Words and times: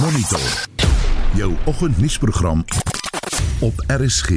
Monitor. 0.00 0.40
Jou 1.34 1.52
oggendnuusprogram 1.64 2.64
op 3.60 3.72
RSG. 3.86 4.30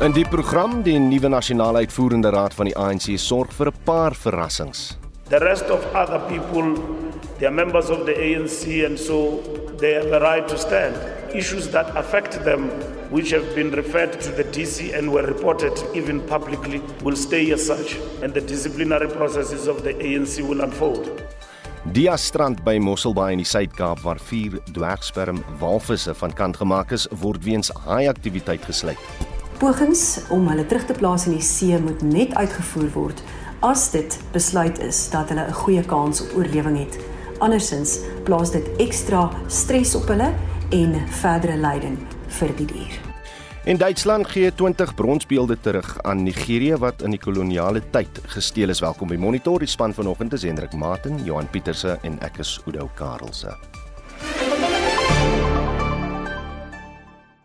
In 0.00 0.12
die 0.12 0.24
program 0.28 0.82
die 0.82 0.96
nuwe 0.98 1.28
nasionale 1.28 1.84
uitvoerende 1.84 2.32
raad 2.34 2.54
van 2.58 2.66
die 2.66 2.74
ANC 2.74 3.14
sorg 3.22 3.54
vir 3.54 3.70
'n 3.70 3.84
paar 3.84 4.14
verrassings. 4.14 4.98
The 5.28 5.38
rest 5.38 5.70
of 5.70 5.86
other 5.94 6.18
people, 6.18 6.74
they 7.38 7.46
are 7.46 7.54
members 7.54 7.88
of 7.88 8.04
the 8.04 8.14
ANC, 8.14 8.84
and 8.86 8.98
so 8.98 9.42
they 9.76 9.94
have 9.94 10.12
a 10.12 10.18
right 10.18 10.48
to 10.48 10.56
stand. 10.56 10.96
Issues 11.32 11.70
that 11.70 11.96
affect 11.96 12.44
them, 12.44 12.70
which 13.10 13.30
have 13.30 13.54
been 13.54 13.70
referred 13.70 14.20
to 14.20 14.30
the 14.32 14.44
DC 14.44 14.92
and 14.98 15.10
were 15.10 15.26
reported 15.26 15.84
even 15.94 16.20
publicly, 16.20 16.80
will 17.02 17.16
stay 17.16 17.52
as 17.52 17.66
such, 17.66 17.96
and 18.22 18.32
the 18.32 18.40
disciplinary 18.40 19.08
processes 19.08 19.66
of 19.68 19.82
the 19.82 19.94
ANC 20.00 20.42
will 20.42 20.60
unfold. 20.60 21.22
Dia 21.86 22.16
strand 22.18 22.64
by 22.66 22.74
Mosselbaai 22.82 23.36
in 23.36 23.40
die 23.40 23.46
Suid-Kaap 23.46 24.00
waar 24.02 24.18
vier 24.18 24.56
dwergsperm 24.74 25.38
walvisse 25.60 26.10
van 26.18 26.32
kant 26.34 26.58
gemaak 26.58 26.90
is, 26.92 27.06
word 27.22 27.44
weens 27.46 27.70
haai-aktiwiteit 27.86 28.66
gesluit. 28.66 28.98
Pogings 29.62 30.24
om 30.34 30.48
hulle 30.50 30.66
terug 30.66 30.88
te 30.90 30.96
plaas 30.98 31.28
in 31.30 31.36
die 31.36 31.44
see 31.44 31.78
moet 31.82 32.02
net 32.02 32.34
uitgevoer 32.34 32.90
word 32.96 33.22
as 33.66 33.88
dit 33.94 34.18
besluit 34.34 34.78
is 34.82 35.08
dat 35.10 35.30
hulle 35.30 35.46
'n 35.46 35.60
goeie 35.62 35.82
kans 35.82 36.22
op 36.22 36.34
oorlewing 36.36 36.78
het. 36.78 36.98
Andersins 37.38 37.98
plaas 38.24 38.50
dit 38.50 38.66
ekstra 38.78 39.30
stres 39.46 39.94
op 39.94 40.08
hulle 40.08 40.34
en 40.70 41.06
verdere 41.08 41.56
lyding 41.56 41.98
vir 42.28 42.56
die 42.56 42.66
dier. 42.66 43.07
En 43.68 43.76
Duitsland 43.76 44.26
gee 44.26 44.54
20 44.54 44.94
bronsbeelde 44.94 45.60
terug 45.60 46.02
aan 46.02 46.22
Nigerië 46.22 46.76
wat 46.76 47.02
in 47.02 47.10
die 47.10 47.20
koloniale 47.20 47.82
tyd 47.90 48.20
gesteel 48.32 48.72
is. 48.72 48.80
Welkom 48.80 49.12
by 49.12 49.18
Monitor, 49.20 49.60
die 49.60 49.68
span 49.68 49.92
vanoggend 49.92 50.32
is 50.32 50.46
Hendrik 50.48 50.72
Maten, 50.72 51.20
Johan 51.24 51.50
Pieterse 51.52 51.98
en 52.02 52.16
ek 52.24 52.40
is 52.40 52.54
Udo 52.64 52.88
Karelse. 52.96 53.52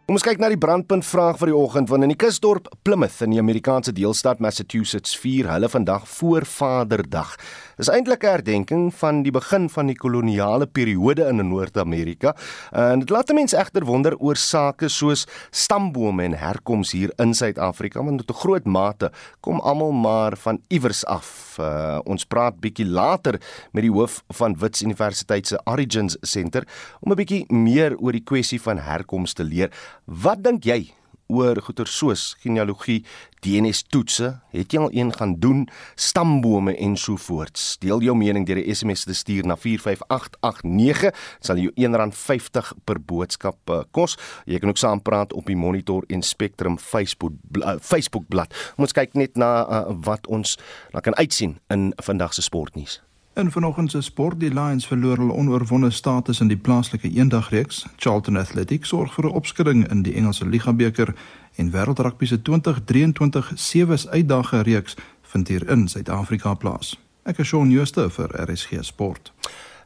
Kom 0.08 0.16
ons 0.20 0.24
kyk 0.30 0.40
na 0.40 0.48
die 0.52 0.60
brandpunt 0.62 1.04
vraag 1.04 1.42
vir 1.42 1.50
die 1.52 1.56
oggend 1.60 1.92
want 1.92 2.08
in 2.08 2.12
die 2.12 2.20
kusdorp 2.20 2.68
Plymouth 2.88 3.20
in 3.26 3.32
die 3.36 3.44
Amerikaanse 3.44 3.92
deelstaat 3.92 4.40
Massachusetts 4.46 5.16
vier 5.20 5.48
hulle 5.52 5.68
vandag 5.72 6.04
Voorvaderdag. 6.08 7.36
Dis 7.78 7.90
eintlik 7.90 8.24
'n 8.24 8.28
herdenking 8.28 8.94
van 8.94 9.24
die 9.24 9.32
begin 9.32 9.70
van 9.70 9.88
die 9.88 9.96
koloniale 9.96 10.68
periode 10.68 11.26
in 11.26 11.42
Noord-Amerika. 11.50 12.36
En 12.72 13.00
dit 13.00 13.10
laat 13.10 13.34
mense 13.34 13.58
egter 13.58 13.86
wonder 13.86 14.16
oor 14.18 14.36
sake 14.36 14.88
soos 14.88 15.26
stambome 15.52 16.24
en 16.24 16.38
herkoms 16.38 16.92
hier 16.92 17.12
in 17.18 17.34
Suid-Afrika 17.34 18.04
want 18.04 18.18
tot 18.18 18.36
'n 18.36 18.40
groot 18.40 18.66
mate 18.66 19.12
kom 19.42 19.60
almal 19.60 19.92
maar 19.92 20.38
van 20.38 20.62
iewers 20.68 21.06
af. 21.06 21.58
Uh, 21.60 22.00
ons 22.06 22.26
praat 22.26 22.60
bietjie 22.60 22.86
later 22.86 23.42
met 23.72 23.84
die 23.84 23.92
hoof 23.92 24.24
van 24.30 24.56
Wits 24.60 24.82
Universiteit 24.82 25.48
se 25.48 25.60
Origins 25.66 26.18
Center 26.22 26.64
om 27.02 27.12
'n 27.12 27.16
bietjie 27.16 27.46
meer 27.54 27.98
oor 27.98 28.12
die 28.12 28.24
kwessie 28.24 28.62
van 28.62 28.78
herkoms 28.78 29.34
te 29.34 29.44
leer. 29.44 29.72
Wat 30.06 30.44
dink 30.44 30.64
jy 30.64 30.94
oor 31.34 31.60
goeie 31.66 31.86
soos 31.90 32.34
genealogie, 32.44 33.02
DNS 33.44 33.84
toetse? 33.92 34.30
Het 34.54 34.74
jy 34.74 34.80
al 34.80 34.94
een 34.96 35.12
gaan 35.14 35.36
doen? 35.42 35.66
Stambome 36.00 36.76
en 36.78 36.98
so 36.98 37.18
voorts. 37.20 37.78
Deel 37.84 38.06
jou 38.06 38.16
mening 38.18 38.46
deur 38.48 38.62
'n 38.62 38.76
SMS 38.76 39.04
te 39.04 39.14
stuur 39.14 39.46
na 39.46 39.56
45889. 39.56 41.12
Dit 41.12 41.46
sal 41.46 41.58
jou 41.58 41.72
R1.50 41.76 42.74
per 42.84 43.02
boodskap 43.02 43.58
uh, 43.70 43.82
kos. 43.92 44.18
Jy 44.46 44.60
kan 44.60 44.70
ook 44.70 44.78
saampraat 44.78 45.34
op 45.34 45.46
die 45.46 45.58
Monitor 45.58 46.04
en 46.08 46.22
Spectrum 46.22 46.78
Facebook 46.80 47.34
uh, 47.58 47.76
Facebook 47.82 48.28
bladsy. 48.28 48.54
Ons 48.78 48.92
kyk 48.92 49.14
net 49.14 49.36
na 49.36 49.66
uh, 49.68 49.96
wat 50.04 50.28
ons 50.28 50.58
na 50.92 51.00
kan 51.00 51.16
uitsien 51.16 51.58
in 51.68 51.94
vandag 51.98 52.34
se 52.34 52.42
sportnuus. 52.42 53.02
In 53.36 53.52
vanoggend 53.52 53.92
se 53.92 54.02
sport, 54.02 54.40
die 54.40 54.54
Lions 54.54 54.88
verloor 54.88 55.18
hul 55.18 55.32
onoorwonde 55.32 55.90
status 55.90 56.40
in 56.40 56.48
die 56.48 56.58
plaaslike 56.58 57.10
eendagreeks. 57.10 57.86
Charlton 57.96 58.38
Athletic 58.38 58.86
sorg 58.86 59.14
vir 59.14 59.26
'n 59.26 59.34
opskudding 59.34 59.90
in 59.90 60.04
die 60.04 60.14
Engelse 60.14 60.46
Ligabeker 60.46 61.16
en 61.56 61.72
Wêreldrugby 61.72 62.26
se 62.26 62.42
2023 62.42 63.52
sewes 63.56 64.08
uitdaging 64.08 64.62
reeks 64.62 64.96
vind 65.22 65.48
hier 65.48 65.70
in 65.70 65.88
Suid-Afrika 65.88 66.54
plaas. 66.54 67.00
Ek 67.24 67.38
is 67.38 67.48
Shaun 67.48 67.70
Jooste 67.70 68.10
vir 68.10 68.30
RSG 68.50 68.84
Sport. 68.84 69.34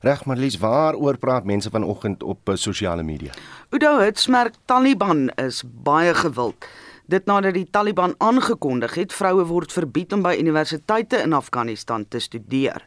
Reg 0.02 0.25
Marlies, 0.25 0.57
waaroor 0.57 1.18
praat 1.18 1.46
mense 1.46 1.69
vanoggend 1.69 2.24
op 2.24 2.50
uh, 2.50 2.56
sosiale 2.56 3.03
media? 3.03 3.31
Udo 3.69 4.00
Hitsmerk 4.00 4.53
Taliban 4.66 5.30
is 5.30 5.63
baie 5.84 6.13
gewild. 6.13 6.68
Dit 7.07 7.25
nadat 7.25 7.53
die 7.53 7.68
Taliban 7.72 8.16
aangekondig 8.18 8.96
het 8.96 9.13
vroue 9.13 9.46
word 9.46 9.72
verbied 9.72 10.13
om 10.13 10.22
by 10.22 10.36
universiteite 10.40 11.22
in 11.24 11.34
Afghanistan 11.34 12.07
te 12.07 12.19
studeer. 12.19 12.84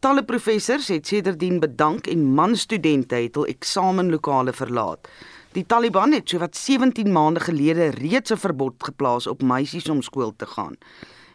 Talle 0.00 0.22
professors 0.24 0.86
het 0.88 1.10
sedertdien 1.10 1.58
bedank 1.60 2.06
en 2.08 2.22
man 2.32 2.54
studente 2.56 3.18
het 3.20 3.34
hul 3.36 3.50
eksamenlokale 3.52 4.54
verlaat. 4.56 5.10
Die 5.52 5.66
Taliban 5.68 6.14
het 6.16 6.32
sowat 6.32 6.56
17 6.56 7.12
maande 7.12 7.42
gelede 7.44 7.90
reeds 7.98 8.32
'n 8.32 8.40
verbod 8.40 8.74
geplaas 8.78 9.26
op 9.26 9.42
meisies 9.42 9.90
om 9.92 10.00
skool 10.02 10.32
te 10.36 10.46
gaan. 10.46 10.78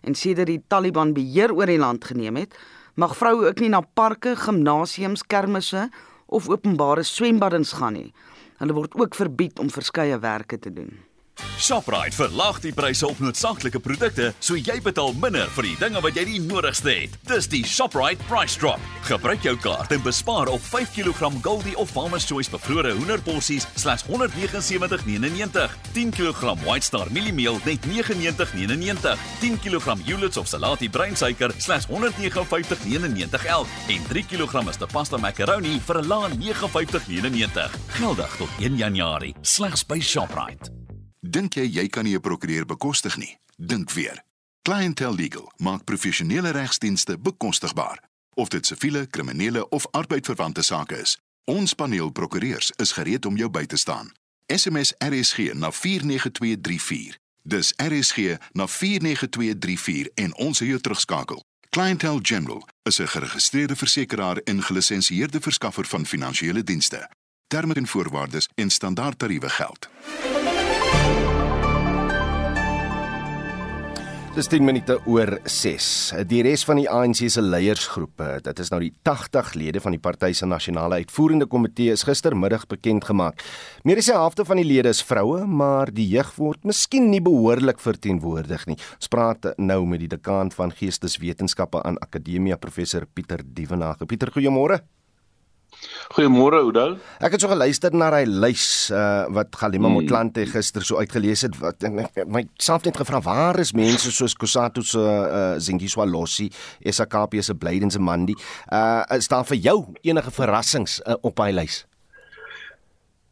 En 0.02 0.16
sedert 0.16 0.48
die 0.48 0.64
Taliban 0.68 1.14
beheer 1.14 1.54
oor 1.54 1.66
die 1.66 1.78
land 1.78 2.06
geneem 2.06 2.36
het, 2.36 2.58
mag 2.96 3.18
vroue 3.18 3.48
ook 3.48 3.60
nie 3.60 3.70
na 3.70 3.82
parke, 3.94 4.36
gimnasiums, 4.36 5.24
kermisse 5.24 5.90
of 6.26 6.50
openbare 6.50 7.04
swembaddens 7.04 7.72
gaan 7.72 7.94
nie. 7.94 8.14
Hulle 8.58 8.74
word 8.74 8.96
ook 8.96 9.16
verbied 9.16 9.60
om 9.60 9.70
verskeie 9.70 10.20
werke 10.20 10.60
te 10.60 10.74
doen. 10.74 11.05
Shoprite 11.58 12.16
verlaag 12.16 12.60
die 12.60 12.74
pryse 12.76 13.08
op 13.08 13.20
noodsaaklike 13.24 13.80
produkte, 13.80 14.34
so 14.44 14.58
jy 14.60 14.76
betaal 14.84 15.16
minder 15.18 15.48
vir 15.56 15.70
die 15.70 15.78
dinge 15.80 16.02
wat 16.04 16.18
jy 16.20 16.26
die 16.28 16.42
nodigste 16.44 16.92
het. 16.92 17.16
Dis 17.30 17.48
die 17.52 17.64
Shoprite 17.66 18.22
Price 18.28 18.60
Drop. 18.60 18.82
Gebruik 19.08 19.46
jou 19.48 19.56
kaart 19.64 19.94
en 19.96 20.04
bespaar 20.04 20.52
op 20.52 20.62
5 20.68 20.92
kg 20.98 21.32
Goldie 21.46 21.78
of 21.80 21.90
Farmer's 21.96 22.28
Choice 22.28 22.52
bevrore 22.52 22.92
hoenderporsies 22.98 23.68
slegs 23.80 24.04
R179.99. 24.10 25.80
10 25.96 26.14
kg 26.20 26.54
White 26.66 26.90
Star 26.90 27.12
mieliemeel 27.16 27.60
net 27.64 27.88
R99.99. 27.88 29.26
10 29.40 29.60
kg 29.64 29.98
Hulets 30.06 30.38
of 30.38 30.52
Salati 30.52 30.92
breinsuiker 30.92 31.56
slegs 31.58 31.88
R159.99 31.88 33.50
elk 33.56 33.76
en 33.96 34.08
3 34.12 34.26
kg 34.36 34.66
Mr 34.68 34.92
Pasta 34.92 35.18
macaroni 35.18 35.80
vir 35.80 36.04
'n 36.04 36.08
lae 36.08 36.36
R59.99. 36.52 37.80
Geldig 37.96 38.36
tot 38.38 38.50
1 38.60 38.78
Januarie, 38.78 39.36
slegs 39.42 39.86
by 39.86 40.00
Shoprite. 40.00 40.75
Dink 41.26 41.56
jy 41.58 41.66
jy 41.66 41.88
kan 41.90 42.04
nie 42.04 42.16
'n 42.16 42.22
prokureur 42.22 42.66
bekostig 42.66 43.18
nie? 43.18 43.38
Dink 43.58 43.92
weer. 43.92 44.24
Clientele 44.62 45.16
Legal 45.16 45.52
maak 45.58 45.84
professionele 45.84 46.50
regsdienste 46.50 47.18
bekostigbaar, 47.18 48.04
of 48.34 48.50
dit 48.50 48.66
siviele, 48.66 49.08
kriminele 49.08 49.70
of 49.70 49.88
arbeidsverwante 49.92 50.62
sake 50.62 51.02
is. 51.02 51.18
Ons 51.44 51.74
paneel 51.74 52.10
prokureurs 52.10 52.72
is 52.76 52.92
gereed 52.92 53.26
om 53.26 53.38
jou 53.38 53.50
by 53.50 53.66
te 53.66 53.78
staan. 53.78 54.12
SMS 54.46 54.94
RSG 54.98 55.54
na 55.54 55.72
49234. 55.72 57.18
Dis 57.42 57.74
RSG 57.78 58.38
na 58.52 58.68
49234 58.68 60.10
en 60.16 60.36
ons 60.36 60.58
sal 60.58 60.68
jou 60.68 60.80
terugskakel. 60.80 61.44
Clientele 61.70 62.20
General 62.22 62.68
is 62.84 63.00
'n 63.00 63.08
geregistreerde 63.08 63.76
versekeraar 63.76 64.38
en 64.38 64.64
gelisensieerde 64.64 65.42
verskaffer 65.42 65.86
van 65.86 66.06
finansiële 66.06 66.64
dienste. 66.64 67.10
Terme 67.48 67.74
en 67.74 67.88
voorwaardes 67.88 68.50
en 68.56 68.70
standaardtariewe 68.70 69.50
geld. 69.50 69.90
Dis 74.36 74.50
10 74.52 74.66
minute 74.68 74.98
oor 75.08 75.30
6. 75.48 75.86
Die 76.28 76.42
res 76.44 76.66
van 76.68 76.76
die 76.82 76.90
ANC 76.92 77.22
se 77.32 77.40
leiersgroepe, 77.40 78.42
dit 78.44 78.58
is 78.60 78.72
nou 78.74 78.82
die 78.84 78.90
80 79.08 79.54
lede 79.56 79.80
van 79.80 79.96
die 79.96 80.02
party 80.04 80.34
se 80.36 80.44
nasionale 80.44 80.98
uitvoerende 81.00 81.48
komitee 81.48 81.94
is 81.96 82.04
gistermiddag 82.04 82.66
bekend 82.68 83.08
gemaak. 83.08 83.40
Meer 83.88 84.02
as 84.02 84.10
die 84.10 84.18
helfte 84.18 84.44
van 84.44 84.60
die 84.60 84.68
lede 84.68 84.92
is 84.92 85.00
vroue, 85.08 85.46
maar 85.48 85.88
die 85.88 86.10
jeug 86.18 86.34
word 86.36 86.68
miskien 86.68 87.08
nie 87.14 87.24
behoorlik 87.24 87.80
verteenwoordig 87.80 88.68
nie. 88.68 88.76
Ons 89.00 89.14
praat 89.16 89.54
nou 89.56 89.80
met 89.88 90.04
die 90.04 90.12
dekaan 90.18 90.52
van 90.52 90.76
Geesteswetenskappe 90.76 91.86
aan 91.88 92.02
Akademia, 92.04 92.60
professor 92.60 93.08
Pieter 93.08 93.40
Dievenage. 93.40 94.04
Pieter, 94.04 94.36
goeiemôre. 94.36 94.82
Goeiemôre 96.16 96.62
Oudo. 96.64 96.86
Ek 97.20 97.36
het 97.36 97.44
so 97.44 97.50
geluister 97.52 97.96
na 97.96 98.12
hy 98.14 98.24
lys 98.28 98.66
uh, 98.94 99.26
wat 99.36 99.56
Galima 99.60 99.90
hmm. 99.90 100.00
Motlanthe 100.00 100.46
gister 100.50 100.86
so 100.86 101.02
uitgelees 101.02 101.46
het 101.48 101.58
wat 101.62 101.84
my 102.30 102.46
self 102.62 102.86
net 102.88 103.00
gevra 103.00 103.22
waar 103.26 103.60
is 103.64 103.74
mense 103.78 104.14
soos 104.14 104.38
Kusatu 104.38 104.84
se 104.86 105.02
uh, 105.02 105.58
Zingiswa 105.60 106.06
Lossi, 106.06 106.50
SKP 106.86 107.42
se 107.44 107.58
Blyden 107.58 107.92
se 107.92 108.00
Mandi. 108.00 108.38
Uh 108.72 109.04
is 109.16 109.28
daar 109.32 109.46
vir 109.48 109.60
jou 109.62 109.78
enige 110.04 110.32
verrassings 110.32 111.00
uh, 111.06 111.18
op 111.22 111.40
hy 111.44 111.52
lys? 111.56 111.84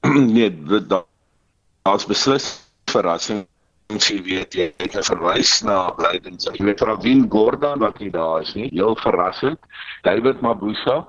nee, 0.35 0.51
daar's 0.89 2.05
beslis 2.09 2.53
verrassings 2.91 3.47
jy 4.01 4.21
weet 4.25 4.55
jy 4.55 4.69
het 4.79 4.95
verwys 5.05 5.61
na 5.65 5.91
Blyden. 5.97 6.37
Jy 6.39 6.65
weet 6.65 6.81
Ravin 6.81 7.27
Gordon 7.29 7.79
wat 7.83 7.99
nie 7.99 8.09
daar 8.11 8.41
is 8.41 8.53
nie. 8.55 8.69
Heel 8.71 8.95
verrassend. 9.01 9.59
David 10.03 10.41
Mabuza 10.41 11.03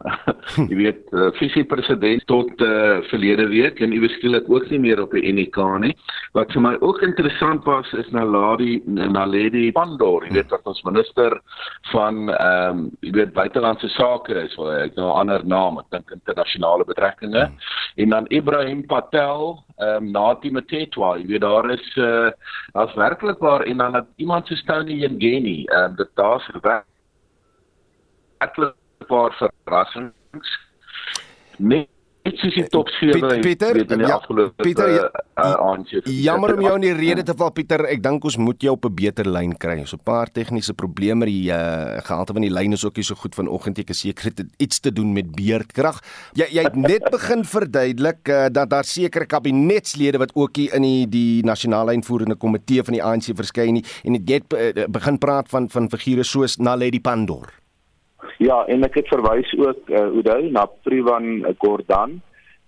jy 0.70 0.76
weet, 0.78 1.00
uh, 1.12 1.28
visiepresident 1.36 2.22
tot 2.30 2.62
uh, 2.64 3.00
verlede 3.10 3.46
week 3.50 3.80
en 3.84 3.92
iewers 3.92 4.14
skielik 4.16 4.48
ook 4.48 4.70
nie 4.72 4.80
meer 4.80 5.02
op 5.02 5.12
die 5.12 5.22
UNK 5.28 5.58
nie. 5.84 5.92
Wat 6.36 6.52
vir 6.54 6.64
my 6.64 6.72
ook 6.80 7.02
interessant 7.04 7.66
was 7.68 7.90
is 8.00 8.08
Naladi 8.14 8.80
Naledi 8.86 9.68
Pandor, 9.76 10.24
jy 10.24 10.38
weet 10.38 10.54
wat 10.54 10.70
ons 10.70 10.82
minister 10.88 11.36
van 11.92 12.28
ehm 12.32 12.80
um, 12.80 12.86
jy 13.04 13.12
weet 13.18 13.36
buitelandse 13.36 13.88
sake 13.96 14.34
is, 14.44 14.56
of 14.58 14.70
ek 14.72 14.96
nou 14.96 15.10
'n 15.10 15.18
ander 15.24 15.44
naam, 15.44 15.78
ek 15.82 15.90
dink 15.90 16.10
internasionale 16.16 16.84
betrekkinge. 16.88 17.44
Hmm. 17.46 17.56
En 17.96 18.08
dan 18.16 18.30
Ibrahim 18.30 18.86
Patel, 18.86 19.64
ehm 19.78 19.96
um, 19.96 20.10
Nati 20.16 20.50
Matetwa, 20.50 21.16
jy 21.18 21.26
weet 21.26 21.44
daar 21.44 21.70
is 21.70 21.96
uh, 21.96 22.30
as 22.72 22.94
werklik 22.94 23.38
waar 23.38 23.62
en 23.66 23.76
dan 23.76 24.06
iemand 24.16 24.46
so 24.46 24.54
Tony 24.66 25.04
Ngeni, 25.04 25.64
ehm 25.66 25.90
um, 25.90 25.96
dit 25.96 26.10
daar's 26.14 26.48
werklik 28.40 28.79
paar 29.08 29.36
verrassings. 29.38 30.58
Net 31.58 31.88
Dit 32.20 32.36
is 32.44 32.52
die 32.52 32.66
top 32.68 32.90
7 32.92 33.40
Pieter, 33.40 33.78
in 33.80 33.88
die 33.88 34.04
ja, 34.04 34.16
afgelope 34.18 34.60
Pieter, 34.60 34.90
ja, 34.92 35.06
uh, 35.40 36.00
jammer 36.04 36.52
om 36.52 36.64
jou 36.66 36.72
in 36.76 36.84
die 36.84 36.92
rede 36.92 37.22
te 37.24 37.32
val 37.36 37.48
Pieter, 37.56 37.86
ek 37.88 38.02
dink 38.04 38.26
ons 38.28 38.36
moet 38.36 38.60
jou 38.60 38.74
op 38.76 38.84
'n 38.84 38.94
beter 38.94 39.24
lyn 39.24 39.54
kry. 39.56 39.78
So 39.88 39.96
'n 39.96 40.04
paar 40.04 40.28
tegniese 40.28 40.74
probleme, 40.74 41.24
die 41.24 41.48
uh, 41.48 41.96
gehalte 42.04 42.36
van 42.36 42.44
die 42.44 42.52
lyn 42.52 42.72
is 42.76 42.84
ook 42.84 42.96
nie 42.96 43.04
so 43.04 43.14
goed 43.14 43.34
vanoggend. 43.34 43.78
Ek 43.78 43.90
is 43.90 44.00
seker 44.00 44.24
dit 44.24 44.38
het 44.44 44.48
iets 44.58 44.80
te 44.80 44.92
doen 44.92 45.12
met 45.12 45.32
beerdkrag. 45.32 46.02
Jy 46.34 46.46
jy 46.50 46.62
het 46.62 46.76
net 46.76 47.08
begin 47.16 47.44
verduidelik 47.44 48.28
uh, 48.28 48.46
dat 48.52 48.68
daar 48.68 48.84
sekere 48.84 49.24
kabinetslede 49.24 50.18
wat 50.18 50.34
ook 50.34 50.56
hier 50.56 50.74
in 50.74 50.82
die 50.82 51.08
die 51.08 51.42
nasionale 51.42 51.96
uitvoerende 51.96 52.36
komitee 52.36 52.84
van 52.84 52.92
die 52.92 53.02
ANC 53.02 53.32
verskyn 53.32 53.80
nie 53.80 53.84
en 54.04 54.12
dit 54.12 54.28
het 54.28 54.76
uh, 54.76 54.84
begin 54.88 55.18
praat 55.18 55.48
van 55.48 55.70
van 55.70 55.88
figure 55.88 56.22
soos 56.22 56.58
Naledi 56.58 57.00
Pandor. 57.00 57.59
Ja, 58.38 58.64
en 58.66 58.84
ek 58.84 58.94
het 58.94 59.08
verwys 59.08 59.52
ook 59.58 59.88
uh, 59.88 60.00
Ouday 60.00 60.50
na 60.50 60.66
Privan 60.82 61.44
Gordhan. 61.58 62.20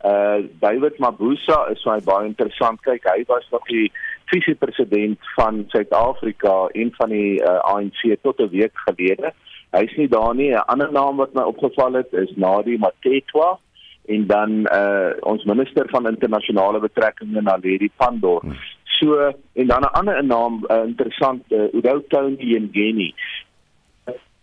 Uh 0.04 0.42
David 0.60 0.98
Mabuza 0.98 1.70
is 1.70 1.84
my 1.86 2.00
baie 2.02 2.26
interessant. 2.26 2.80
Kyk, 2.82 3.04
hy 3.06 3.22
was 3.28 3.46
nog 3.54 3.66
die 3.70 3.92
visiepresident 4.32 5.18
van 5.36 5.64
Suid-Afrika 5.70 6.66
en 6.74 6.90
van 6.96 7.12
die 7.14 7.38
uh, 7.38 7.60
ANC 7.70 8.00
tot 8.22 8.40
'n 8.40 8.50
week 8.50 8.74
gelede. 8.86 9.30
Hy's 9.70 9.94
nie 9.96 10.08
daar 10.08 10.34
nie. 10.34 10.50
'n 10.50 10.66
Ander 10.66 10.92
naam 10.92 11.16
wat 11.16 11.34
my 11.34 11.42
opgeval 11.42 11.92
het 11.92 12.12
is 12.12 12.32
Nadi 12.36 12.78
Matetwa 12.78 13.58
en 14.06 14.26
dan 14.26 14.50
uh 14.72 15.10
ons 15.20 15.44
minister 15.44 15.86
van 15.88 16.08
internasionale 16.08 16.80
betrekkinge 16.80 17.42
Naledi 17.42 17.90
Pandor. 17.96 18.40
Hmm. 18.40 18.58
So 18.98 19.32
en 19.52 19.66
dan 19.66 19.80
'n 19.80 19.94
ander 19.98 20.24
naam 20.24 20.64
uh, 20.68 20.82
interessant 20.86 21.42
uh, 21.48 21.72
Oudo 21.72 22.02
Tony 22.08 22.58
Ngeni 22.58 23.14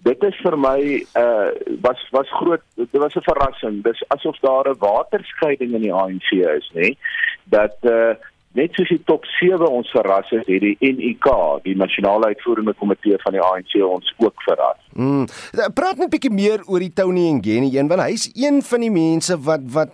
dit 0.08 0.24
is 0.24 0.40
vir 0.44 0.58
my 0.58 0.80
uh 1.20 1.52
was 1.84 2.02
was 2.16 2.32
groot 2.40 2.64
dit 2.76 3.02
was 3.04 3.16
'n 3.16 3.28
verrassing 3.28 3.84
dis 3.84 4.04
asof 4.08 4.40
daar 4.40 4.70
'n 4.70 4.80
waterskeiding 4.80 5.74
in 5.74 5.82
die 5.82 5.94
ANC 5.94 6.32
is 6.32 6.72
nê 6.74 6.96
dat 7.44 7.78
uh 7.84 8.16
net 8.58 8.74
soos 8.74 8.90
die 8.90 9.04
top 9.06 9.26
7 9.38 9.68
ons 9.70 9.90
verras 9.94 10.30
het 10.34 10.48
het 10.48 10.62
die 10.62 10.78
NUK 10.80 11.28
die 11.64 11.76
nasionale 11.78 12.32
uitvoerende 12.34 12.74
komitee 12.74 13.18
van 13.22 13.38
die 13.38 13.42
ANC 13.42 13.76
ons 13.86 14.14
ook 14.18 14.42
verras. 14.42 14.82
Mm. 14.94 15.26
Praat 15.74 15.98
net 15.98 16.08
'n 16.08 16.16
bietjie 16.16 16.34
meer 16.34 16.64
oor 16.66 16.80
die 16.80 16.94
Tony 16.94 17.30
Ngeni 17.30 17.78
een 17.78 17.88
want 17.88 18.02
hy's 18.02 18.30
een 18.34 18.62
van 18.62 18.80
die 18.80 18.92
mense 18.92 19.38
wat 19.38 19.62
wat 19.66 19.92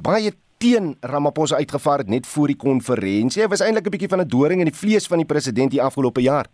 baie 0.00 0.32
teen 0.58 0.96
Ramaphosa 1.00 1.56
uitgevaar 1.56 1.98
het 1.98 2.08
net 2.08 2.26
voor 2.26 2.46
die 2.46 2.56
konferensie. 2.56 3.42
Hy 3.42 3.48
was 3.48 3.60
eintlik 3.60 3.86
'n 3.86 3.90
bietjie 3.90 4.08
van 4.08 4.20
'n 4.20 4.28
doring 4.28 4.60
in 4.60 4.70
die 4.70 4.80
vlees 4.82 5.06
van 5.06 5.18
die 5.18 5.26
president 5.26 5.70
die 5.70 5.82
afgelope 5.82 6.20
jaar. 6.20 6.46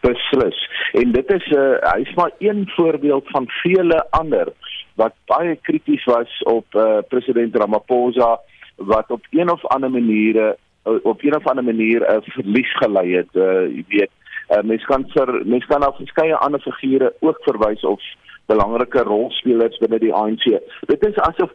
Beslis. 0.00 0.58
En 0.92 1.12
dit 1.12 1.32
is 1.32 1.46
'n 1.46 1.58
uh, 1.58 1.92
hy's 1.92 2.14
maar 2.14 2.30
een 2.38 2.70
voorbeeld 2.76 3.24
van 3.26 3.44
vele 3.48 4.06
ander 4.10 4.52
wat 4.94 5.14
baie 5.26 5.56
krities 5.56 6.04
was 6.04 6.42
op 6.42 6.66
uh, 6.74 6.98
president 7.08 7.56
Ramaphosa 7.56 8.40
wat 8.76 9.10
op 9.10 9.26
een 9.30 9.50
of 9.50 9.66
ander 9.66 9.90
maniere 9.90 10.56
uh, 10.84 10.92
op 11.02 11.22
een 11.22 11.36
of 11.36 11.46
ander 11.46 11.64
manier 11.64 12.00
'n 12.00 12.14
uh, 12.14 12.20
verlies 12.22 12.76
gelei 12.76 13.16
het. 13.16 13.32
Uh, 13.32 13.66
jy 13.76 13.84
weet, 13.88 14.10
uh, 14.48 14.62
mense 14.62 14.86
kan 14.86 15.04
vir 15.08 15.40
mense 15.44 15.66
kan 15.66 15.80
na 15.80 15.92
verskeie 15.92 16.36
ander 16.36 16.60
figure 16.60 17.14
ook 17.20 17.38
verwys 17.40 17.84
of 17.84 18.00
belangrike 18.46 19.02
rolspelers 19.02 19.78
binne 19.78 19.98
die 19.98 20.14
ANC. 20.14 20.44
Dit 20.86 21.06
is 21.06 21.16
asof 21.16 21.50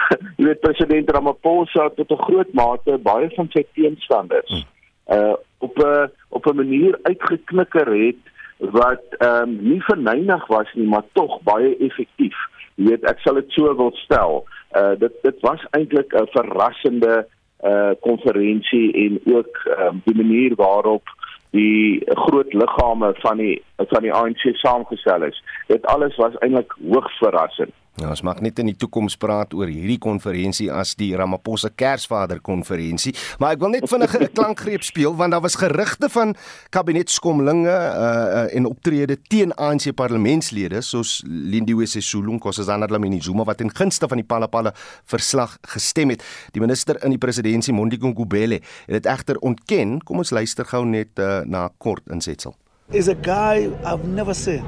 jy 0.36 0.44
weet 0.44 0.60
president 0.60 1.10
Ramaphosa 1.10 1.88
tot 1.88 2.10
'n 2.10 2.22
groot 2.22 2.52
mate 2.52 2.98
baie 2.98 3.30
van 3.36 3.48
sy 3.50 3.66
teenstanders 3.74 4.66
uh 5.06 5.34
op 5.60 5.78
'n 5.78 6.10
op 6.28 6.46
'n 6.46 6.56
manier 6.56 6.98
uitgeknikker 7.02 7.88
het 8.06 8.22
wat 8.58 9.04
ehm 9.18 9.42
um, 9.42 9.58
nie 9.60 9.82
verneig 9.82 10.46
was 10.46 10.68
nie, 10.74 10.88
maar 10.88 11.04
tog 11.12 11.40
baie 11.42 11.76
effektief. 11.76 12.36
Jy 12.74 12.88
weet, 12.88 13.04
ek 13.04 13.18
sal 13.24 13.34
dit 13.34 13.50
so 13.56 13.76
wil 13.76 13.92
stel. 14.04 14.44
Uh 14.76 14.94
dit 14.98 15.12
dit 15.22 15.40
was 15.40 15.64
eintlik 15.70 16.12
'n 16.12 16.28
verrassende 16.36 17.26
uh 17.64 17.92
konferensie 18.00 18.92
en 18.92 19.20
ook 19.34 19.60
ehm 19.64 19.86
um, 19.86 20.02
die 20.04 20.16
manier 20.16 20.54
waarop 20.54 21.02
die 21.50 22.02
groot 22.06 22.52
liggame 22.52 23.14
van 23.18 23.36
die 23.36 23.62
van 23.76 24.02
die 24.02 24.12
ANC 24.12 24.40
saamgestel 24.52 25.22
is. 25.22 25.42
Dit 25.66 25.86
alles 25.86 26.16
was 26.16 26.38
eintlik 26.38 26.74
hoogs 26.90 27.18
verrassend. 27.18 27.72
Ja, 28.00 28.08
ons 28.08 28.22
mag 28.24 28.38
net 28.40 28.56
in 28.62 28.70
die 28.70 28.76
toekoms 28.80 29.18
praat 29.20 29.52
oor 29.52 29.68
hierdie 29.68 29.98
konferensie 30.00 30.70
as 30.72 30.94
die 30.96 31.10
Ramaphosa 31.18 31.68
Kersvader 31.76 32.38
konferensie, 32.40 33.12
maar 33.36 33.52
ek 33.52 33.60
wil 33.60 33.74
net 33.74 33.84
vinnig 33.90 34.14
'n 34.16 34.30
klankgreep 34.32 34.82
speel 34.82 35.12
want 35.16 35.32
daar 35.32 35.44
was 35.44 35.60
gerugte 35.60 36.08
van 36.08 36.34
kabinetskomlinge 36.70 37.68
uh, 37.68 38.24
uh 38.40 38.56
en 38.56 38.64
optrede 38.64 39.18
teen 39.28 39.52
ANC 39.52 39.92
parlementslede 39.94 40.80
soos 40.80 41.22
Lindiwe 41.26 41.86
Sisulu, 41.86 42.32
Nkosazana 42.32 42.86
Dlamini 42.86 43.20
Zuma 43.20 43.44
wat 43.44 43.60
in 43.60 43.70
gunste 43.70 44.08
van 44.08 44.16
die 44.16 44.26
Palapala 44.26 44.72
verslag 45.04 45.58
gestem 45.68 46.08
het. 46.08 46.24
Die 46.52 46.60
minister 46.60 46.96
in 47.04 47.10
die 47.10 47.18
presidentskap 47.18 47.76
Mondiko 47.76 48.08
Ngubele 48.08 48.62
het 48.86 49.02
dit 49.02 49.06
egter 49.06 49.36
ontken. 49.38 50.00
Kom 50.04 50.18
ons 50.18 50.30
luister 50.30 50.64
gou 50.64 50.86
net 50.86 51.18
uh, 51.18 51.42
na 51.44 51.68
kort 51.78 52.02
insetsel. 52.08 52.56
Is 52.92 53.08
a 53.08 53.14
guy 53.14 53.68
I've 53.84 54.06
never 54.08 54.34
seen 54.34 54.64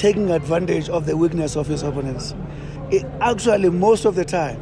taking 0.00 0.30
advantage 0.30 0.88
of 0.88 1.04
the 1.04 1.14
weakness 1.14 1.56
of 1.56 1.66
his 1.66 1.82
opponents. 1.82 2.34
It, 2.90 3.04
actually, 3.20 3.68
most 3.68 4.06
of 4.06 4.14
the 4.14 4.24
time, 4.24 4.56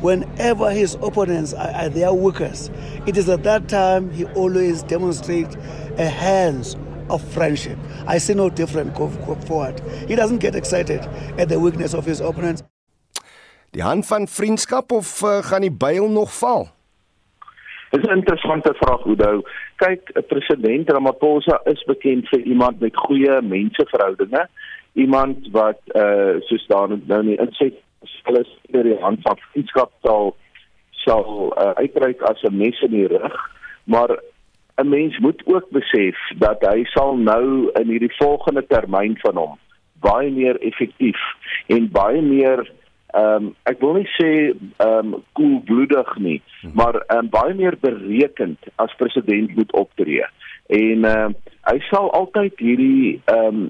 whenever 0.00 0.70
his 0.70 0.94
opponents 0.94 1.52
are 1.52 1.68
at 1.68 1.92
their 1.92 2.14
weakest, 2.14 2.72
it 3.06 3.18
is 3.18 3.28
at 3.28 3.42
that 3.42 3.68
time 3.68 4.10
he 4.10 4.24
always 4.24 4.82
demonstrates 4.82 5.56
a 5.98 6.08
hands 6.08 6.74
of 7.10 7.22
friendship. 7.22 7.78
I 8.06 8.16
see 8.16 8.32
no 8.32 8.48
different 8.48 8.94
go, 8.94 9.08
go 9.26 9.34
forward. 9.34 9.78
He 10.08 10.14
doesn't 10.14 10.38
get 10.38 10.54
excited 10.54 11.00
at 11.36 11.50
the 11.50 11.60
weakness 11.60 11.92
of 11.92 12.06
his 12.06 12.20
opponents. 12.20 12.62
Die 13.72 13.82
hand 13.82 14.06
van 14.06 14.24
vriendskap 14.28 14.92
of 14.92 15.22
uh, 15.22 15.42
gaan 15.44 15.60
die 15.60 15.72
byl 15.72 16.08
nog 16.08 16.32
val? 16.38 16.68
Dis 17.90 18.04
'n 18.04 18.16
interessante 18.16 18.74
vraag, 18.74 19.04
Oudo. 19.04 19.42
Kyk, 19.76 20.12
president 20.28 20.90
Ramaphosa 20.90 21.60
is 21.64 21.84
bekend 21.84 22.28
vir 22.28 22.40
iemand 22.40 22.80
met 22.80 22.96
goeie 22.96 23.42
menseverhoudinge 23.42 24.48
iemand 24.98 25.48
wat 25.54 25.80
eh 25.94 26.02
uh, 26.02 26.40
soos 26.48 26.66
daar 26.66 26.88
nou 26.88 27.22
nie 27.22 27.38
insê 27.38 27.72
alles 28.30 28.50
deur 28.72 28.84
die 28.84 29.00
hand 29.02 29.22
van 29.22 29.38
vriendskap 29.50 29.92
sal 30.02 30.34
sal 31.04 31.54
uh, 31.56 31.72
uitreik 31.82 32.22
as 32.22 32.42
'n 32.42 32.56
mes 32.56 32.80
in 32.82 32.90
die 32.90 33.06
rug. 33.06 33.36
Maar 33.84 34.18
'n 34.82 34.88
mens 34.88 35.18
moet 35.18 35.42
ook 35.44 35.70
besef 35.70 36.16
dat 36.38 36.60
hy 36.60 36.84
sal 36.84 37.16
nou 37.16 37.70
in 37.80 37.88
hierdie 37.88 38.16
volgende 38.16 38.66
termyn 38.66 39.16
van 39.18 39.36
hom 39.36 39.58
baie 40.00 40.30
meer 40.30 40.58
effektief 40.62 41.18
en 41.66 41.88
baie 41.90 42.22
meer 42.22 42.62
ehm 43.16 43.46
um, 43.46 43.46
ek 43.70 43.80
wil 43.80 43.94
nie 43.96 44.08
sê 44.14 44.30
ehm 44.52 45.14
um, 45.14 45.14
koelbloedig 45.38 46.10
nie 46.26 46.40
maar 46.80 47.00
ehm 47.00 47.24
um, 47.24 47.30
baie 47.32 47.54
meer 47.54 47.78
berekend 47.80 48.68
as 48.84 48.94
president 49.00 49.54
moet 49.56 49.72
optree 49.72 50.26
en 50.68 51.04
uh, 51.08 51.28
hy 51.68 51.78
sal 51.88 52.10
altyd 52.16 52.60
hierdie 52.60 53.20
ehm 53.32 53.64
um, 53.64 53.68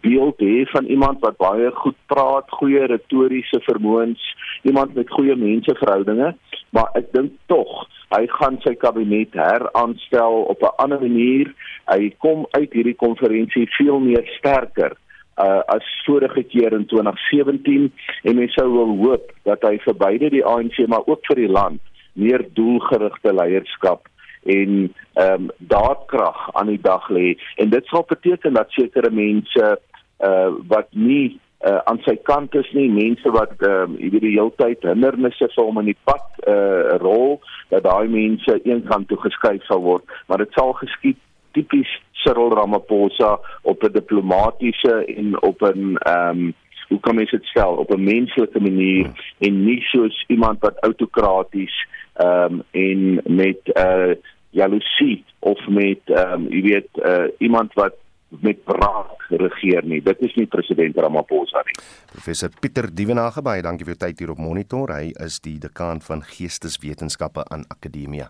beeld 0.00 0.40
hê 0.40 0.62
van 0.72 0.86
iemand 0.88 1.20
wat 1.20 1.36
baie 1.36 1.68
goed 1.76 1.96
praat, 2.08 2.48
goeie 2.56 2.86
retoriese 2.88 3.60
vermoëns, 3.66 4.22
iemand 4.64 4.94
met 4.96 5.10
goeie 5.12 5.36
menseverhoudinge, 5.36 6.30
maar 6.72 6.88
ek 6.96 7.12
dink 7.12 7.34
tog 7.52 7.84
hy 8.16 8.22
gaan 8.38 8.56
sy 8.64 8.72
kabinet 8.80 9.36
heraanstel 9.36 10.46
op 10.48 10.64
'n 10.64 10.76
ander 10.84 11.00
manier. 11.00 11.52
Hy 11.92 12.08
kom 12.24 12.46
uit 12.56 12.72
hierdie 12.72 12.96
konferensie 12.96 13.68
veel 13.76 14.00
meer 14.00 14.24
sterker 14.38 14.96
uh, 15.38 15.60
as 15.66 15.84
vorige 16.06 16.42
keer 16.42 16.72
in 16.72 16.86
2017 16.86 17.92
en 18.22 18.36
mens 18.36 18.54
sou 18.54 18.68
wil 18.72 18.96
hoop 19.04 19.32
dat 19.48 19.62
hy 19.62 19.78
vir 19.84 19.94
beide 19.94 20.30
die 20.30 20.44
ANC 20.44 20.78
maar 20.86 21.06
ook 21.06 21.20
vir 21.28 21.36
die 21.44 21.52
land 21.52 21.80
meer 22.18 22.44
doelgerigte 22.58 23.32
leierskap 23.32 24.08
en 24.44 24.94
ehm 25.12 25.32
um, 25.32 25.50
daadkrag 25.58 26.48
aan 26.52 26.66
die 26.66 26.80
dag 26.80 27.08
lê. 27.08 27.36
En 27.56 27.70
dit 27.70 27.86
sal 27.86 28.04
beteken 28.06 28.52
dat 28.52 28.70
sekere 28.70 29.10
mense 29.10 29.78
uh 30.18 30.50
wat 30.66 30.88
nie 30.90 31.40
uh 31.66 31.80
aan 31.84 31.98
sy 32.06 32.14
kant 32.22 32.54
is 32.54 32.70
nie 32.72 32.90
mense 32.90 33.30
wat 33.30 33.52
ehm 33.58 33.82
um, 33.82 33.96
hierdie 33.96 34.20
die 34.20 34.36
hele 34.36 34.54
tyd 34.56 34.82
hindernisse 34.82 35.48
vir 35.54 35.64
hom 35.64 35.80
in 35.82 35.90
die 35.92 36.00
pad 36.04 36.26
uh 36.46 36.98
rol 37.02 37.40
dat 37.68 37.82
daai 37.82 38.08
mense 38.08 38.60
eenkant 38.64 39.08
toe 39.08 39.18
geskuif 39.24 39.64
sal 39.66 39.82
word. 39.82 40.04
Maar 40.26 40.44
dit 40.44 40.52
sal 40.58 40.72
geskied 40.72 41.18
tipies 41.52 41.90
Cyril 42.22 42.54
Ramaphosa 42.54 43.38
op 43.62 43.82
'n 43.82 43.92
diplomatisiese 43.92 45.04
en 45.16 45.42
op 45.42 45.62
'n 45.62 45.96
ehm 45.96 46.38
um, 46.38 46.54
hoe 46.88 47.00
kan 47.00 47.14
mens 47.14 47.30
dit 47.30 47.44
stel? 47.44 47.74
Op 47.74 47.90
'n 47.94 48.04
menslike 48.04 48.60
manier 48.60 49.04
hmm. 49.04 49.14
en 49.38 49.64
nie 49.64 49.82
soos 49.82 50.24
iemand 50.26 50.60
wat 50.60 50.82
autokraties 50.82 51.86
ehm 52.18 52.52
um, 52.52 52.62
en 52.70 53.20
met 53.24 53.60
'n 53.64 53.78
uh, 53.80 54.14
jaloesie 54.50 55.24
of 55.38 55.68
met 55.68 56.00
ehm 56.04 56.32
um, 56.32 56.46
jy 56.50 56.62
weet 56.62 56.88
uh, 56.94 57.28
iemand 57.38 57.74
wat 57.74 57.94
met 58.28 58.60
praat 58.64 59.16
regeer 59.28 59.84
nie. 59.88 60.00
Dit 60.04 60.20
is 60.24 60.34
nie 60.36 60.46
president 60.50 60.96
Ramaphosa 60.96 61.62
nie. 61.66 61.76
Professor 62.12 62.52
Pieter 62.60 62.88
Dievenage 62.92 63.42
baie 63.44 63.62
dankie 63.64 63.86
vir 63.88 63.96
u 63.96 64.00
tyd 64.04 64.20
hier 64.20 64.32
op 64.32 64.40
Monitor. 64.42 64.92
Hy 64.94 65.12
is 65.24 65.38
die 65.44 65.56
dekaan 65.60 66.00
van 66.04 66.22
Geesteswetenskappe 66.24 67.44
aan 67.52 67.64
Akademia. 67.72 68.28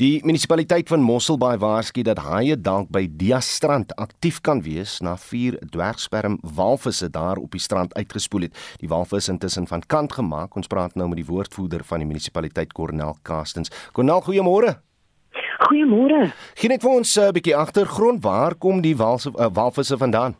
Die 0.00 0.18
munisipaliteit 0.26 0.90
van 0.90 1.04
Mosselbaai 1.06 1.58
waarsku 1.62 2.02
dat 2.06 2.22
haie 2.26 2.56
dalk 2.58 2.90
by 2.94 3.04
Diastrand 3.10 3.94
aktief 4.00 4.40
kan 4.42 4.62
wees 4.66 5.00
na 5.04 5.16
vier 5.28 5.58
dwergsperm 5.74 6.38
walvisse 6.56 7.10
daar 7.10 7.42
op 7.42 7.54
die 7.54 7.62
strand 7.62 7.94
uitgespoel 7.98 8.48
het. 8.48 8.64
Die 8.82 8.90
walvis 8.90 9.30
intussen 9.30 9.68
van 9.70 9.86
kant 9.86 10.14
gemaak. 10.18 10.56
Ons 10.56 10.70
praat 10.70 10.94
nou 10.98 11.08
met 11.10 11.22
die 11.22 11.28
woordvoerder 11.30 11.84
van 11.86 12.02
die 12.02 12.10
munisipaliteit 12.10 12.74
Cornel 12.74 13.18
Kastens. 13.22 13.70
Cornel, 13.92 14.22
goeiemôre. 14.22 14.78
Goeiemôre. 15.64 16.32
Gee 16.60 16.68
net 16.68 16.82
vir 16.82 16.90
ons 16.90 17.16
'n 17.16 17.20
uh, 17.20 17.32
bietjie 17.32 17.56
agtergrond, 17.56 18.22
waar 18.22 18.54
kom 18.54 18.80
die 18.80 18.96
walse, 18.96 19.30
uh, 19.32 19.48
walvisse 19.52 19.96
vandaan? 19.96 20.36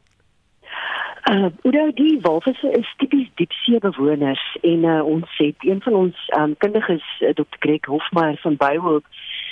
Uh, 1.31 1.49
Oudou 1.65 1.93
die 1.97 2.19
walvisse 2.21 2.71
is 2.77 2.89
tipies 3.01 3.31
diepseebewoners 3.35 4.43
en 4.61 4.85
uh, 4.85 5.05
ons 5.05 5.31
het 5.37 5.57
een 5.65 5.81
van 5.83 5.95
ons 5.95 6.17
um, 6.39 6.53
kundiges 6.57 7.07
uh, 7.21 7.31
Dr. 7.33 7.57
Greg 7.65 7.87
Hofmeyer 7.89 8.37
van 8.43 8.57
Bywolk 8.57 9.07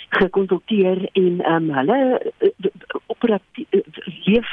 gekonsulteer 0.09 1.09
en 1.13 1.41
um, 1.53 1.71
hulle 1.73 1.99
uh, 2.21 2.51
operatief 3.07 3.67
uh, 3.71 3.81
leef 4.27 4.51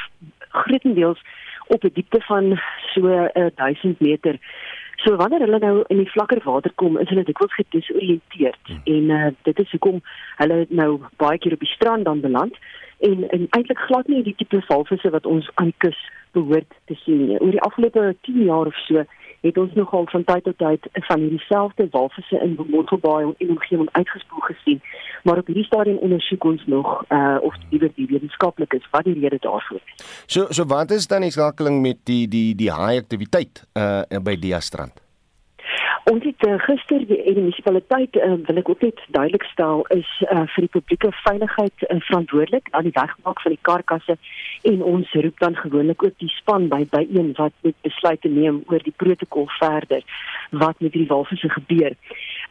grootendeels 0.48 1.20
op 1.66 1.84
'n 1.84 1.90
diepte 1.92 2.20
van 2.20 2.60
so 2.94 3.08
uh, 3.08 3.46
1000 3.54 4.00
meter. 4.00 4.38
So 5.04 5.16
wanneer 5.16 5.40
hulle 5.40 5.58
nou 5.58 5.84
in 5.88 6.02
die 6.02 6.10
vlakker 6.10 6.42
water 6.44 6.72
kom, 6.74 6.98
is 7.00 7.08
hulle 7.08 7.24
dikwels 7.24 7.54
gedesoriënteerd 7.56 8.68
hmm. 8.68 8.80
en 8.84 9.10
uh, 9.16 9.32
dit 9.48 9.58
is 9.64 9.70
hoekom 9.76 10.02
hulle 10.42 10.66
nou 10.68 10.90
baie 11.22 11.38
keer 11.40 11.56
op 11.56 11.64
die 11.64 11.74
strand 11.74 12.04
dan 12.04 12.20
beland 12.20 12.56
en 13.00 13.24
en 13.28 13.46
eintlik 13.56 13.78
glad 13.88 14.08
nie 14.12 14.22
die 14.22 14.34
tipe 14.36 14.60
walvisse 14.68 15.10
wat 15.10 15.26
ons 15.26 15.48
aan 15.54 15.72
die 15.72 15.80
kus 15.86 16.00
behoort 16.36 16.68
te 16.90 16.96
sien 17.04 17.26
nie. 17.26 17.38
Oor 17.40 17.54
die 17.56 17.64
afgelope 17.64 18.14
10 18.28 18.44
jaar 18.44 18.68
of 18.68 18.76
so 18.86 19.04
het 19.40 19.58
ons 19.58 19.72
nogal 19.74 20.06
van 20.06 20.24
tyd 20.24 20.44
tot 20.44 20.58
tyd 20.58 20.88
van 20.92 21.20
hierdie 21.20 21.44
selfde 21.48 21.88
walvisse 21.90 22.40
in 22.40 22.58
Mottelbaai 22.68 23.34
en 23.38 23.48
omgewing 23.48 23.88
uitgespoel 23.92 24.40
gesien. 24.40 24.82
Maar 25.22 25.38
op 25.38 25.46
hierdie 25.46 25.64
stadium 25.64 25.96
ondersoek 25.96 26.44
ons 26.44 26.66
nog 26.66 27.04
uh 27.08 27.36
of 27.40 27.54
dit 27.70 27.92
die 27.94 28.06
wetenskaplik 28.06 28.72
is 28.72 28.88
wat 28.90 29.04
die 29.04 29.18
rede 29.20 29.38
daarvoor 29.40 29.80
is. 29.84 30.04
So 30.26 30.46
so 30.50 30.64
wat 30.64 30.90
is 30.90 31.06
dan 31.06 31.20
die 31.20 31.30
skakeling 31.30 31.80
met 31.80 32.04
die 32.04 32.28
die 32.28 32.54
die 32.54 32.70
haai 32.70 32.98
aktiwiteit 32.98 33.64
uh 33.74 34.02
by 34.22 34.36
Diastrand? 34.36 35.00
Ons 36.04 36.24
het 36.24 36.46
uh, 36.46 36.54
gister 36.64 37.02
die, 37.06 37.18
die 37.24 37.36
munisipaliteit 37.36 38.16
uh, 38.16 38.32
wil 38.46 38.60
ek 38.60 38.68
ook 38.72 38.80
net 38.84 39.00
duidelik 39.12 39.44
stel 39.52 39.82
is 39.94 40.08
uh, 40.24 40.46
vir 40.54 40.64
die 40.64 40.72
publieke 40.72 41.10
veiligheid 41.20 41.84
uh, 41.86 41.98
verantwoordelik 42.08 42.70
aan 42.70 42.88
die 42.88 42.94
wegmaak 42.96 43.42
van 43.44 43.54
die 43.54 43.60
karkasse 43.68 44.16
en 44.70 44.82
ons 44.82 45.12
roep 45.12 45.38
dan 45.44 45.56
gewoonlik 45.56 46.04
ook 46.04 46.16
die 46.22 46.32
span 46.32 46.68
by 46.72 46.82
by 46.90 47.02
een 47.08 47.34
wat 47.36 47.52
moet 47.66 47.76
besluit 47.84 48.24
neem 48.24 48.62
oor 48.72 48.84
die 48.84 48.96
protokol 48.96 49.48
verder 49.58 50.04
wat 50.50 50.80
met 50.80 50.92
die 50.96 51.06
walvisse 51.06 51.48
gebeur. 51.48 51.96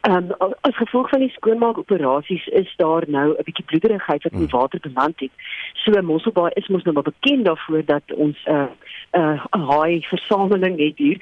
Ehm 0.08 0.30
um, 0.30 0.54
as 0.60 0.76
gevolg 0.76 1.10
van 1.10 1.20
die 1.20 1.32
skoonmaakoperasies 1.34 2.46
is 2.62 2.70
daar 2.76 3.04
nou 3.08 3.34
'n 3.34 3.44
bietjie 3.44 3.64
bloederigheid 3.64 4.22
wat 4.22 4.32
in 4.32 4.46
die 4.46 4.48
hmm. 4.48 4.60
water 4.60 4.80
beland 4.80 5.20
het. 5.20 5.30
So 5.74 6.02
Mosselbaai 6.02 6.50
is 6.54 6.68
mos 6.68 6.82
nou 6.82 6.94
maar 6.94 7.10
bekend 7.12 7.44
daarvoor 7.44 7.84
dat 7.84 8.02
ons 8.14 8.38
'n 8.46 8.50
uh, 8.52 8.64
uh, 9.12 9.44
haai 9.50 10.00
versameling 10.02 10.78
het 10.78 10.98
hier. 10.98 11.18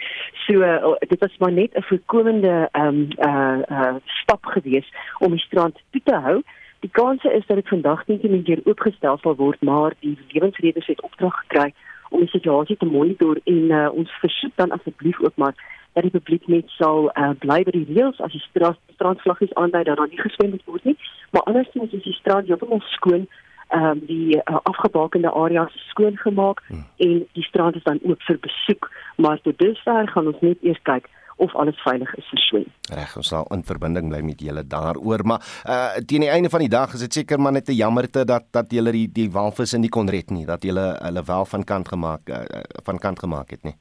So 0.47 0.53
uh, 0.53 0.95
dit 0.99 1.21
was 1.21 1.37
maar 1.39 1.53
net 1.53 1.75
'n 1.75 1.83
voorkomende 1.83 2.69
um, 2.73 3.09
uh, 3.19 3.59
uh 3.71 3.95
stap 4.05 4.45
gewees 4.45 4.93
om 5.19 5.31
die 5.31 5.41
strand 5.41 5.81
toe 5.91 6.01
te 6.05 6.15
hou. 6.15 6.43
Die 6.81 6.91
kanse 6.91 7.33
is 7.33 7.47
dat 7.47 7.57
dit 7.57 7.69
vandag 7.69 8.07
net 8.07 8.21
weer 8.23 8.61
oopgestel 8.65 9.19
sal 9.19 9.35
word, 9.35 9.61
maar 9.61 9.93
die 10.01 10.19
lewensredes 10.29 10.87
het 10.87 11.03
opdrag 11.03 11.39
gekry 11.39 11.73
om 12.09 12.21
die 12.21 12.29
situasie 12.29 12.77
te 12.77 12.87
monitor 12.87 13.41
en 13.45 13.71
uh, 13.71 13.89
ons 13.93 14.11
versoek 14.11 14.53
dan 14.55 14.71
asseblief 14.71 15.21
ook 15.21 15.37
maar 15.37 15.55
dat 15.93 16.03
die 16.03 16.21
publiek 16.21 16.47
net 16.47 16.69
sal 16.69 17.11
uh, 17.15 17.31
bly 17.39 17.63
by 17.67 17.75
die 17.75 17.87
reëls 17.89 18.21
as 18.21 18.33
die 18.33 18.45
strand 18.45 18.79
strandvlaggies 18.95 19.55
aandui 19.55 19.83
dat 19.85 19.97
daar 19.97 20.11
nie 20.11 20.21
geswem 20.21 20.55
word 20.65 20.85
nie, 20.85 20.97
maar 21.31 21.43
andersins 21.43 21.93
is 21.93 22.03
die 22.03 22.17
strand 22.21 22.47
heeltemal 22.47 22.81
skoon 22.95 23.27
ehm 23.69 23.85
um, 23.85 24.01
die 24.07 24.37
uh, 24.37 24.57
afgebakende 24.63 25.31
areas 25.31 25.75
skoon 25.91 26.17
gemaak 26.17 26.63
hmm. 26.69 26.85
en 26.97 27.27
die 27.33 27.45
strand 27.45 27.77
is 27.77 27.85
dan 27.85 28.01
oop 28.03 28.23
vir 28.27 28.39
besoek, 28.41 28.91
maar 29.17 29.41
tot 29.43 29.59
dusver 29.59 30.09
gaan 30.09 30.27
ons 30.33 30.41
net 30.41 30.63
eers 30.63 30.81
kyk 30.83 31.09
of 31.39 31.55
alles 31.55 31.79
veilig 31.83 32.15
is 32.19 32.29
vir 32.31 32.41
swem. 32.43 32.65
Reg, 32.91 33.17
ons 33.21 33.29
sal 33.33 33.47
in 33.55 33.63
verbinding 33.67 34.09
bly 34.11 34.21
met 34.27 34.41
julle 34.43 34.65
daaroor, 34.67 35.25
maar 35.25 35.45
uh 35.69 36.01
teen 36.11 36.25
die 36.27 36.33
einde 36.33 36.51
van 36.51 36.65
die 36.65 36.73
dag 36.73 36.95
is 36.95 37.05
dit 37.07 37.21
seker 37.21 37.41
maar 37.41 37.53
net 37.53 37.69
'n 37.69 37.79
jammerte 37.79 38.25
dat 38.25 38.49
dat 38.51 38.73
julle 38.73 38.93
die 38.93 39.09
die 39.13 39.31
walvis 39.31 39.75
in 39.75 39.85
die 39.87 39.95
kon 39.97 40.09
red 40.09 40.31
nie, 40.31 40.47
dat 40.47 40.63
julle 40.63 40.87
hulle 41.03 41.23
wel 41.23 41.45
van 41.45 41.65
kant 41.65 41.89
gemaak 41.89 42.31
uh, 42.31 42.43
van 42.85 42.99
kant 42.99 43.19
gemaak 43.19 43.51
het 43.51 43.63
nie. 43.65 43.77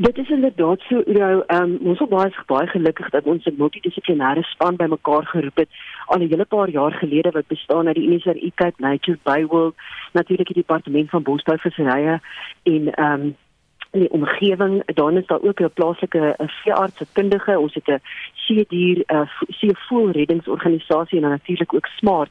Dit 0.00 0.18
is 0.18 0.28
inderdaad 0.28 0.80
so 0.80 1.00
ehm 1.00 1.62
um, 1.62 1.78
ons 1.82 1.98
was 1.98 2.08
baie 2.08 2.44
baie 2.46 2.66
gelukkig 2.66 3.10
dat 3.10 3.24
ons 3.24 3.44
'n 3.44 3.54
multidissiplinêre 3.56 4.42
span 4.42 4.76
bymekaar 4.76 5.26
geroep 5.26 5.56
het 5.56 5.68
al 6.06 6.18
'n 6.18 6.28
hele 6.28 6.44
paar 6.44 6.70
jaar 6.70 6.92
gelede 6.92 7.30
wat 7.30 7.46
bestaan 7.46 7.86
uit 7.86 7.94
die 7.94 8.06
UNICEF 8.06 8.54
Cape 8.54 8.82
Nature 8.82 9.18
Bywolf, 9.22 9.74
natuurlik 10.12 10.46
die 10.46 10.62
departement 10.62 11.10
van 11.10 11.22
bosbou 11.22 11.58
visserye 11.58 12.20
en 12.62 12.94
ehm 12.94 13.20
um, 13.20 13.36
in 13.90 14.00
die 14.00 14.10
omgewing 14.10 14.84
dan 14.84 15.16
is 15.16 15.26
daar 15.26 15.42
ook 15.42 15.60
'n 15.60 15.72
plaaslike 15.74 16.34
veearts, 16.38 17.00
'n 17.00 17.12
kundige, 17.12 17.58
ons 17.58 17.74
het 17.74 17.88
'n 17.88 18.00
seedier 18.34 19.02
uh, 19.06 19.28
seevoelreddingsorganisasie 19.48 21.20
en 21.22 21.28
natuurlik 21.28 21.74
ook 21.74 21.86
Smart 21.86 22.30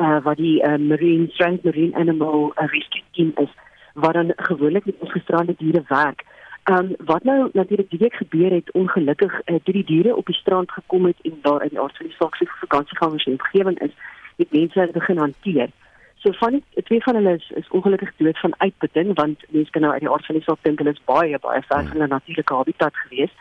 uh, 0.00 0.22
wat 0.22 0.36
die 0.36 0.62
uh, 0.62 0.76
Marine 0.76 1.26
Strength 1.28 1.64
Marine 1.64 1.96
Animal 1.96 2.52
Rescue 2.54 3.02
Team 3.12 3.32
is 3.34 3.52
wat 3.94 4.12
dan 4.12 4.32
gewoonlik 4.36 4.84
met 4.84 4.98
ons 4.98 5.12
gestrande 5.12 5.54
diere 5.58 5.82
werk. 5.88 6.24
Ehm 6.62 6.78
um, 6.78 6.94
wat 7.04 7.22
nou 7.22 7.48
natuurlik 7.52 7.90
die 7.90 7.98
week 7.98 8.14
gebeur 8.14 8.50
het 8.50 8.72
ongelukkig 8.72 9.40
uh, 9.44 9.56
drie 9.64 9.84
diere 9.84 10.16
op 10.16 10.26
die 10.26 10.34
strand 10.34 10.72
gekom 10.72 11.04
het 11.04 11.16
en 11.22 11.38
daar 11.42 11.62
in 11.62 11.68
die 11.68 11.80
aard 11.80 11.96
van 11.96 12.06
die 12.06 12.14
saak 12.14 12.34
se 12.34 12.46
vakansiegangers 12.46 13.24
in 13.24 13.32
omgewing 13.32 13.80
is, 13.80 13.90
het 14.36 14.52
mense 14.52 14.80
dit 14.80 14.92
begin 14.92 15.18
hanteer. 15.18 15.68
So 16.16 16.32
van 16.32 16.50
die 16.50 16.82
twee 16.82 17.02
van 17.02 17.14
hulle 17.14 17.34
is, 17.34 17.50
is 17.50 17.68
ongelukkig 17.68 18.12
dood 18.16 18.38
van 18.38 18.54
uitputting 18.56 19.14
want 19.14 19.44
mense 19.48 19.70
kan 19.70 19.82
nou 19.82 19.92
uit 19.92 20.00
die 20.00 20.10
aard 20.10 20.26
van 20.26 20.34
die 20.34 20.44
saak 20.44 20.58
dink 20.62 20.78
hulle 20.78 20.92
is 20.92 21.04
baie 21.04 21.38
baie 21.38 21.62
ver 21.62 21.82
van 21.82 21.92
hulle 21.96 22.06
natuurlike 22.06 22.54
habitat 22.54 22.96
gewees 22.96 23.32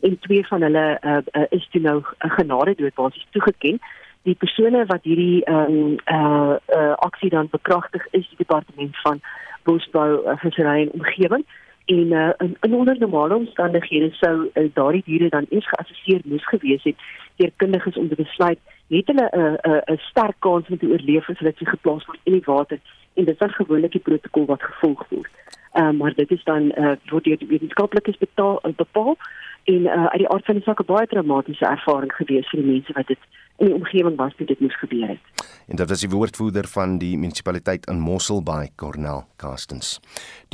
en 0.00 0.18
twee 0.18 0.46
van 0.46 0.62
hulle 0.62 0.86
uh, 1.00 1.18
uh, 1.32 1.44
is 1.48 1.68
toe 1.70 1.80
nou 1.80 2.02
'n 2.18 2.30
genade 2.38 2.74
dood 2.74 2.94
basies 2.94 3.26
toegeken. 3.30 3.78
Die 4.22 4.34
persone 4.34 4.86
wat 4.86 5.02
hierdie 5.02 5.44
ehm 5.44 5.72
um, 5.72 5.96
uh, 6.12 6.56
uh, 6.76 6.92
aksie 7.08 7.30
dan 7.30 7.48
bekragtig 7.50 8.06
is 8.10 8.28
die 8.28 8.44
departement 8.44 9.00
van 9.00 9.20
bosbou, 9.62 10.26
uh, 10.26 10.36
visserry 10.36 10.82
en 10.82 10.92
omgewing 10.92 11.44
en 11.86 12.06
uh, 12.12 12.30
in, 12.38 12.56
in 12.60 12.74
onder 12.74 12.98
normale 12.98 13.34
omstandighede 13.34 14.10
sou 14.14 14.50
uh, 14.54 14.68
daardie 14.74 15.02
diere 15.04 15.28
dan 15.28 15.46
eens 15.48 15.68
geassesseer 15.68 16.20
moes 16.24 16.48
gewees 16.48 16.82
het 16.82 16.96
deur 17.36 17.50
kundiges 17.56 17.96
om 17.96 18.08
te 18.08 18.14
besluit 18.14 18.58
het 18.88 19.06
hulle 19.06 19.28
'n 19.32 19.38
uh, 19.38 19.52
'n 19.52 19.70
uh, 19.70 19.94
'n 19.94 19.98
sterk 19.98 20.36
kans 20.38 20.68
om 20.68 20.78
te 20.78 20.86
oorleef 20.86 21.28
as 21.28 21.38
hulle 21.38 21.54
te 21.54 21.66
geplaas 21.66 22.06
word 22.06 22.18
in 22.22 22.32
die 22.32 22.42
water 22.44 22.78
en 23.14 23.24
dit 23.24 23.42
is 23.42 23.54
gewoonlik 23.54 23.92
die 23.92 24.00
protokol 24.00 24.44
wat 24.44 24.62
gevolg 24.62 25.08
word. 25.08 25.32
Ehm 25.72 25.86
uh, 25.86 25.98
maar 25.98 26.14
dit 26.14 26.30
is 26.30 26.44
dan 26.44 26.62
uh, 26.62 26.92
word 27.10 27.24
deur 27.24 27.38
die 27.38 27.48
wetenskaplikes 27.48 28.18
bepaal 28.18 28.60
bepaal 28.76 29.16
en 29.64 29.80
uh, 29.80 30.06
uit 30.06 30.18
die 30.18 30.28
aard 30.28 30.44
van 30.44 30.54
die 30.54 30.64
saak 30.64 30.80
'n 30.80 30.92
baie 30.92 31.06
traumatiese 31.06 31.66
ervaring 31.66 32.12
gewees 32.12 32.48
vir 32.48 32.62
die 32.62 32.70
mense 32.72 32.92
wat 32.92 33.06
dit 33.06 33.18
in 33.58 33.70
die 33.70 33.74
omgewing 33.74 34.16
was 34.16 34.34
toe 34.36 34.46
dit 34.46 34.60
moes 34.60 34.78
gebeur 34.78 35.08
het. 35.08 35.44
En 35.66 35.76
dit 35.76 35.88
was 35.88 36.02
die 36.04 36.10
woordvoerder 36.10 36.66
van 36.70 36.98
die 36.98 37.16
munisipaliteit 37.18 37.86
in 37.90 37.98
Mosselbaai, 37.98 38.68
Cornel 38.78 39.24
Castens. 39.36 39.96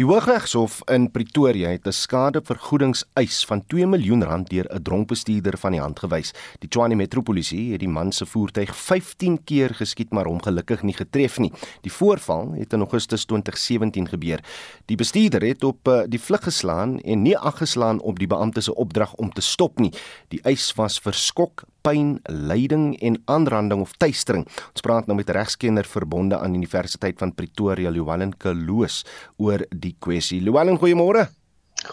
Die 0.01 0.07
Hooggeregshof 0.07 0.79
in 0.89 1.11
Pretoria 1.11 1.69
het 1.69 1.87
'n 1.87 1.93
skadevergoedingseis 1.93 3.45
van 3.45 3.67
2 3.67 3.87
miljoen 3.87 4.25
rand 4.25 4.49
deur 4.49 4.67
'n 4.71 4.83
dronk 4.83 5.09
bestuurder 5.09 5.59
van 5.59 5.73
die 5.73 5.81
hand 5.81 5.99
gewys. 5.99 6.33
Die 6.59 6.69
Tshwane 6.69 6.95
Metropolisie 6.95 7.73
het 7.73 7.81
die 7.81 7.89
man 7.89 8.13
se 8.13 8.27
voertuig 8.27 8.77
15 8.77 9.45
keer 9.45 9.75
geskiet 9.75 10.11
maar 10.13 10.25
hom 10.25 10.43
gelukkig 10.43 10.83
nie 10.83 10.95
getref 10.95 11.39
nie. 11.39 11.53
Die 11.81 11.93
voorval 11.93 12.53
het 12.53 12.73
in 12.73 12.81
Augustus 12.81 13.25
2017 13.25 14.09
gebeur. 14.09 14.41
Die 14.87 14.97
bestuurder 14.97 15.43
het 15.43 15.65
op 15.65 15.89
uh, 15.89 16.03
die 16.09 16.21
vlug 16.21 16.43
geslaan 16.43 17.01
en 17.01 17.23
nie 17.23 17.39
aggeslaan 17.39 18.01
op 18.01 18.19
die 18.19 18.27
beampte 18.27 18.61
se 18.61 18.75
opdrag 18.75 19.15
om 19.15 19.33
te 19.33 19.41
stop 19.41 19.79
nie. 19.79 19.93
Die 20.29 20.41
eis 20.43 20.75
was 20.75 20.99
verskok, 20.99 21.65
pyn, 21.83 22.21
lyding 22.27 22.97
en 23.03 23.19
aanranding 23.27 23.81
of 23.85 23.93
tuistering. 23.99 24.47
Ons 24.73 24.85
praat 24.85 25.07
nou 25.07 25.17
met 25.19 25.31
regskenner 25.31 25.85
verbonde 25.85 26.39
aan 26.39 26.55
Universiteit 26.55 27.19
van 27.19 27.35
Pretoria, 27.35 27.91
Llewellyn 27.91 28.35
Kaloos 28.39 29.03
oor 29.37 29.67
die 29.71 29.97
kwessie. 29.99 30.41
Llewellyn, 30.41 30.79
goeiemôre. 30.79 31.29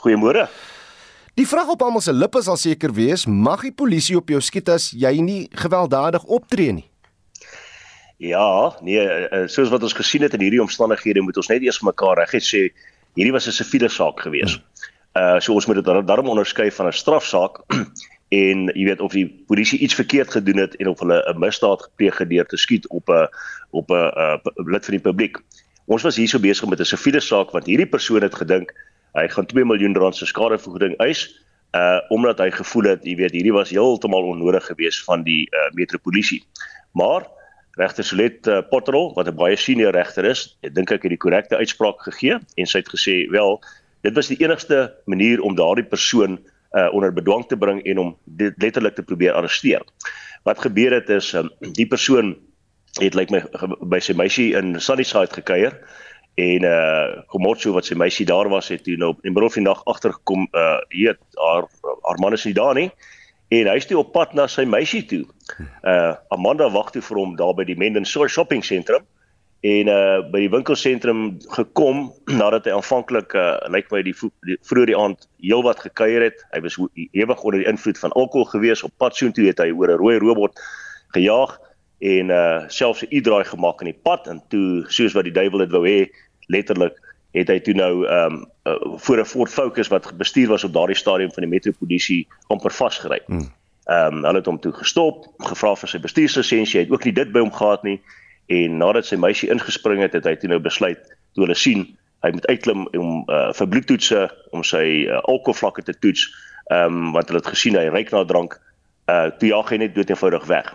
Goeiemôre. 0.02 0.48
Die 1.40 1.48
vraag 1.48 1.70
op 1.72 1.82
almal 1.86 2.04
se 2.04 2.14
lippe 2.14 2.42
sal 2.44 2.58
seker 2.60 2.92
wees, 2.94 3.26
mag 3.26 3.62
die 3.64 3.76
polisie 3.76 4.18
op 4.20 4.30
jou 4.30 4.42
skiet 4.44 4.70
as 4.74 4.90
jy 4.92 5.14
nie 5.24 5.42
gewelddadig 5.56 6.26
optree 6.28 6.74
nie? 6.76 6.88
Ja, 8.20 8.76
nee, 8.84 9.00
eh, 9.00 9.28
eh, 9.32 9.46
soos 9.48 9.70
wat 9.72 9.84
ons 9.84 9.96
gesien 9.96 10.26
het 10.26 10.34
in 10.36 10.44
hierdie 10.44 10.60
omstandighede 10.60 11.24
moet 11.24 11.38
ons 11.40 11.48
net 11.48 11.64
eers 11.64 11.80
mekaar 11.88 12.20
reg 12.20 12.34
sê 12.44 12.66
hierdie 13.16 13.32
was 13.32 13.48
'n 13.48 13.56
siviele 13.56 13.90
saak 13.90 14.20
gewees. 14.20 14.60
Uh 15.16 15.40
so 15.40 15.54
ons 15.54 15.66
moet 15.66 15.80
dit 15.80 15.86
daarom 15.86 16.28
onderskei 16.28 16.70
van 16.72 16.88
'n 16.88 16.92
strafsaak 16.92 17.64
en 18.30 18.68
jy 18.76 18.86
weet 18.86 19.02
of 19.02 19.14
die 19.14 19.26
polisie 19.50 19.80
iets 19.80 19.98
verkeerd 19.98 20.32
gedoen 20.32 20.62
het 20.62 20.76
en 20.78 20.88
of 20.88 21.00
hulle 21.00 21.24
'n 21.34 21.40
misdaad 21.40 21.82
gepleeg 21.82 22.18
het 22.18 22.30
deur 22.30 22.46
te 22.46 22.58
skiet 22.58 22.88
op 22.88 23.10
'n 23.10 23.28
op 23.72 23.90
'n 23.92 24.40
lid 24.70 24.86
van 24.86 24.96
die 24.96 25.08
publiek. 25.10 25.38
Ons 25.86 26.04
was 26.04 26.16
hierso 26.16 26.40
besig 26.40 26.70
met 26.70 26.80
'n 26.80 26.86
siviele 26.86 27.20
saak 27.20 27.52
want 27.52 27.66
hierdie 27.66 27.90
persoon 27.90 28.22
het 28.22 28.36
gedink 28.36 28.74
hy 29.14 29.28
gaan 29.28 29.46
2 29.46 29.66
miljoen 29.66 29.96
rand 29.96 30.16
se 30.16 30.26
skadevergoeding 30.26 30.96
eis 30.98 31.46
uh 31.74 32.00
omdat 32.10 32.40
hy 32.40 32.50
gevoel 32.52 32.84
het, 32.84 33.04
jy 33.06 33.16
weet, 33.16 33.32
hierdie 33.32 33.54
was 33.54 33.70
heeltemal 33.70 34.24
onnodig 34.24 34.66
geweest 34.66 35.04
van 35.04 35.24
die 35.24 35.50
uh 35.52 35.70
metropolisie. 35.74 36.44
Maar 36.94 37.28
regter 37.78 38.04
Solet 38.04 38.48
uh, 38.48 38.62
Potterol 38.70 39.14
wat 39.14 39.28
'n 39.28 39.36
baie 39.36 39.56
senior 39.56 39.94
regter 39.94 40.26
is, 40.26 40.58
ek 40.62 40.76
dink 40.76 40.92
ek 40.92 41.04
het 41.04 41.14
die 41.14 41.18
korrekte 41.18 41.56
uitspraak 41.56 42.02
gegee 42.02 42.40
en 42.56 42.66
sy 42.66 42.78
het 42.78 42.90
gesê, 42.90 43.30
"Wel, 43.30 43.62
dit 44.02 44.14
was 44.14 44.28
die 44.28 44.42
enigste 44.42 44.94
manier 45.06 45.42
om 45.42 45.56
daardie 45.56 45.86
persoon 45.86 46.40
uh 46.78 46.94
onder 46.94 47.14
bedwang 47.14 47.46
te 47.48 47.58
bring 47.58 47.82
en 47.84 47.98
om 47.98 48.18
dit 48.24 48.54
letterlik 48.58 48.96
te 48.96 49.04
probeer 49.04 49.34
arresteer." 49.34 49.82
Wat 50.44 50.60
gebeur 50.60 50.94
het 50.94 51.10
is 51.10 51.34
um, 51.34 51.50
die 51.60 51.88
persoon 51.88 52.38
het 53.00 53.14
lyk 53.14 53.30
my 53.30 53.44
by 53.82 54.00
sy 54.00 54.14
meisie 54.14 54.54
in 54.58 54.80
Sunnyside 54.82 55.34
gekuier 55.34 55.76
en 56.36 56.64
uh 56.64 57.22
Komotso 57.28 57.74
wat 57.74 57.86
sy 57.86 57.96
meisie 57.96 58.26
daar 58.26 58.50
was 58.50 58.70
het 58.70 58.84
toe 58.84 58.98
nou 58.98 59.16
in 59.24 59.34
middel 59.34 59.50
van 59.50 59.64
die 59.64 59.70
nag 59.70 59.86
agtergekom 59.86 60.48
uh 60.54 60.78
hier 60.90 61.18
haar 61.36 61.70
haar 62.08 62.20
man 62.20 62.34
is 62.34 62.46
nie 62.46 62.54
daar 62.54 62.76
nie 62.76 62.90
en 63.50 63.68
hy 63.68 63.80
toe 63.80 63.98
op 63.98 64.12
pad 64.14 64.34
na 64.38 64.46
sy 64.48 64.66
meisie 64.66 65.04
toe. 65.10 65.24
Uh 65.84 66.16
Amanda 66.30 66.70
wag 66.70 66.92
toe 66.94 67.02
vir 67.02 67.18
hom 67.18 67.36
daar 67.36 67.56
by 67.58 67.66
die 67.66 67.78
Menden 67.78 68.06
shopping 68.06 68.64
sentrum 68.64 69.06
en 69.62 69.88
uh 69.92 70.20
by 70.32 70.46
die 70.46 70.52
winkelsentrum 70.52 71.24
gekom 71.52 72.06
nadat 72.32 72.68
hy 72.70 72.76
aanvanklik 72.78 73.34
uh 73.36 73.58
lyk 73.68 73.90
my 73.92 74.02
die, 74.08 74.16
die 74.48 74.56
vroeër 74.64 74.92
die 74.94 74.98
aand 74.98 75.28
heelwat 75.44 75.82
gekuier 75.84 76.30
het. 76.30 76.46
Hy 76.54 76.62
was 76.64 76.78
ewig 77.12 77.44
onder 77.44 77.60
die 77.60 77.68
invloed 77.68 78.00
van 78.00 78.16
alkohol 78.16 78.48
gewees. 78.54 78.84
Op 78.88 78.96
pad 78.98 79.20
soontoe 79.20 79.50
het 79.50 79.60
hy 79.60 79.72
oor 79.76 79.92
'n 79.92 80.00
rooi 80.00 80.18
robot 80.24 80.56
gejaag 81.16 81.60
en 82.00 82.32
uh 82.32 82.64
selfs 82.68 83.04
'n 83.04 83.12
u-draai 83.12 83.44
gemaak 83.44 83.82
in 83.82 83.92
die 83.92 84.02
pad. 84.04 84.28
En 84.28 84.42
toe 84.48 84.86
soos 84.88 85.14
wat 85.14 85.28
die 85.28 85.36
duiwel 85.36 85.68
dit 85.68 85.72
wou 85.72 85.84
hê 85.84 86.08
letterlik 86.48 86.96
het 87.36 87.50
hy 87.52 87.60
toe 87.60 87.74
nou 87.74 88.08
ehm 88.08 88.34
um, 88.34 88.46
uh, 88.66 88.98
voor 88.98 89.20
'n 89.20 89.26
Ford 89.26 89.52
Focus 89.52 89.88
wat 89.88 90.18
bestuur 90.18 90.48
was 90.48 90.64
op 90.64 90.74
daardie 90.74 90.96
stadium 90.96 91.32
van 91.32 91.44
die 91.44 91.52
metropolisie 91.52 92.28
amper 92.48 92.72
vasgery. 92.72 93.20
Ehm 93.28 94.16
um, 94.16 94.24
hulle 94.24 94.40
het 94.40 94.46
hom 94.46 94.60
toe 94.60 94.72
gestop, 94.72 95.28
gevra 95.38 95.76
vir 95.76 95.90
sy 95.90 96.00
bestuurslisensie, 96.00 96.80
hy 96.80 96.86
het 96.86 96.94
ook 96.94 97.04
nie 97.04 97.14
dit 97.14 97.32
by 97.32 97.40
hom 97.40 97.52
gehad 97.52 97.84
nie 97.84 98.02
en 98.50 98.78
nadat 98.82 99.06
sy 99.06 99.18
meisie 99.22 99.50
ingespring 99.54 100.02
het, 100.02 100.16
het 100.18 100.26
hy 100.26 100.36
toe 100.42 100.50
nou 100.50 100.60
besluit 100.64 101.02
toe 101.38 101.46
hulle 101.46 101.58
sien 101.58 101.86
hy 102.26 102.32
moet 102.36 102.48
uitklim 102.52 102.88
om 102.98 103.24
uh, 103.32 103.50
vir 103.56 103.70
bloedtoetse 103.72 104.26
om 104.56 104.64
sy 104.66 104.86
uh, 105.06 105.22
alkoholvlakke 105.32 105.86
te 105.88 105.96
toets. 106.04 106.28
Ehm 106.70 106.98
um, 107.00 107.12
want 107.16 107.30
hulle 107.32 107.42
het 107.42 107.52
gesien 107.54 107.78
hy 107.80 107.88
ryk 107.90 108.12
na 108.14 108.26
drank. 108.28 108.58
Uh 109.10 109.30
toe 109.40 109.50
jaag 109.54 109.72
hy 109.74 109.80
net 109.82 109.96
dood 109.96 110.12
eenvoudig 110.12 110.46
weg. 110.50 110.68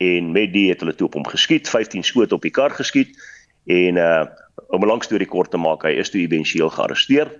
En 0.00 0.32
met 0.34 0.52
die 0.52 0.68
het 0.70 0.84
hulle 0.84 0.94
toe 0.94 1.08
op 1.08 1.16
hom 1.18 1.26
geskiet, 1.26 1.68
15 1.68 2.04
skote 2.06 2.36
op 2.36 2.44
die 2.44 2.54
kar 2.54 2.74
geskiet 2.76 3.16
en 3.66 3.98
uh 4.00 4.26
om 4.70 4.84
'n 4.84 4.86
lang 4.86 5.02
storie 5.02 5.26
kort 5.26 5.50
te 5.50 5.58
maak, 5.58 5.82
hy 5.82 5.96
is 5.98 6.10
toe 6.10 6.20
éventueel 6.20 6.70
gearresteer. 6.70 7.30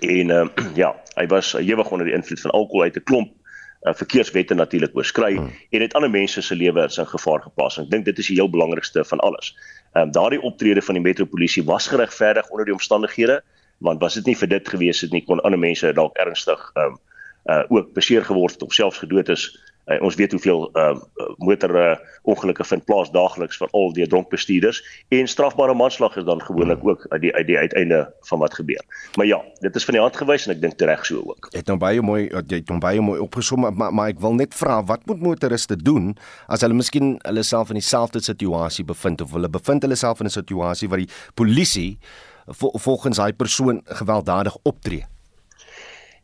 En 0.00 0.30
uh, 0.30 0.46
ja, 0.82 0.94
hy 1.14 1.26
was 1.26 1.54
ewig 1.54 1.90
onder 1.90 2.06
die 2.06 2.16
invloed 2.16 2.40
van 2.40 2.50
alkohol 2.50 2.88
uit 2.88 2.96
'n 2.96 3.04
klomp 3.04 3.32
uh, 3.82 3.94
verkeerswette 3.94 4.54
natuurlik 4.54 4.96
oorskry 4.96 5.36
hmm. 5.36 5.50
en 5.70 5.80
het 5.80 5.94
ander 5.94 6.10
mense 6.10 6.42
se 6.42 6.54
lewens 6.54 6.98
in 6.98 7.06
gevaar 7.06 7.42
geplaas. 7.42 7.78
Ek 7.78 7.90
dink 7.90 8.04
dit 8.04 8.18
is 8.18 8.30
die 8.30 8.38
heel 8.40 8.50
belangrikste 8.50 9.04
van 9.04 9.20
alles. 9.20 9.54
Ehm 9.92 10.08
um, 10.08 10.12
daardie 10.12 10.42
optrede 10.42 10.82
van 10.82 10.98
die 10.98 11.04
metropolisie 11.04 11.64
was 11.64 11.86
geregverdig 11.88 12.48
onder 12.50 12.64
die 12.64 12.74
omstandighede, 12.74 13.42
want 13.78 14.00
was 14.00 14.14
dit 14.14 14.26
nie 14.26 14.36
vir 14.36 14.48
dit 14.48 14.68
gewees 14.68 15.00
het 15.00 15.12
nie 15.12 15.24
kon 15.24 15.40
ander 15.40 15.60
mense 15.60 15.92
dalk 15.92 16.16
ernstig 16.16 16.70
ehm 16.74 16.86
um, 16.86 16.98
uh 17.48 17.64
ook 17.72 17.94
beseer 17.96 18.24
geword 18.24 18.58
het 18.58 18.62
of 18.62 18.74
selfs 18.74 18.98
gedood 18.98 19.28
is 19.32 19.46
Uh, 19.88 20.02
ons 20.04 20.14
weet 20.14 20.32
hoeveel 20.36 20.68
uh, 20.76 20.96
motor 21.36 21.72
uh, 21.76 21.96
ongelukke 22.28 22.64
vind 22.64 22.84
plaas 22.84 23.10
daagliks 23.10 23.56
veral 23.56 23.92
deur 23.96 24.08
dronk 24.08 24.28
bestuurders 24.28 24.82
en 25.08 25.28
strafbare 25.28 25.74
manslag 25.74 26.16
is 26.20 26.26
dan 26.28 26.42
gewoonlik 26.44 26.84
ook 26.84 27.06
uit 27.08 27.20
die 27.22 27.32
uit 27.34 27.46
die 27.46 27.58
uiteinde 27.58 28.02
van 28.28 28.38
wat 28.38 28.54
gebeur. 28.54 28.84
Maar 29.16 29.26
ja, 29.26 29.40
dit 29.60 29.76
is 29.76 29.84
van 29.84 29.96
die 29.96 30.02
hand 30.02 30.16
gewys 30.16 30.46
en 30.46 30.54
ek 30.56 30.60
dink 30.60 30.80
reg 30.80 31.06
so 31.08 31.24
ook. 31.24 31.48
Het 31.56 31.66
nou 31.72 31.78
baie 31.80 32.04
mooi 32.04 32.28
jy 32.28 32.60
het 32.60 32.68
nou 32.68 32.80
baie 32.84 33.00
mooi 33.00 33.20
opgesom 33.24 33.64
maar 33.64 33.92
maar 33.94 34.12
ek 34.12 34.20
wil 34.20 34.36
net 34.36 34.54
vra 34.54 34.82
wat 34.84 35.06
moet 35.08 35.24
motoriste 35.24 35.76
doen 35.76 36.14
as 36.46 36.60
hulle 36.60 36.76
miskien 36.76 37.16
hulle 37.24 37.42
self 37.42 37.72
in 37.72 37.80
dieselfde 37.80 38.20
situasie 38.20 38.84
bevind 38.84 39.24
of 39.24 39.32
hulle 39.32 39.48
bevind 39.48 39.86
hulle 39.86 39.96
self 39.96 40.20
in 40.20 40.28
'n 40.28 40.36
situasie 40.40 40.88
waar 40.88 41.04
die 41.04 41.12
polisie 41.34 41.98
volgens 42.56 43.16
daai 43.16 43.32
persoon 43.32 43.80
gewelddadig 43.84 44.56
optree? 44.62 45.04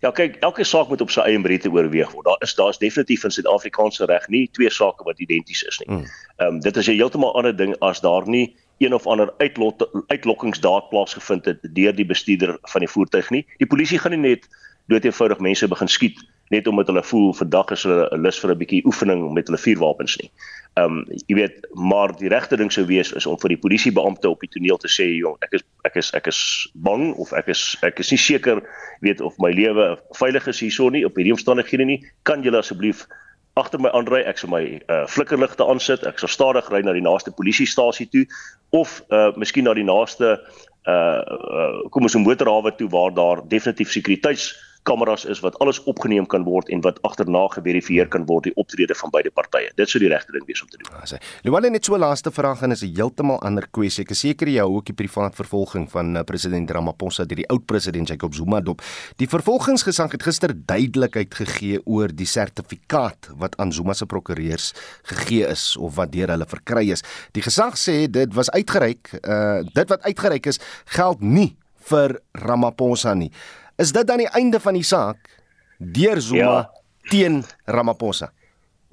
Ja, 0.04 0.10
kyk, 0.12 0.34
elke 0.44 0.64
saak 0.68 0.90
moet 0.92 1.00
op 1.00 1.12
sy 1.12 1.22
eie 1.24 1.38
meriete 1.40 1.70
oorweeg 1.72 2.10
word. 2.12 2.26
Daar 2.26 2.42
is 2.44 2.52
daar's 2.58 2.78
definitief 2.82 3.22
in 3.24 3.32
Suid-Afrikaanse 3.32 4.04
reg 4.10 4.26
nie 4.28 4.42
twee 4.52 4.68
sake 4.70 5.06
wat 5.06 5.22
identies 5.24 5.62
is 5.64 5.78
nie. 5.80 5.88
Hmm. 5.88 6.02
Ehm 6.04 6.50
mm. 6.50 6.56
um, 6.56 6.60
dit 6.60 6.76
is 6.76 6.88
'n 6.88 6.98
heeltemal 6.98 7.32
ander 7.40 7.56
ding 7.56 7.72
as 7.80 8.02
daar 8.04 8.28
nie 8.28 8.52
een 8.84 8.94
of 8.94 9.06
ander 9.06 9.32
uitlot 9.38 9.88
uitlokkingsdaad 10.12 10.88
plaasgevind 10.90 11.44
het 11.44 11.58
deur 11.62 11.94
die 11.96 12.06
bestuurder 12.06 12.58
van 12.62 12.84
die 12.84 12.88
voertuig 12.88 13.30
nie. 13.30 13.46
Die 13.56 13.66
polisie 13.66 13.98
gaan 13.98 14.12
nie 14.12 14.20
net 14.20 14.48
doeteenvoudig 14.92 15.38
mense 15.38 15.68
begin 15.68 15.88
skiet 15.88 16.20
net 16.48 16.66
omdat 16.66 16.86
hulle 16.86 17.02
voel 17.02 17.32
vandag 17.34 17.70
is 17.70 17.82
hulle 17.82 18.08
lus 18.20 18.38
vir 18.40 18.50
'n 18.50 18.58
bietjie 18.58 18.84
oefening 18.84 19.32
met 19.32 19.48
hulle 19.48 19.58
vuurwapens 19.58 20.16
nie. 20.20 20.30
Um, 20.74 21.04
jy 21.26 21.36
weet, 21.38 21.66
maar 21.74 22.12
die 22.18 22.28
regte 22.28 22.56
ding 22.56 22.72
sou 22.72 22.84
wees 22.86 23.12
is 23.12 23.26
om 23.26 23.38
vir 23.38 23.54
die 23.54 23.60
polisiebeampte 23.62 24.28
op 24.28 24.40
die 24.40 24.50
toneel 24.50 24.76
te 24.76 24.88
sê, 24.90 25.06
jong, 25.06 25.36
ek 25.46 25.52
is 25.54 25.62
ek 25.84 25.96
is 25.96 26.10
ek 26.18 26.26
is 26.26 26.40
bang 26.74 27.14
of 27.14 27.32
ek 27.32 27.48
is 27.48 27.76
ek 27.82 28.00
is 28.02 28.10
nie 28.10 28.18
seker 28.18 28.62
weet 29.00 29.20
of 29.20 29.38
my 29.38 29.52
lewe 29.54 29.94
veilig 30.18 30.48
is 30.48 30.60
hierso 30.60 30.90
nie 30.90 31.04
op 31.06 31.14
hierdie 31.14 31.32
omstandighede 31.36 31.84
nie. 31.84 32.00
Kan 32.24 32.42
julle 32.42 32.58
asseblief 32.58 33.06
agter 33.54 33.78
my 33.78 33.92
aanry, 33.94 34.24
ek 34.26 34.38
sal 34.38 34.50
my 34.50 34.64
uh, 34.90 35.04
flikkerligte 35.06 35.62
aansit, 35.62 36.02
ek 36.06 36.18
sal 36.18 36.28
stadig 36.28 36.70
ry 36.72 36.82
na 36.82 36.92
die 36.92 37.04
naaste 37.06 37.30
polisiestasie 37.30 38.08
toe 38.10 38.26
of 38.74 39.00
uh 39.14 39.30
miskien 39.38 39.64
na 39.68 39.74
die 39.78 39.86
naaste 39.86 40.34
uh, 40.34 40.90
uh 40.90 41.88
kom 41.94 42.02
ons 42.02 42.16
'n 42.18 42.26
motorhawe 42.26 42.74
toe 42.74 42.90
waar 42.90 43.14
daar 43.14 43.46
definitief 43.46 43.94
sekuriteits 43.94 44.50
kameras 44.84 45.24
is 45.24 45.40
wat 45.44 45.56
alles 45.64 45.80
opgeneem 45.90 46.26
kan 46.30 46.44
word 46.44 46.68
en 46.72 46.82
wat 46.84 47.00
agterna 47.08 47.46
geverifieer 47.54 48.08
kan 48.12 48.26
word 48.28 48.48
die 48.48 48.54
optrede 48.60 48.94
van 48.98 49.12
beide 49.14 49.32
partye. 49.34 49.72
Dit 49.78 49.90
sou 49.90 50.00
die 50.02 50.10
regte 50.12 50.34
ding 50.36 50.44
wees 50.48 50.62
om 50.62 50.70
te 50.70 50.80
doen. 50.80 50.92
Ja, 50.92 51.20
Luwale 51.46 51.70
net 51.72 51.88
so 51.88 51.98
laaste 51.98 52.32
vraag 52.34 52.62
en 52.62 52.76
is 52.76 52.84
'n 52.84 52.94
heeltemal 52.96 53.40
ander 53.40 53.66
kwessie. 53.70 54.04
Ek 54.04 54.10
is 54.10 54.20
seker 54.20 54.48
jy 54.48 54.58
hou 54.60 54.76
ook 54.76 54.86
die 54.86 54.94
privaat 54.94 55.34
vervolging 55.34 55.90
van 55.90 56.16
uh, 56.16 56.22
president 56.22 56.70
Ramaphosa 56.70 57.24
deur 57.24 57.36
die 57.36 57.48
oud 57.48 57.66
president 57.66 58.08
Jacob 58.08 58.34
Zuma 58.34 58.60
dop. 58.60 58.82
Die 59.16 59.28
vervolgingsgesag 59.28 60.12
het 60.12 60.22
gister 60.22 60.52
duidelikheid 60.54 61.34
gegee 61.34 61.80
oor 61.84 62.08
die 62.08 62.26
sertifikaat 62.26 63.30
wat 63.36 63.56
aan 63.56 63.72
Zuma 63.72 63.94
se 63.94 64.06
prokureurs 64.06 64.72
gegee 65.02 65.46
is 65.48 65.76
of 65.76 65.94
wat 65.96 66.12
deur 66.12 66.28
hulle 66.28 66.46
verkry 66.46 66.90
is. 66.90 67.02
Die 67.32 67.42
gesag 67.42 67.76
sê 67.76 68.06
dit 68.10 68.34
was 68.34 68.50
uitgereik, 68.50 69.20
uh 69.22 69.62
dit 69.74 69.88
wat 69.88 70.02
uitgereik 70.02 70.46
is 70.46 70.60
geld 70.84 71.20
nie 71.20 71.56
vir 71.90 72.20
Ramaphosa 72.32 73.14
nie. 73.14 73.30
Is 73.76 73.92
dit 73.92 74.06
dan 74.06 74.22
die 74.22 74.30
einde 74.30 74.60
van 74.60 74.74
die 74.74 74.86
saak 74.86 75.30
deur 75.78 76.20
Zuma 76.20 76.40
ja. 76.40 76.70
teen 77.10 77.42
Ramaphosa? 77.64 78.30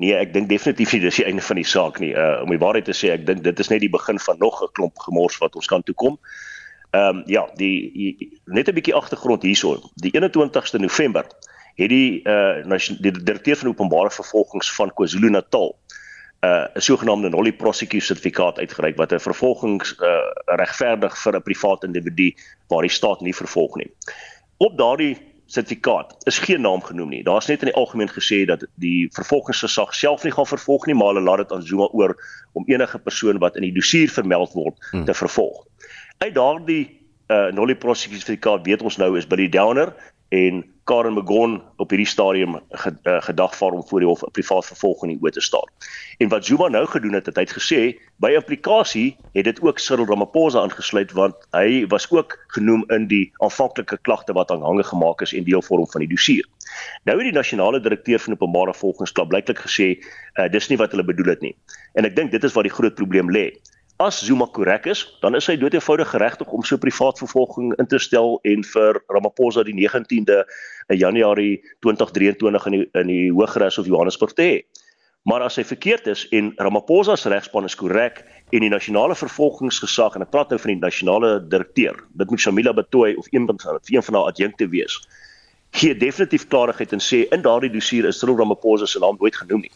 Nee, 0.01 0.15
ek 0.17 0.33
dink 0.33 0.49
definitief 0.49 0.95
nie 0.95 1.03
dis 1.03 1.19
die 1.21 1.27
einde 1.29 1.43
van 1.45 1.59
die 1.59 1.67
saak 1.67 1.99
nie. 2.01 2.13
Uh 2.17 2.41
om 2.41 2.49
die 2.49 2.61
waarheid 2.61 2.87
te 2.89 2.95
sê, 2.97 3.11
ek 3.13 3.27
dink 3.27 3.43
dit 3.45 3.59
is 3.61 3.69
net 3.69 3.83
die 3.83 3.91
begin 3.93 4.17
van 4.19 4.39
nog 4.41 4.63
'n 4.63 4.73
klomp 4.73 4.97
gemors 5.05 5.37
wat 5.43 5.55
ons 5.55 5.69
kan 5.69 5.83
toe 5.85 5.95
kom. 5.95 6.17
Ehm 6.91 7.21
um, 7.21 7.23
ja, 7.29 7.45
die, 7.61 7.91
die 7.93 8.39
net 8.45 8.69
'n 8.69 8.73
bietjie 8.73 8.97
agtergrond 8.97 9.45
hierso. 9.45 9.77
Die 10.01 10.11
21ste 10.17 10.81
November 10.81 11.29
het 11.77 11.89
die 11.89 12.25
uh 12.25 12.65
die 12.99 13.11
direkteur 13.11 13.55
van 13.55 13.69
openbare 13.69 14.09
vervolgings 14.09 14.73
van 14.73 14.89
KwaZulu-Natal 14.89 15.75
uh 16.41 16.65
'n 16.73 16.81
sogenaamde 16.81 17.29
nollie 17.29 17.53
prosecution 17.53 18.15
sertifikaat 18.15 18.57
uitgereik 18.57 18.97
wat 18.97 19.13
'n 19.13 19.19
vervolgings 19.19 19.93
uh 20.01 20.57
regverdig 20.57 21.17
vir 21.17 21.35
'n 21.37 21.43
privaat 21.43 21.83
individu 21.83 22.33
waar 22.67 22.81
die 22.81 22.97
staat 22.97 23.21
nie 23.21 23.35
vervolg 23.35 23.75
nie 23.75 23.91
op 24.61 24.77
daardie 24.77 25.17
sertifikaat 25.51 26.15
is 26.29 26.39
geen 26.39 26.61
naam 26.61 26.81
genoem 26.81 27.09
nie. 27.09 27.23
Daar's 27.23 27.47
net 27.49 27.63
in 27.65 27.71
die 27.71 27.75
algemeen 27.75 28.09
gesê 28.09 28.43
dat 28.47 28.63
die 28.79 29.09
vervolgingsgesag 29.11 29.95
self 29.95 30.23
nie 30.23 30.31
gaan 30.31 30.47
vervolg 30.47 30.85
nie, 30.85 30.95
maar 30.95 31.11
hulle 31.11 31.25
laat 31.25 31.43
dit 31.43 31.51
aan 31.51 31.65
Zuma 31.67 31.89
oor 31.91 32.15
om 32.53 32.67
enige 32.69 32.99
persoon 32.99 33.41
wat 33.43 33.57
in 33.59 33.65
die 33.67 33.73
dossier 33.75 34.09
vermeld 34.09 34.53
word 34.53 34.77
hmm. 34.91 35.05
te 35.05 35.17
vervolg. 35.17 35.65
Uit 36.17 36.35
daardie 36.37 36.83
uh 37.31 37.49
nollie 37.55 37.75
prosecution 37.79 38.21
sertifikaat 38.21 38.65
weet 38.67 38.81
ons 38.83 38.97
nou 38.99 39.15
is 39.17 39.27
Billy 39.27 39.49
Downer 39.49 39.93
en 40.29 40.63
Karen 40.83 41.13
Magon 41.13 41.61
op 41.77 41.89
hierdie 41.89 42.07
stadium 42.07 42.55
eh, 42.57 43.17
gedagvaar 43.27 43.71
om 43.71 43.83
voor 43.87 43.99
die 43.99 44.07
hof 44.07 44.23
'n 44.25 44.31
privaat 44.31 44.65
vervolging 44.65 45.11
in 45.11 45.17
die 45.17 45.27
oë 45.27 45.33
te 45.33 45.41
staan. 45.41 45.69
En 46.17 46.29
wat 46.29 46.45
Zuma 46.45 46.67
nou 46.67 46.85
gedoen 46.85 47.13
het, 47.13 47.25
het 47.25 47.37
hy 47.37 47.45
gesê 47.45 47.99
by 48.17 48.31
implikasie 48.33 49.17
het 49.33 49.45
dit 49.45 49.61
ook 49.61 49.79
Cyril 49.79 50.05
Ramaphosa 50.05 50.61
aangesluit 50.61 51.11
want 51.11 51.35
hy 51.51 51.85
was 51.87 52.11
ook 52.11 52.37
genoem 52.47 52.83
in 52.87 53.07
die 53.07 53.31
aanvanklike 53.37 53.97
klagte 54.01 54.33
wat 54.33 54.51
aanhange 54.51 54.83
gemaak 54.83 55.21
is 55.21 55.33
en 55.33 55.43
deel 55.43 55.61
vorm 55.61 55.87
van 55.91 56.01
die 56.01 56.09
dossier. 56.09 56.45
Nou 57.03 57.17
het 57.17 57.27
die 57.27 57.37
nasionale 57.37 57.79
direkteur 57.79 58.19
van 58.19 58.33
openbare 58.33 58.73
vervolgingsklub 58.73 59.29
blyklik 59.29 59.59
gesê 59.59 59.87
uh, 59.97 60.47
dis 60.51 60.69
nie 60.69 60.77
wat 60.77 60.91
hulle 60.91 61.03
bedoel 61.03 61.33
het 61.35 61.41
nie. 61.41 61.55
En 61.93 62.05
ek 62.05 62.15
dink 62.15 62.31
dit 62.31 62.43
is 62.43 62.53
waar 62.53 62.67
die 62.67 62.73
groot 62.73 62.95
probleem 62.95 63.31
lê. 63.31 63.51
As 64.01 64.21
Zuma 64.25 64.47
korrek 64.49 64.85
is, 64.89 65.03
dan 65.21 65.35
is 65.37 65.45
hy 65.49 65.53
dood 65.61 65.75
eenvoudig 65.77 66.09
geregtig 66.09 66.49
om 66.55 66.63
so 66.65 66.79
privaat 66.81 67.19
vervolging 67.21 67.73
in 67.81 67.87
te 67.89 67.99
stel 68.01 68.39
en 68.49 68.63
vir 68.65 68.99
Ramaphosa 69.13 69.63
die 69.67 69.75
19de 69.77 70.39
Januarie 70.97 71.59
2023 71.85 72.65
in 72.71 72.77
die 72.77 72.87
in 73.01 73.11
die 73.11 73.27
Hooggeregs 73.29 73.77
of 73.81 73.89
Johannesburg 73.89 74.33
te 74.37 74.47
hê. 74.47 74.55
Maar 75.29 75.45
as 75.45 75.59
hy 75.61 75.65
verkeerd 75.69 76.09
is 76.09 76.23
en 76.33 76.49
Ramaphosa 76.57 77.15
se 77.15 77.29
regspan 77.29 77.69
is 77.69 77.77
korrek 77.77 78.23
en 78.49 78.65
die 78.65 78.71
nasionale 78.73 79.17
vervolgingsgesag 79.19 80.17
en 80.17 80.25
ek 80.25 80.33
praat 80.33 80.49
nou 80.49 80.59
van 80.63 80.73
die 80.73 80.81
nasionale 80.81 81.35
direkteur, 81.53 82.01
dit 82.17 82.33
moet 82.33 82.41
Shamila 82.41 82.73
Batoy 82.73 83.13
of 83.21 83.29
een 83.29 83.45
van 83.45 83.61
een 83.85 84.07
van 84.09 84.17
haar 84.17 84.33
adjunkte 84.33 84.69
wees. 84.73 84.97
Gee 85.77 85.93
definitief 85.95 86.47
klarigheid 86.49 86.97
en 86.97 87.05
sê 87.05 87.27
in 87.29 87.45
daardie 87.45 87.71
dossier 87.71 88.09
is 88.09 88.19
Cyril 88.19 88.41
Ramaphosa 88.41 88.89
se 88.89 88.99
naam 88.99 89.21
nooit 89.21 89.37
genoem 89.37 89.67
nie 89.67 89.75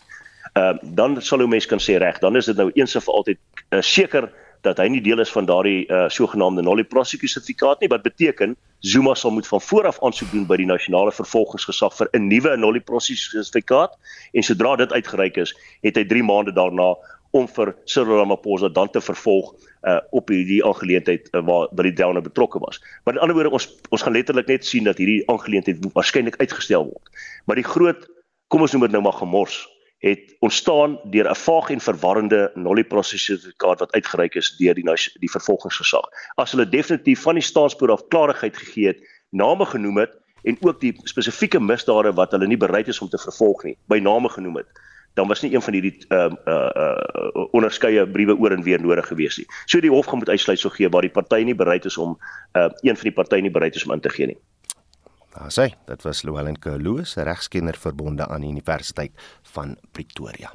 ehm 0.56 0.76
uh, 0.76 0.96
dan 0.96 1.22
sal 1.22 1.42
ou 1.44 1.48
mens 1.52 1.66
kan 1.68 1.82
sê 1.84 1.98
reg, 2.00 2.20
dan 2.24 2.36
is 2.40 2.46
dit 2.48 2.56
nou 2.56 2.70
eens 2.74 2.96
en 2.96 3.04
vir 3.04 3.14
altyd 3.14 3.40
uh, 3.76 3.82
seker 3.82 4.32
dat 4.66 4.80
hy 4.82 4.88
nie 4.90 5.02
deel 5.06 5.22
is 5.22 5.32
van 5.34 5.46
daardie 5.46 5.86
uh, 5.94 6.06
sogenaamde 6.10 6.64
nollie 6.66 6.88
prosecution 6.88 7.42
sertifikaat 7.42 7.84
nie 7.84 7.92
wat 7.92 8.06
beteken 8.06 8.56
Zuma 8.86 9.16
sal 9.16 9.34
moet 9.34 9.48
van 9.48 9.62
vooraf 9.62 10.00
aansoek 10.06 10.32
doen 10.32 10.46
by 10.50 10.58
die 10.62 10.70
nasionale 10.70 11.14
vervolgingsgesag 11.16 11.94
vir 11.98 12.10
'n 12.14 12.28
nuwe 12.30 12.56
nollie 12.58 12.82
prosecution 12.82 13.44
sertifikaat 13.44 13.98
en 14.34 14.44
sodra 14.44 14.76
dit 14.76 14.94
uitgereik 14.94 15.38
is, 15.38 15.54
het 15.82 15.98
hy 15.98 16.06
3 16.06 16.24
maande 16.24 16.54
daarna 16.54 16.96
om 17.36 17.48
vir 17.48 17.74
Cyril 17.86 18.22
Ramaphosa 18.22 18.70
dan 18.70 18.90
te 18.90 19.02
vervolg 19.02 19.54
uh, 19.84 20.00
op 20.12 20.30
hierdie 20.32 20.62
aangeleentheid 20.66 21.28
uh, 21.34 21.42
waar 21.44 21.68
by 21.76 21.90
die 21.90 21.96
Delna 21.98 22.22
betrokke 22.24 22.60
was. 22.64 22.80
Maar 23.04 23.18
in 23.18 23.22
ander 23.26 23.36
woorde 23.36 23.52
ons 23.58 23.68
ons 23.90 24.06
gaan 24.06 24.16
letterlik 24.16 24.48
net 24.48 24.66
sien 24.66 24.88
dat 24.88 24.98
hierdie 25.02 25.24
aangeleentheid 25.32 25.84
waarskynlik 25.94 26.40
uitgestel 26.40 26.88
word. 26.88 27.26
Maar 27.46 27.60
die 27.60 27.68
groot 27.68 28.08
kom 28.48 28.62
ons 28.62 28.72
noem 28.72 28.88
dit 28.88 28.96
nou 28.96 29.04
maar 29.04 29.20
gemors 29.20 29.66
het 30.06 30.36
ontstaan 30.40 31.00
deur 31.04 31.30
'n 31.30 31.36
vaag 31.36 31.70
en 31.70 31.80
verwarrende 31.80 32.52
nollie-prosessertifikaat 32.54 33.80
wat 33.80 33.92
uitgereik 33.92 34.36
is 34.36 34.56
deur 34.58 34.74
die 34.74 34.86
die 35.20 35.32
vervolgingsgesag. 35.32 36.06
As 36.36 36.52
hulle 36.52 36.70
definitief 36.70 37.22
van 37.22 37.34
die 37.34 37.44
staatspoor 37.44 37.92
af 37.92 38.08
klarigheid 38.08 38.58
gegee 38.58 38.88
het, 38.88 39.00
name 39.30 39.66
genoem 39.66 39.98
het 39.98 40.14
en 40.44 40.58
ook 40.62 40.80
die 40.80 40.94
spesifieke 41.04 41.60
misdade 41.60 42.14
wat 42.14 42.32
hulle 42.32 42.48
nie 42.48 42.58
bereid 42.58 42.88
is 42.88 43.02
om 43.02 43.10
te 43.10 43.18
vervolg 43.18 43.64
nie, 43.64 43.78
by 43.88 44.00
name 44.00 44.30
genoem 44.30 44.56
het, 44.56 44.68
dan 45.14 45.28
was 45.28 45.42
nie 45.42 45.54
een 45.54 45.62
van 45.62 45.74
hierdie 45.74 46.06
ehm 46.08 46.36
uh, 46.46 46.54
uh, 46.54 47.02
uh, 47.36 47.48
onderskeie 47.52 48.08
briewe 48.08 48.38
oor 48.38 48.52
en 48.52 48.64
weer 48.64 48.82
nodig 48.82 49.08
gewees 49.08 49.38
nie. 49.38 49.48
So 49.66 49.80
die 49.80 49.90
hof 49.90 50.06
gaan 50.06 50.18
moet 50.18 50.30
uitsluit 50.30 50.60
so 50.60 50.70
gee 50.70 50.90
waar 50.90 51.02
die 51.02 51.16
party 51.18 51.44
nie 51.44 51.56
bereid 51.56 51.86
is 51.86 51.98
om 51.98 52.18
uh, 52.54 52.70
een 52.82 52.96
van 52.96 53.10
die 53.10 53.18
partye 53.22 53.42
nie 53.42 53.52
bereid 53.52 53.76
is 53.76 53.86
om 53.86 53.94
in 53.94 54.00
te 54.00 54.10
gee 54.10 54.28
nie. 54.28 54.38
Daar 55.36 55.52
sê, 55.52 55.66
dit 55.88 56.04
was 56.08 56.24
Llewellyn 56.24 56.60
Kerloos, 56.64 57.18
regskenner 57.20 57.76
verbonde 57.76 58.28
aan 58.28 58.46
die 58.46 58.54
Universiteit 58.56 59.12
van 59.52 59.76
Pretoria. 59.92 60.54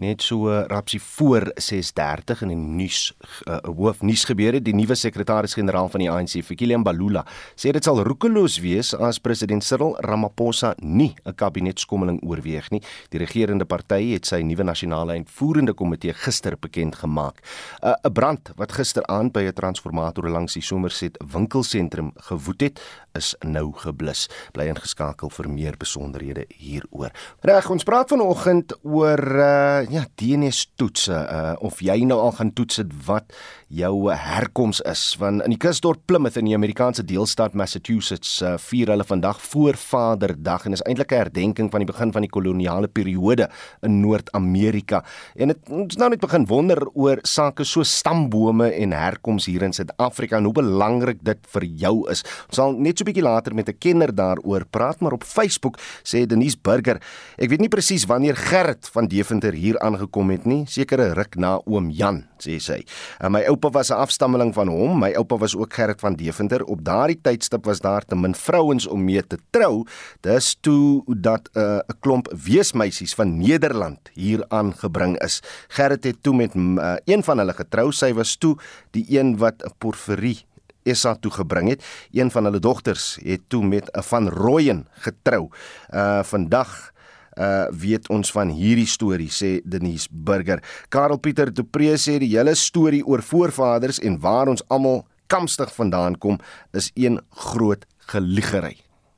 Net 0.00 0.22
so 0.22 0.48
rapsie 0.48 1.00
voor 1.02 1.52
6:30 1.60 2.40
in 2.42 2.48
die 2.48 2.56
nuus 2.56 3.12
uh, 3.44 3.58
hoof 3.76 4.00
nuus 4.00 4.24
gebeure 4.24 4.62
die 4.64 4.72
nuwe 4.72 4.94
sekretaris-generaal 4.96 5.90
van 5.92 6.00
die 6.00 6.08
ANC 6.08 6.38
Fikile 6.40 6.78
Mbalula 6.80 7.26
sê 7.52 7.74
dit 7.76 7.84
sal 7.84 8.00
roekeloos 8.00 8.56
wees 8.64 8.94
as 8.96 9.20
president 9.20 9.60
Cyril 9.64 9.92
Ramaphosa 10.00 10.72
nie 10.80 11.14
'n 11.26 11.34
kabinetskommeling 11.34 12.22
oorweeg 12.24 12.70
nie. 12.70 12.80
Die 13.10 13.18
regerende 13.18 13.64
party 13.64 14.14
het 14.14 14.24
sy 14.26 14.40
nuwe 14.40 14.64
nasionale 14.64 15.12
uitvoerende 15.12 15.74
komitee 15.74 16.14
gister 16.14 16.56
bekend 16.56 16.94
gemaak. 16.94 17.42
'n 17.82 17.92
uh, 17.92 18.12
brand 18.12 18.52
wat 18.56 18.72
gisteraand 18.72 19.32
by 19.32 19.44
'n 19.44 19.52
transformator 19.52 20.30
langs 20.30 20.54
die 20.54 20.62
Somerset 20.62 21.18
winkelsentrum 21.32 22.12
gewoed 22.16 22.60
het, 22.60 22.80
is 23.12 23.36
nou 23.40 23.72
geblus. 23.72 24.28
Bly 24.52 24.68
ingeskakel 24.72 25.30
vir 25.30 25.48
meer 25.50 25.76
besonderhede 25.76 26.46
hieroor. 26.48 27.10
Reg, 27.40 27.70
ons 27.70 27.84
praat 27.84 28.08
vanoggend 28.08 28.72
oor 28.82 29.20
uh, 29.20 29.81
ja, 29.90 30.04
DNA 30.20 30.50
toetse 30.76 31.14
uh, 31.14 31.54
of 31.64 31.80
jy 31.80 32.02
nou 32.04 32.18
al 32.20 32.32
gaan 32.36 32.52
toets 32.52 32.76
het 32.82 32.92
wat 33.06 33.32
jou 33.72 34.12
herkoms 34.12 34.82
is. 34.88 35.02
Want 35.20 35.42
in 35.46 35.54
die 35.54 35.60
kusdorp 35.60 36.02
Plymouth 36.06 36.36
in 36.36 36.48
die 36.48 36.56
Amerikaanse 36.56 37.04
deelstaat 37.08 37.54
Massachusetts 37.56 38.34
uh, 38.44 38.54
vier 38.60 38.92
hulle 38.92 39.06
vandag 39.08 39.40
voorvaderdag 39.40 40.66
en 40.68 40.76
is 40.76 40.84
eintlik 40.84 41.12
'n 41.12 41.22
herdenking 41.22 41.70
van 41.72 41.80
die 41.80 41.88
begin 41.88 42.12
van 42.12 42.22
die 42.22 42.30
koloniale 42.30 42.88
periode 42.88 43.48
in 43.82 44.00
Noord-Amerika. 44.00 45.02
En 45.36 45.48
dit 45.48 45.58
ons 45.70 45.96
nou 45.96 46.10
net 46.10 46.20
begin 46.20 46.46
wonder 46.46 46.84
oor 46.94 47.18
sake 47.22 47.64
so 47.64 47.82
stambome 47.82 48.72
en 48.72 48.92
herkoms 48.92 49.46
hier 49.46 49.62
in 49.62 49.72
Suid-Afrika 49.72 50.36
en 50.36 50.44
hoe 50.44 50.52
belangrik 50.52 51.24
dit 51.24 51.38
vir 51.54 51.64
jou 51.64 52.10
is. 52.10 52.22
Ons 52.48 52.56
sal 52.56 52.72
net 52.72 52.98
so 52.98 53.04
'n 53.04 53.12
bietjie 53.12 53.24
later 53.24 53.54
met 53.54 53.68
'n 53.68 53.78
kenner 53.78 54.14
daaroor 54.14 54.64
praat 54.70 55.00
maar 55.00 55.12
op 55.12 55.24
Facebook 55.24 55.78
sê 56.04 56.26
Denise 56.26 56.58
Burger 56.60 57.00
ek 57.38 57.48
weet 57.48 57.60
nie 57.60 57.68
presies 57.68 58.04
wanneer 58.04 58.36
Gerrit 58.36 58.88
van 58.92 59.08
Deventer 59.08 59.52
hier 59.52 59.71
aangekom 59.78 60.30
het 60.30 60.44
nie 60.44 60.66
sekere 60.66 61.12
ruk 61.14 61.36
na 61.36 61.60
oom 61.64 61.90
Jan 61.90 62.24
sê 62.42 62.58
sy 62.58 62.80
en 63.20 63.32
my 63.32 63.44
oupa 63.48 63.70
was 63.70 63.90
'n 63.90 64.00
afstammeling 64.02 64.54
van 64.54 64.68
hom. 64.68 64.98
My 64.98 65.12
oupa 65.14 65.36
was 65.38 65.56
ook 65.56 65.72
Gerrit 65.74 66.00
van 66.00 66.14
Deventer. 66.14 66.64
Op 66.64 66.84
daardie 66.84 67.20
tydstip 67.22 67.64
was 67.64 67.80
daar 67.80 68.04
te 68.04 68.16
min 68.16 68.34
vrouens 68.34 68.86
om 68.86 69.04
mee 69.04 69.26
te 69.26 69.38
trou. 69.50 69.86
Dis 70.20 70.56
toe 70.60 71.02
dat 71.06 71.48
eh, 71.52 71.62
'n 71.62 71.82
uh, 71.90 72.00
klomp 72.00 72.32
weesmeisies 72.44 73.14
van 73.14 73.36
Nederland 73.36 73.98
hier 74.12 74.44
aangebring 74.48 75.18
is. 75.22 75.42
Gerrit 75.68 76.04
het 76.04 76.22
toe 76.22 76.34
met 76.34 76.54
uh, 76.54 76.94
een 77.04 77.22
van 77.22 77.38
hulle 77.38 77.52
getrou. 77.52 77.92
Sy 77.92 78.12
was 78.12 78.36
toe 78.36 78.56
die 78.90 79.06
een 79.08 79.36
wat 79.36 79.62
'n 79.64 79.72
porferie 79.78 80.44
Essa 80.82 81.14
toe 81.14 81.30
gebring 81.30 81.68
het. 81.68 81.84
Een 82.12 82.30
van 82.30 82.44
hulle 82.44 82.58
dogters 82.58 83.18
het 83.22 83.40
toe 83.48 83.64
met 83.64 83.90
'n 83.90 84.02
van 84.02 84.28
Rooyen 84.28 84.86
getrou. 84.90 85.48
Uh 85.90 86.22
vandag 86.22 86.91
uh 87.38 87.66
weet 87.70 88.08
ons 88.12 88.32
van 88.32 88.52
hierdie 88.52 88.88
storie 88.88 89.30
sê 89.32 89.60
Denise 89.64 90.08
Burger. 90.10 90.62
Karel 90.88 91.18
Pieter 91.18 91.52
de 91.54 91.64
Pre 91.64 91.96
sê 91.96 92.18
die 92.20 92.32
hele 92.36 92.54
storie 92.54 93.04
oor 93.06 93.22
voorvaders 93.22 94.00
en 94.00 94.20
waar 94.20 94.52
ons 94.52 94.64
almal 94.68 95.04
kamstig 95.32 95.72
vandaan 95.74 96.18
kom 96.18 96.40
is 96.76 96.90
een 96.94 97.20
groot 97.30 97.86
geliegery. 98.12 98.76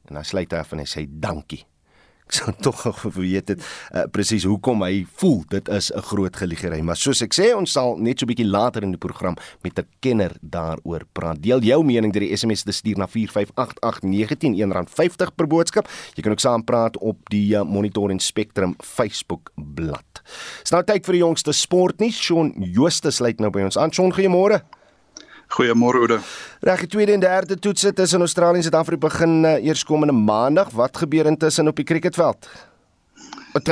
En 0.09 0.15
dan 0.21 0.25
sluit 0.25 0.53
hy 0.53 0.59
af 0.63 0.73
en 0.73 0.85
hy 0.85 0.89
sê 0.89 1.09
dankie 1.09 1.65
ek 2.27 2.33
sou 2.39 2.53
tog 2.61 2.81
geweet 3.03 3.49
het 3.49 3.61
uh, 3.61 4.05
presies 4.13 4.45
hoekom 4.45 4.83
hy 4.83 5.05
voel 5.21 5.45
dit 5.51 5.69
is 5.69 5.93
'n 5.93 6.01
groot 6.01 6.37
geliegery 6.37 6.81
maar 6.81 6.97
soos 6.97 7.23
ek 7.23 7.35
sê 7.35 7.55
ons 7.55 7.71
sal 7.71 7.97
net 7.97 8.19
so 8.19 8.25
'n 8.25 8.33
bietjie 8.33 8.51
later 8.51 8.83
in 8.83 8.93
die 8.93 8.99
program 8.99 9.37
met 9.63 9.79
'n 9.79 9.87
kenner 10.01 10.33
daaroor 10.41 11.05
praat. 11.13 11.43
Deel 11.43 11.61
jou 11.61 11.85
mening 11.85 12.13
deur 12.13 12.25
die 12.27 12.37
SMS 12.37 12.63
te 12.63 12.73
stuur 12.73 12.99
na 12.99 13.07
4588919 13.09 14.87
R50 14.87 15.35
per 15.35 15.47
boodskap. 15.47 15.89
Jy 16.15 16.23
kan 16.23 16.33
ook 16.33 16.41
saam 16.41 16.65
praat 16.65 16.99
op 16.99 17.19
die 17.31 17.55
uh, 17.55 17.63
Monitor 17.63 18.11
en 18.11 18.21
Spectrum 18.21 18.75
Facebook 18.79 19.51
bladsy. 19.57 20.03
Nou 20.71 20.83
tyd 20.83 21.05
vir 21.07 21.19
die 21.19 21.23
jongste 21.23 21.53
sportnuus. 21.53 22.19
Shaun 22.19 22.55
Jooste 22.59 23.11
sluit 23.11 23.41
nou 23.41 23.51
by 23.51 23.63
ons 23.69 23.79
aan. 23.79 23.93
Shaun 23.93 24.13
goeiemôre 24.13 24.63
Goeiemôre 25.49 25.99
Oude. 25.99 26.19
Reg, 26.61 26.81
die 26.81 26.89
tweede 26.89 27.13
en 27.13 27.21
derde 27.21 27.59
toetse 27.59 27.93
tussen 27.93 28.21
Australië 28.21 28.57
en 28.57 28.63
Suid-Afrika 28.63 29.07
begin 29.07 29.45
uh, 29.45 29.55
eerskomende 29.65 30.13
maandag. 30.13 30.71
Wat 30.71 30.97
gebeur 30.97 31.27
intussen 31.27 31.69
op 31.69 31.77
die 31.77 31.85
cricketveld? 31.85 32.49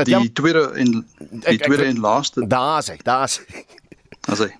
Die 0.05 0.33
tweede 0.33 0.71
en 0.79 1.07
die 1.19 1.59
tweede 1.59 1.85
en 1.85 2.01
laaste. 2.01 2.47
Daar's 2.47 2.89
hy, 2.89 2.99
daar's. 3.03 3.41
Daar's 4.21 4.39
hy. 4.39 4.53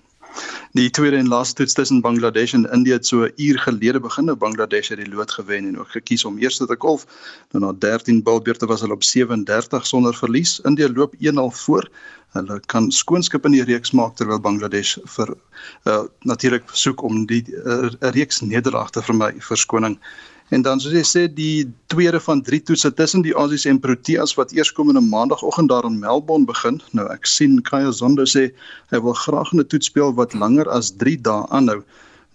Die 0.73 0.89
tweede 0.89 1.17
en 1.17 1.27
laaste 1.27 1.53
toets 1.53 1.73
tussen 1.73 2.01
Bangladesh 2.01 2.53
en 2.53 2.65
Indië 2.71 2.91
het 2.91 3.05
so 3.05 3.25
'n 3.25 3.33
uur 3.35 3.59
gelede 3.59 3.99
begin. 3.99 4.25
Nou 4.25 4.37
Bangladesh 4.37 4.89
het 4.89 4.97
die 4.97 5.13
lood 5.13 5.31
gewen 5.31 5.67
en 5.67 5.79
ook 5.79 5.91
gekies 5.91 6.25
om 6.25 6.37
eers 6.37 6.57
te 6.57 6.75
kolf. 6.75 7.05
Nou 7.51 7.65
na 7.65 7.73
13 7.73 8.23
balbeurte 8.23 8.65
was 8.65 8.81
hulle 8.81 8.93
op 8.93 9.03
37 9.03 9.85
sonder 9.85 10.15
verlies. 10.15 10.59
Indië 10.59 10.93
loop 10.93 11.13
1-0 11.19 11.51
voor. 11.51 11.89
Hulle 12.31 12.59
kan 12.65 12.91
skoonskip 12.91 13.45
in 13.45 13.51
die 13.51 13.63
reeks 13.63 13.91
maak 13.91 14.15
terwyl 14.15 14.39
Bangladesh 14.39 14.97
vir 15.15 15.35
uh, 15.83 16.03
natuurlik 16.19 16.63
soek 16.73 17.03
om 17.03 17.25
die 17.25 17.43
uh, 17.49 17.89
reeks 17.99 18.41
nederlaag 18.41 18.89
te 18.89 19.01
vermy 19.01 19.33
verskoning. 19.37 19.99
En 20.53 20.61
dan 20.61 20.79
soos 20.81 20.93
jy 20.93 21.01
sê 21.07 21.21
die 21.33 21.65
tweede 21.89 22.19
van 22.21 22.41
drie 22.45 22.59
toetse 22.61 22.91
tussen 22.93 23.23
die 23.25 23.33
Aussies 23.33 23.65
en 23.69 23.79
Proteas 23.81 24.35
wat 24.37 24.51
eerskomende 24.53 25.01
maandagooggend 25.01 25.71
daar 25.71 25.87
in 25.89 25.97
Melbourne 25.99 26.45
begin. 26.45 26.77
Nou 26.93 27.07
ek 27.09 27.25
sien 27.25 27.55
Kaya 27.69 27.89
Zondo 27.91 28.27
sê 28.29 28.43
hy 28.93 28.99
wil 29.01 29.17
graag 29.17 29.53
'n 29.53 29.65
toets 29.65 29.89
speel 29.89 30.13
wat 30.19 30.35
langer 30.37 30.69
as 30.69 30.91
3 31.01 31.17
dae 31.25 31.47
aanhou. 31.49 31.81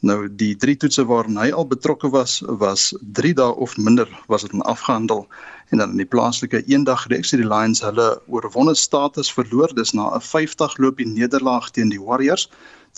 Nou 0.02 0.18
die 0.40 0.54
drie 0.54 0.74
toetse 0.76 1.04
waarin 1.06 1.38
hy 1.38 1.50
al 1.52 1.66
betrokke 1.66 2.10
was 2.10 2.42
was 2.64 2.90
3 3.20 3.34
dae 3.38 3.54
of 3.54 3.76
minder 3.76 4.08
was 4.26 4.42
dit 4.42 4.52
afgehandel 4.62 5.26
en 5.70 5.78
dan 5.78 5.90
in 5.90 6.02
die 6.02 6.10
plaaslike 6.14 6.64
eendag 6.66 7.06
reeks 7.06 7.30
het 7.30 7.40
die 7.42 7.48
Lions 7.48 7.82
hulle 7.86 8.08
oorwonde 8.26 8.74
status 8.74 9.30
verloor 9.30 9.74
dis 9.74 9.94
na 9.94 10.10
'n 10.16 10.20
50 10.20 10.78
loopie 10.78 11.06
nederlaag 11.06 11.70
teen 11.70 11.88
die 11.88 12.02
Warriors. 12.02 12.48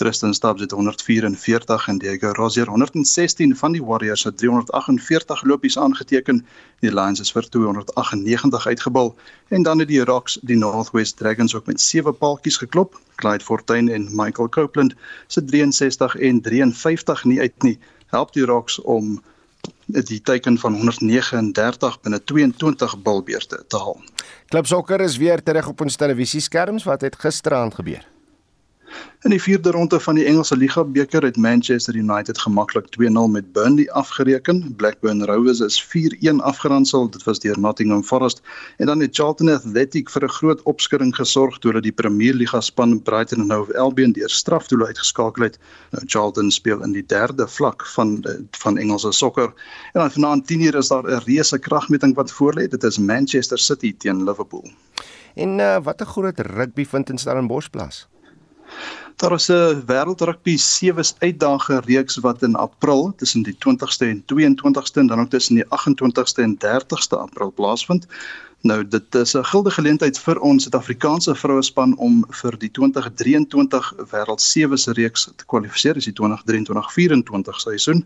Tristan 0.01 0.35
Stubbs 0.35 0.61
het 0.61 0.71
144 0.71 1.89
en 1.89 1.99
Diego 1.99 2.31
Rozier 2.33 2.67
116 2.67 3.57
van 3.57 3.73
die 3.73 3.85
Warriors 3.85 4.23
het 4.25 4.39
348 4.39 5.43
lopies 5.43 5.79
aangeteken. 5.79 6.47
Die 6.81 6.95
Lions 6.95 7.21
is 7.21 7.33
vir 7.33 7.49
298 7.49 8.67
uitgebal 8.67 9.11
en 9.49 9.63
dan 9.63 9.79
het 9.79 9.89
die 9.89 10.05
Rocks 10.05 10.39
die 10.41 10.57
Northwest 10.57 11.17
Dragons 11.17 11.55
ook 11.55 11.67
met 11.67 11.81
sewe 11.81 12.13
paaltjies 12.13 12.57
geklop. 12.57 12.97
Clyde 13.15 13.45
Fortuin 13.45 13.89
en 13.89 14.09
Michael 14.11 14.49
Copeland 14.49 14.95
se 15.27 15.45
63 15.45 16.17
en 16.17 16.41
53 16.41 17.25
nie 17.25 17.41
uit 17.41 17.63
nie. 17.63 17.79
Help 18.07 18.33
die 18.33 18.45
Rocks 18.45 18.81
om 18.81 19.21
die 19.87 20.23
teiken 20.23 20.57
van 20.59 20.75
139 20.81 22.01
binne 22.01 22.23
22 22.25 22.97
bilbeerte 23.03 23.61
te 23.69 23.77
haal. 23.77 24.01
Klub 24.49 24.67
sokker 24.67 25.01
is 25.01 25.17
weer 25.21 25.43
terug 25.43 25.69
op 25.69 25.81
ons 25.81 25.97
televisieskerms 25.97 26.89
wat 26.89 27.01
het 27.01 27.21
gisteraand 27.21 27.75
gebeur. 27.75 28.10
In 29.21 29.31
die 29.31 29.43
vierde 29.43 29.71
ronde 29.71 30.01
van 30.01 30.15
die 30.15 30.25
Engelse 30.25 30.57
Liga 30.57 30.85
beker 30.85 31.23
het 31.23 31.37
Manchester 31.37 31.95
United 31.95 32.39
gemaklik 32.39 32.87
2-0 32.97 33.27
met 33.31 33.53
Burnley 33.53 33.91
afgereken. 33.91 34.75
Blackburn 34.77 35.25
Rovers 35.25 35.61
is 35.61 35.77
4-1 35.85 36.41
afgeronsel. 36.41 37.11
Dit 37.11 37.23
was 37.25 37.39
deur 37.39 37.61
Nottingham 37.61 38.03
Forest 38.05 38.41
en 38.77 38.87
dan 38.87 39.01
het 39.01 39.17
Charlton 39.17 39.51
Athletic 39.51 40.11
vir 40.11 40.25
'n 40.25 40.29
groot 40.29 40.63
opskudding 40.63 41.15
gesorg 41.17 41.59
toe 41.59 41.71
hulle 41.71 41.83
die 41.83 41.93
Premier 41.93 42.35
Liga 42.35 42.61
span 42.61 43.03
Brighton 43.03 43.51
Hove 43.51 43.79
Albion 43.79 44.13
deur 44.13 44.31
strafdoel 44.31 44.87
uitgeskakel 44.87 45.43
het. 45.43 45.59
Nou 45.91 46.05
Charlton 46.07 46.51
speel 46.51 46.83
in 46.83 46.93
die 46.93 47.07
derde 47.07 47.49
vlak 47.49 47.87
van 47.87 48.25
van 48.51 48.79
Engelse 48.79 49.13
sokker. 49.13 49.53
En 49.93 50.01
dan 50.01 50.11
vanaand 50.11 50.47
10:00 50.47 50.77
is 50.77 50.89
daar 50.89 51.05
'n 51.05 51.23
reuse 51.25 51.59
kragmeting 51.59 52.15
wat 52.15 52.33
voorlê. 52.33 52.69
Dit 52.69 52.85
is 52.85 52.99
Manchester 52.99 53.59
City 53.59 53.97
teen 53.97 54.25
Liverpool. 54.25 54.71
En 55.35 55.59
uh, 55.59 55.77
wat 55.83 56.01
'n 56.01 56.05
groot 56.05 56.39
rugby 56.39 56.85
vind 56.87 57.11
in 57.11 57.19
Stellenbosch 57.19 57.71
plaas. 57.71 58.09
Daar 59.21 59.33
is 59.33 59.49
'n 59.51 59.83
wêreldrugby 59.87 60.57
sewes 60.57 61.15
uitdagings 61.19 61.87
reeks 61.87 62.17
wat 62.17 62.43
in 62.43 62.55
April 62.55 63.13
tussen 63.17 63.43
die 63.43 63.57
20ste 63.59 64.07
en 64.07 64.25
22ste 64.25 65.01
en 65.01 65.07
dan 65.07 65.21
ook 65.21 65.31
tussen 65.31 65.55
die 65.55 65.67
28ste 65.69 66.43
en 66.43 66.59
30ste 66.59 67.17
April 67.19 67.53
plaasvind. 67.53 68.07
Nou 68.63 68.89
dit 68.89 69.15
is 69.15 69.35
'n 69.35 69.45
gilde 69.45 69.71
geleentheid 69.71 70.19
vir 70.19 70.41
ons 70.41 70.63
Suid-Afrikaanse 70.63 71.35
vroue 71.35 71.63
span 71.63 71.97
om 71.97 72.25
vir 72.29 72.59
die 72.59 72.71
2023 72.71 73.93
wêreld 74.11 74.41
sewes 74.41 74.87
reeks 74.87 75.29
te 75.37 75.45
kwalifiseer, 75.45 75.95
dis 75.95 76.05
die 76.05 76.13
2023-24 76.13 77.61
seisoen. 77.61 78.05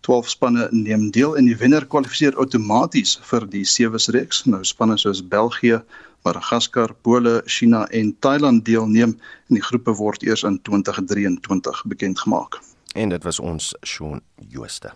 12 0.00 0.28
spanne 0.28 0.68
neem 0.70 1.10
deel 1.10 1.36
en 1.36 1.44
die 1.44 1.56
wenner 1.56 1.86
kwalifiseer 1.86 2.36
outomaties 2.36 3.18
vir 3.22 3.46
die 3.48 3.64
sewes 3.64 4.08
reeks. 4.08 4.44
Nou 4.44 4.64
spanne 4.64 4.96
soos 4.98 5.28
België, 5.28 5.82
Madagaskar, 6.22 6.94
Pole, 7.02 7.42
China 7.44 7.86
en 7.90 8.16
Thailand 8.18 8.64
deelneem 8.64 9.16
en 9.48 9.58
die 9.58 9.62
groepe 9.62 9.94
word 9.98 10.22
eers 10.22 10.42
in 10.42 10.60
2023 10.62 11.84
bekend 11.86 12.20
gemaak. 12.20 12.60
En 12.94 13.08
dit 13.08 13.22
was 13.22 13.40
ons 13.40 13.74
Shaun 13.86 14.20
Jooste. 14.48 14.92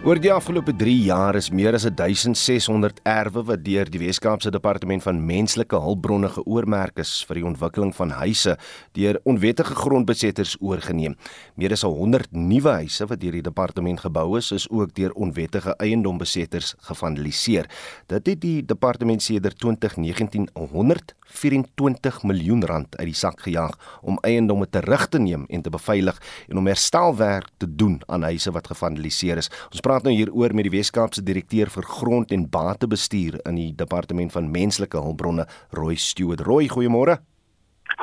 Oor 0.00 0.16
die 0.16 0.30
afgelope 0.32 0.72
3 0.72 0.94
jaar 1.04 1.36
is 1.36 1.50
meer 1.52 1.76
as 1.76 1.84
1600 1.84 3.02
erwe 3.04 3.42
wat 3.44 3.60
deur 3.66 3.88
die 3.92 3.98
Weskaapse 4.00 4.48
Departement 4.48 5.04
van 5.04 5.18
Menslike 5.28 5.76
Hulpbronne 5.76 6.30
geoormerk 6.32 7.02
is 7.02 7.10
vir 7.28 7.36
die 7.36 7.44
ontwikkeling 7.44 7.92
van 7.92 8.14
huise 8.22 8.54
deur 8.96 9.18
onwettige 9.28 9.76
grondbesetters 9.76 10.54
oorgeneem. 10.64 11.18
Meer 11.60 11.74
as 11.76 11.84
100 11.84 12.32
nuwe 12.32 12.78
huise 12.78 13.04
wat 13.10 13.20
deur 13.20 13.36
die 13.36 13.44
departement 13.44 14.00
gebou 14.00 14.38
is, 14.38 14.48
is 14.56 14.64
ook 14.72 14.94
deur 14.96 15.12
onwettige 15.20 15.76
eiendombesetters 15.76 16.72
gevandaliseer. 16.88 17.68
Dit 18.08 18.32
het 18.32 18.40
die 18.40 18.64
departement 18.64 19.20
sedert 19.20 19.60
2019 19.60 20.48
124 20.56 22.22
miljoen 22.24 22.64
rand 22.64 22.96
uit 22.96 23.10
die 23.12 23.20
sak 23.20 23.44
gejaag 23.44 23.76
om 24.00 24.16
eiendomme 24.24 24.64
terug 24.64 25.10
te 25.12 25.20
neem 25.20 25.44
en 25.52 25.60
te 25.60 25.76
beveilig 25.76 26.16
en 26.48 26.64
om 26.64 26.72
herstelwerk 26.72 27.52
te 27.60 27.68
doen 27.68 28.00
aan 28.08 28.24
huise 28.32 28.56
wat 28.56 28.72
gevandaliseer 28.72 29.44
is. 29.44 29.52
Ons 29.68 29.84
praat 29.90 30.06
nou 30.06 30.12
hieroor 30.14 30.52
met 30.54 30.68
die 30.68 30.76
Weskaapse 30.76 31.22
direkteur 31.26 31.70
vir 31.74 31.86
grond 31.88 32.30
en 32.30 32.44
batebestuur 32.50 33.40
in 33.48 33.56
die 33.58 33.70
departement 33.74 34.30
van 34.30 34.50
menslike 34.52 35.00
hulpbronne, 35.02 35.48
Roy 35.74 35.96
Stewart. 35.98 36.44
Roy, 36.46 36.68
goeiemôre. 36.70 37.16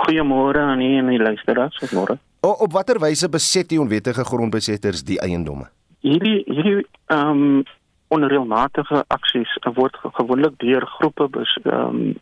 Goeiemôre 0.04 0.66
aan 0.74 0.84
u 0.84 0.90
en 1.00 1.14
die 1.14 1.22
luisteraars. 1.22 1.80
Goeiemôre. 1.80 2.18
Op 2.44 2.76
watter 2.76 3.00
wyse 3.00 3.30
beset 3.32 3.70
die 3.72 3.80
onwettige 3.80 4.26
grondbesetters 4.28 5.06
die 5.08 5.20
eiendomme? 5.24 5.70
Hierdie 6.04 6.44
hierdie 6.50 6.84
ehm 7.14 7.44
um, 7.48 7.66
onreëlmatige 8.12 9.02
aksies 9.12 9.52
word 9.76 9.96
gewoonlik 10.20 10.60
deur 10.64 10.84
groepe 11.00 11.28
ehm 11.64 11.72
um, 11.72 12.16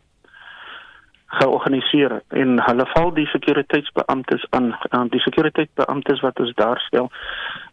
georganiseer 1.26 2.20
en 2.28 2.60
hulle 2.62 2.86
val 2.94 3.12
die 3.14 3.26
sekuriteitsbeamptes 3.26 4.46
aan. 4.50 4.74
Aan 4.88 5.08
die 5.08 5.20
sekuriteitsbeamptes 5.20 6.20
wat 6.20 6.40
ons 6.40 6.54
daar 6.54 6.80
stel 6.86 7.10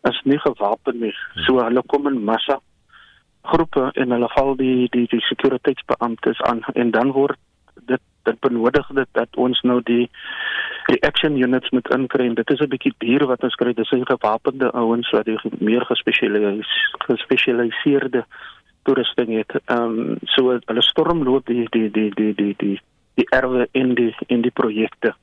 is 0.09 0.21
nie 0.23 0.39
gewapen 0.39 0.99
nie. 0.99 1.13
So 1.45 1.61
hulle 1.61 1.83
kom 1.87 2.07
in 2.07 2.23
massa 2.23 2.59
groepe 3.43 3.91
en 3.93 4.15
hulle 4.15 4.29
val 4.33 4.55
die 4.55 4.87
die 4.89 5.05
die 5.11 5.21
sekuriteitsbeamptes 5.29 6.41
aan. 6.41 6.63
En 6.73 6.91
dan 6.91 7.11
word 7.11 7.39
dit 7.85 8.01
dit 8.23 8.39
benodig 8.39 8.87
dit 8.87 9.09
dat 9.11 9.35
ons 9.35 9.61
nou 9.61 9.81
die 9.83 10.09
die 10.87 11.01
action 11.03 11.35
units 11.37 11.69
moet 11.69 11.89
inkry. 11.95 12.25
En 12.25 12.35
dit 12.39 12.49
is 12.49 12.59
'n 12.59 12.69
bietjie 12.69 12.95
duur 12.97 13.27
wat 13.27 13.43
ons 13.43 13.55
kry. 13.55 13.73
Dis 13.73 13.91
'n 13.91 14.05
gewapende 14.05 14.71
ouens 14.71 15.09
wat 15.09 15.25
die 15.25 15.39
meer 15.59 15.85
gespesialiseerde 15.85 16.63
gespesialiseerde 16.97 18.25
toerusting 18.83 19.37
het. 19.37 19.51
Ehm 19.65 19.99
um, 19.99 20.17
so 20.23 20.59
hulle 20.65 20.81
stormloop 20.81 21.45
die 21.45 21.67
die 21.69 21.91
die 21.91 22.09
die 22.15 22.33
die 22.35 22.53
die 22.57 22.79
die 23.15 23.27
erwe 23.29 23.67
in 23.71 23.95
die 23.95 24.15
in 24.27 24.41
die 24.41 24.51
projekte. 24.51 25.13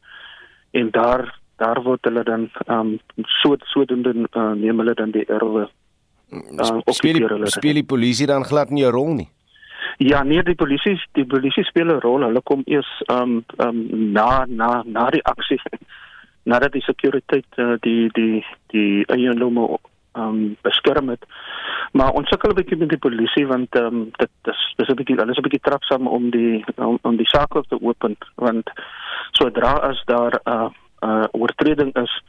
En 0.71 0.91
daar 0.91 1.39
daar 1.57 1.83
word 1.83 2.05
hulle 2.09 2.23
dan 2.25 2.49
um 2.67 2.99
so 3.43 3.57
sodoende 3.73 4.15
uh, 4.33 4.53
neem 4.53 4.79
hulle 4.79 4.95
dan 4.95 5.11
die 5.11 5.27
erwe 5.27 5.69
uh, 6.33 6.79
speel 6.87 7.21
die, 7.21 7.51
speel 7.53 7.75
die 7.83 7.85
polisie 7.85 8.27
dan 8.27 8.45
glad 8.45 8.71
nie 8.71 8.87
'n 8.87 8.93
rol 8.93 9.15
nie? 9.15 9.29
Ja, 9.99 10.23
nee, 10.23 10.43
die 10.43 10.55
polisie 10.55 10.97
die 11.13 11.27
polisie 11.27 11.65
speel 11.65 11.93
'n 11.93 12.01
rol. 12.01 12.23
Hulle 12.23 12.41
kom 12.43 12.63
eers 12.67 12.91
um 13.13 13.45
um 13.59 13.79
na 14.13 14.45
na 14.49 14.83
na 14.87 15.11
die 15.11 15.25
aksie 15.25 15.61
nadat 16.51 16.73
die 16.73 16.83
sekuriteit 16.83 17.59
uh, 17.59 17.77
die 17.81 18.09
die 18.13 18.45
die 18.73 19.05
eiendomme 19.07 19.77
um 20.13 20.57
beskerm 20.63 21.09
het. 21.09 21.25
Maar 21.93 22.11
ons 22.11 22.29
sukkel 22.29 22.51
'n 22.51 22.55
bietjie 22.55 22.77
met 22.77 22.89
die 22.89 22.99
polisie 22.99 23.47
want 23.47 23.75
ehm 23.75 23.87
um, 23.87 24.11
dit 24.17 24.31
is 24.43 24.75
dis 24.77 24.89
'n 24.89 24.95
bietjie 24.95 25.21
alles 25.21 25.39
'n 25.39 25.43
bietjie 25.43 25.67
trapsaam 25.69 26.07
om 26.07 26.31
die 26.31 26.65
om, 26.77 26.99
om 27.03 27.17
die 27.17 27.29
saak 27.29 27.53
te 27.69 27.81
open. 27.81 28.17
Want 28.35 28.71
sodra 29.31 29.73
as 29.73 30.03
daar 30.05 30.41
'n 30.45 30.51
uh, 30.51 30.71
uh, 31.01 31.25
oortreding 31.33 31.95
is, 31.97 32.23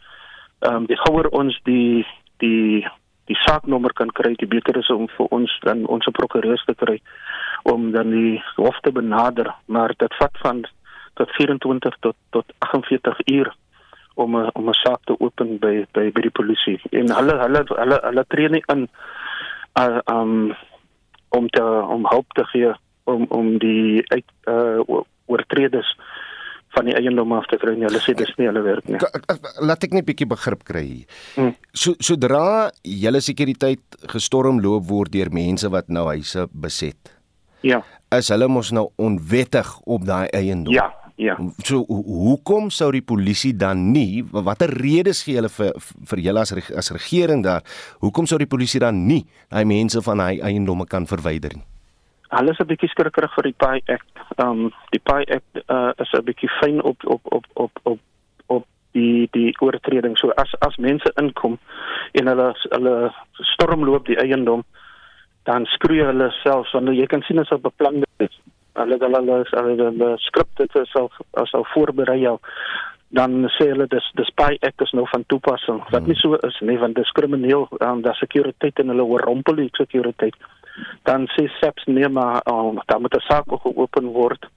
ehm 0.60 0.76
um, 0.76 0.86
die 0.86 0.98
gouer 0.98 1.28
ons 1.30 1.60
die 1.64 2.06
die 2.38 2.88
die 3.26 3.38
saaknommer 3.48 3.94
kan 3.94 4.10
kry, 4.12 4.34
die 4.36 4.48
beter 4.48 4.78
is 4.78 4.90
om 4.90 5.08
vir 5.08 5.26
ons 5.30 5.60
dan 5.64 5.86
ons 5.86 6.08
prokureurs 6.12 6.64
te 6.66 6.76
kry 6.76 7.02
om 7.64 7.92
dan 7.92 8.10
die 8.10 8.44
hof 8.56 8.80
te 8.80 8.92
benader, 8.92 9.54
maar 9.66 9.94
dit 9.98 10.16
vat 10.20 10.38
van 10.42 10.66
tot 11.14 11.30
24 11.38 11.96
tot 12.00 12.16
tot 12.30 12.46
48 12.60 13.20
uur 13.26 13.54
om 14.16 14.36
'n 14.36 14.50
om 14.54 14.70
'n 14.70 14.74
saak 14.74 15.00
te 15.06 15.16
open 15.20 15.58
by 15.60 15.86
by 15.94 16.12
by 16.12 16.22
die 16.22 16.38
polisie. 16.40 16.80
En 16.92 17.12
hulle 17.12 17.36
hulle 17.44 17.64
hulle 17.68 18.00
hulle 18.04 18.26
tree 18.28 18.50
nie 18.50 18.64
in 18.68 18.88
uh, 19.80 20.00
um 20.06 20.56
om 21.30 21.48
te 21.50 21.64
om 21.64 22.08
hulp 22.08 22.34
te 22.34 22.46
gee 22.46 22.74
om 23.04 23.26
om 23.30 23.58
die 23.58 24.04
uit 24.08 24.26
uh 24.48 25.02
oortreders 25.26 25.96
van 26.76 26.88
die 26.88 26.96
eiendom 26.96 27.32
af 27.36 27.48
te 27.52 27.58
kry. 27.60 27.76
Hulle 27.80 28.02
sê 28.04 28.16
dis 28.16 28.32
nie 28.40 28.48
hulle 28.48 28.64
werk 28.64 28.88
nie. 28.88 29.00
Laat 29.60 29.84
ek 29.84 29.94
net 29.94 30.04
'n 30.04 30.08
bietjie 30.08 30.28
begrip 30.28 30.64
kry 30.64 30.84
hier. 30.84 31.06
Hmm. 31.36 31.56
So 31.74 31.96
sodra 32.00 32.72
julle 32.84 33.22
sekuriteit 33.22 33.84
gestorm 34.08 34.60
loop 34.60 34.88
word 34.88 35.12
deur 35.12 35.32
mense 35.32 35.70
wat 35.70 35.90
nou 35.90 36.08
huise 36.08 36.48
beset. 36.52 37.20
Ja. 37.62 37.84
Is 38.12 38.30
hulle 38.30 38.48
mos 38.48 38.72
nou 38.72 38.90
onwettig 38.98 39.80
op 39.86 40.06
daai 40.06 40.28
eiendom? 40.34 40.74
Ja. 40.74 40.92
Ja. 41.16 41.36
So 41.64 41.84
hoekom 41.88 42.70
sou 42.70 42.92
die 42.92 43.02
polisie 43.02 43.54
dan 43.58 43.92
nie 43.92 44.24
watter 44.32 44.70
redes 44.70 45.24
gee 45.24 45.36
hulle 45.40 45.50
vir 45.50 45.74
vir 45.80 46.20
julle 46.20 46.40
as 46.40 46.54
as 46.54 46.92
regering 46.92 47.44
daar? 47.44 47.62
Hoekom 48.00 48.26
sou 48.26 48.40
die 48.42 48.50
polisie 48.50 48.80
dan 48.80 49.06
nie 49.08 49.26
daai 49.50 49.66
mense 49.66 50.02
van 50.02 50.20
hy 50.20 50.40
eiendomme 50.40 50.86
kan 50.86 51.08
verwyder 51.08 51.56
nie? 51.56 51.66
Hulle 52.32 52.52
is 52.52 52.60
'n 52.60 52.68
bietjie 52.68 52.90
skrikkerig 52.90 53.34
vir 53.36 53.44
die 53.44 53.58
Pay 53.58 53.82
Act. 53.88 54.16
Um 54.38 54.72
die 54.92 55.04
Pay 55.04 55.26
Act 55.36 55.64
uh, 55.68 55.92
is 55.98 56.12
'n 56.14 56.24
bietjie 56.24 56.50
fyn 56.62 56.82
op 56.82 56.98
op 57.06 57.22
op 57.24 57.46
op 57.54 57.72
op 57.84 58.00
op 58.48 58.66
die 58.92 59.28
die 59.32 59.52
oortreding. 59.60 60.18
So 60.18 60.32
as 60.32 60.56
as 60.60 60.78
mense 60.78 61.12
inkom 61.16 61.60
en 62.12 62.28
hulle 62.28 62.54
hulle 62.70 63.12
stormloop 63.56 64.06
die 64.06 64.18
eiendom 64.18 64.64
dan 65.44 65.66
skroei 65.66 66.04
hulle 66.06 66.30
self 66.44 66.72
want 66.72 66.90
jy 66.96 67.06
kan 67.06 67.22
sien 67.22 67.40
as 67.40 67.52
'n 67.52 67.62
beplande 67.62 68.06
hulle 68.18 68.30
hulle 68.74 68.98
hulle 69.00 69.20
hulle, 69.52 69.76
hulle 69.84 70.18
skrip 70.18 70.48
dit 70.58 70.80
self 70.94 71.12
as 71.34 71.54
al 71.54 71.68
voorberei 71.74 72.22
jou 72.22 72.40
dan 73.12 73.44
sê 73.58 73.68
hulle 73.72 73.88
dis 73.92 74.06
dis 74.16 74.30
spy 74.32 74.56
ek 74.64 74.84
is 74.86 74.94
nou 74.96 75.04
van 75.12 75.26
toepassing. 75.28 75.82
Wat 75.92 76.08
nie 76.08 76.16
so 76.20 76.38
is 76.48 76.58
nie 76.68 76.78
want 76.80 76.96
dis 76.96 77.12
krimineel 77.18 77.68
um, 77.84 78.02
dat 78.06 78.16
sekuriteit 78.20 78.80
en 78.80 78.94
hulle 78.94 79.08
oorrompel 79.08 79.60
die 79.60 79.70
sekuriteit. 79.76 80.38
Dan 81.08 81.28
sê 81.36 81.50
SAPS 81.60 81.90
nee 81.92 82.08
maar 82.08 82.40
um, 82.48 82.80
dan 82.88 83.02
moet 83.04 83.16
'n 83.16 83.28
saak 83.28 83.52
geopen 83.66 84.08
word. 84.16 84.48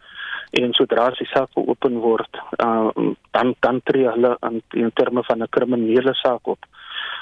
En 0.55 0.73
sodra 0.73 1.11
die 1.19 1.27
saak 1.27 1.51
geopen 1.59 1.99
word 1.99 2.41
um, 2.63 3.17
dan 3.33 3.55
dan 3.61 3.81
tree 3.83 4.07
hulle 4.07 4.37
in, 4.51 4.63
in 4.71 4.91
terme 4.95 5.25
van 5.25 5.43
'n 5.43 5.51
kriminele 5.51 6.15
saak 6.15 6.47
op. 6.47 6.63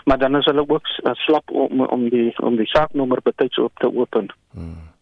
Maar 0.04 0.18
dan 0.18 0.36
is 0.36 0.44
hulle 0.44 0.68
ook 0.68 0.86
uh, 1.02 1.14
slap 1.14 1.50
om 1.50 1.80
om 1.80 2.08
die 2.08 2.34
om 2.38 2.56
die 2.56 2.68
saaknommer 2.68 3.20
betyds 3.22 3.58
op 3.58 3.72
te 3.78 3.88
open. 3.96 4.28
Hmm. 4.50 4.92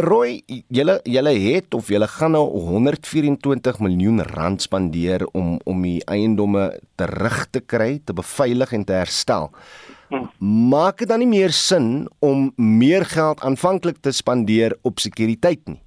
Roy, 0.00 0.40
julle 0.72 0.94
julle 1.04 1.32
het 1.36 1.74
of 1.76 1.90
julle 1.92 2.06
gaan 2.08 2.32
nou 2.32 2.46
124 2.48 3.76
miljoen 3.84 4.22
rand 4.24 4.62
spandeer 4.64 5.26
om 5.36 5.58
om 5.68 5.82
die 5.84 6.00
eiendomme 6.08 6.78
terug 6.96 7.44
te 7.52 7.60
kry, 7.60 8.00
te 8.00 8.16
beveilig 8.16 8.72
en 8.72 8.86
te 8.88 8.96
herstel. 8.96 9.50
Maak 10.40 11.04
dit 11.04 11.08
dan 11.08 11.20
nie 11.20 11.28
meer 11.28 11.52
sin 11.52 12.08
om 12.24 12.54
meer 12.56 13.04
geld 13.04 13.44
aanvanklik 13.44 14.00
te 14.00 14.12
spandeer 14.16 14.78
op 14.80 14.98
sekuriteit 14.98 15.60
nie? 15.68 15.80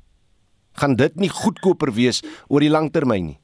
Gaan 0.78 0.96
dit 1.02 1.16
nie 1.18 1.30
goedkoper 1.30 1.90
wees 1.98 2.22
oor 2.48 2.62
die 2.62 2.70
langtermyn 2.70 3.26
nie? 3.32 3.40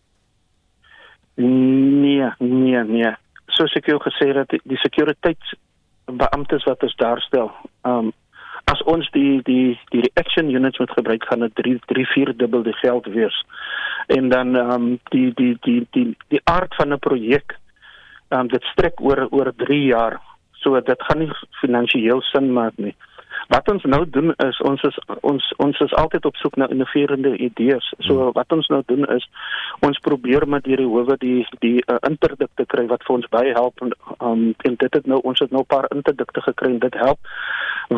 Nee, 1.41 2.30
nee, 2.38 2.84
nee. 2.86 3.13
Soos 3.58 3.74
ek 3.82 3.89
jou 3.89 3.97
gesê 4.06 4.30
het, 4.30 4.54
die 4.62 4.78
sekuriteitsbeamptes 4.86 6.69
wat 6.69 6.86
ons 6.86 6.97
daarstel, 7.02 7.50
ehm 7.82 8.12
um, 8.12 8.17
as 8.71 8.81
ons 8.93 9.07
die 9.15 9.41
die 9.47 9.75
die 9.93 10.03
reaction 10.07 10.49
units 10.49 10.79
moet 10.79 10.93
gebruik 10.97 11.25
gaan 11.29 11.45
dit 11.45 11.55
3 11.60 11.77
3 11.93 12.05
4 12.13 12.34
dubbel 12.38 12.63
die 12.63 12.77
geld 12.79 13.05
wees. 13.15 13.38
En 14.07 14.29
dan 14.29 14.55
ehm 14.55 14.71
um, 14.71 14.99
die 15.13 15.31
die 15.36 15.57
die 15.67 15.88
die 15.91 16.07
die 16.34 16.41
aard 16.43 16.75
van 16.75 16.93
'n 16.93 16.99
projek 16.99 17.57
ehm 18.29 18.39
um, 18.39 18.47
dit 18.47 18.63
strek 18.73 19.01
oor 19.01 19.27
oor 19.29 19.53
3 19.65 19.81
jaar. 19.86 20.19
So 20.62 20.81
dit 20.81 21.03
gaan 21.07 21.19
nie 21.19 21.31
finansiëel 21.62 22.21
sin 22.21 22.53
maak 22.53 22.77
nie. 22.77 22.95
Wat 23.51 23.67
ons 23.71 23.83
nou 23.83 24.03
doen 24.09 24.31
is 24.45 24.59
ons 24.67 24.83
is 24.87 24.97
ons 25.27 25.47
ons 25.63 25.79
is 25.85 25.93
altyd 25.99 26.25
op 26.29 26.37
soek 26.39 26.55
na 26.55 26.69
innoverende 26.71 27.33
idees. 27.37 27.87
So 27.99 28.13
hmm. 28.15 28.35
wat 28.37 28.53
ons 28.55 28.69
nou 28.71 28.81
doen 28.85 29.07
is 29.15 29.25
ons 29.87 29.99
probeer 30.07 30.47
met 30.47 30.65
hierdie 30.69 30.87
howe 30.87 31.17
die 31.19 31.41
die 31.65 31.79
uh, 31.81 31.97
interdikte 32.07 32.65
kry 32.73 32.85
wat 32.91 33.03
vir 33.07 33.15
ons 33.17 33.27
baie 33.35 33.51
help 33.57 33.83
en 33.85 33.91
um, 34.19 34.45
en 34.69 34.77
dit 34.85 34.99
het 34.99 35.09
nou 35.13 35.19
ons 35.33 35.43
het 35.43 35.51
nou 35.51 35.65
'n 35.65 35.71
paar 35.75 35.89
interdikte 35.95 36.45
gekry 36.47 36.71
en 36.71 36.79
dit 36.85 36.97
help 37.03 37.19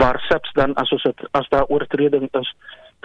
waar 0.04 0.22
SAPS 0.30 0.54
dan 0.58 0.74
as 0.74 0.92
ons 0.92 1.04
het 1.04 1.28
as 1.32 1.50
daar 1.50 1.70
oortreding 1.70 2.28
is 2.42 2.56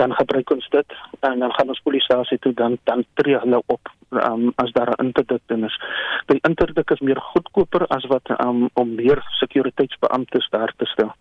dan 0.00 0.14
gebruik 0.14 0.50
ons 0.50 0.68
dit 0.70 0.98
en 1.20 1.38
dan 1.38 1.52
gaan 1.52 1.68
ons 1.68 1.84
polisiasie 1.84 2.38
toe 2.38 2.54
dan 2.54 2.78
dan 2.84 3.04
tree 3.14 3.38
hulle 3.44 3.62
op 3.66 3.92
um, 4.10 4.52
as 4.56 4.72
daar 4.72 4.94
'n 4.96 5.04
interdik 5.04 5.42
is. 5.48 5.80
Die 6.26 6.40
interdik 6.48 6.90
is 6.90 7.00
meer 7.00 7.20
goedkoper 7.20 7.86
as 7.86 8.04
wat 8.06 8.40
um, 8.40 8.68
om 8.74 8.94
meer 8.94 9.22
sekuriteitsbeamptes 9.40 10.48
daar 10.50 10.72
te 10.76 10.86
stel. 10.86 11.12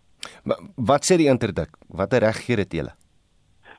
Wat 0.75 1.05
sê 1.05 1.17
die 1.19 1.29
interdik? 1.31 1.75
Watter 1.87 2.23
reg 2.23 2.41
gee 2.45 2.55
dit 2.55 2.79
julle? 2.79 2.93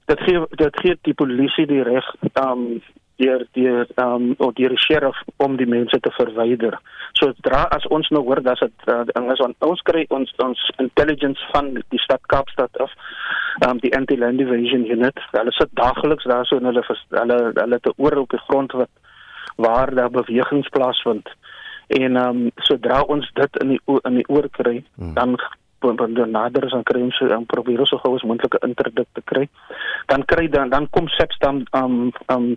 Dit 0.09 0.21
gee 0.25 0.41
dit 0.57 0.81
gee 0.83 0.97
die 1.09 1.15
polisie 1.15 1.67
die 1.69 1.83
reg 1.83 2.07
um 2.43 2.81
deur 3.19 3.43
deur 3.53 3.87
um 3.99 4.35
of 4.39 4.55
deur 4.55 4.73
die 4.75 4.81
sheriff 4.85 5.19
om 5.37 5.57
die 5.57 5.67
mense 5.67 5.99
te 6.01 6.13
verwyder. 6.17 6.79
So 7.19 7.33
dra 7.47 7.65
as 7.75 7.87
ons 7.95 8.09
nou 8.15 8.23
hoor 8.29 8.43
dat 8.47 8.61
dit 8.63 8.89
uh, 8.93 9.33
is 9.33 9.43
on, 9.45 9.55
ons 9.67 9.83
kry 9.91 10.05
ons 10.15 10.33
ons 10.45 10.65
intelligence 10.79 11.51
van 11.53 11.73
die 11.77 12.03
stad 12.05 12.23
Kaapstad 12.33 12.79
af 12.85 12.95
um 13.69 13.83
die 13.83 13.93
anti-land 13.97 14.41
evasion 14.45 14.87
unit. 14.87 15.19
Hulle 15.35 15.55
sit 15.57 15.75
daagliks 15.81 16.29
daar 16.31 16.47
so 16.47 16.61
en 16.61 16.71
hulle 16.71 16.85
hulle 17.11 17.39
hulle 17.59 17.81
te 17.83 17.95
oor 17.97 18.23
op 18.23 18.31
die 18.37 18.45
grond 18.47 18.77
wat 18.79 18.91
waar 19.59 19.95
daar 19.95 20.11
bewegings 20.15 20.69
plaasvind. 20.77 21.29
En 21.99 22.21
um 22.23 22.43
sodra 22.69 23.03
ons 23.03 23.27
dit 23.35 23.63
in 23.65 23.75
die 23.75 23.81
in 24.05 24.21
die 24.21 24.29
oor 24.29 24.47
kry, 24.61 24.77
hmm. 24.95 25.15
dan 25.19 25.35
nader 25.81 26.65
is 26.65 26.73
aan 26.73 26.83
kry 26.83 27.03
ons 27.03 27.21
om 27.21 27.47
probeer 27.47 27.87
so 27.87 27.99
gou 27.99 28.15
as 28.15 28.23
moontlike 28.23 28.59
interdik 28.67 29.07
te 29.13 29.23
kry. 29.25 29.49
Dan 30.07 30.25
kry 30.25 30.49
dan 30.49 30.71
dan 30.71 30.89
kom 30.91 31.09
SEPS 31.09 31.39
dan 31.39 31.67
um 31.73 32.13
um 32.29 32.57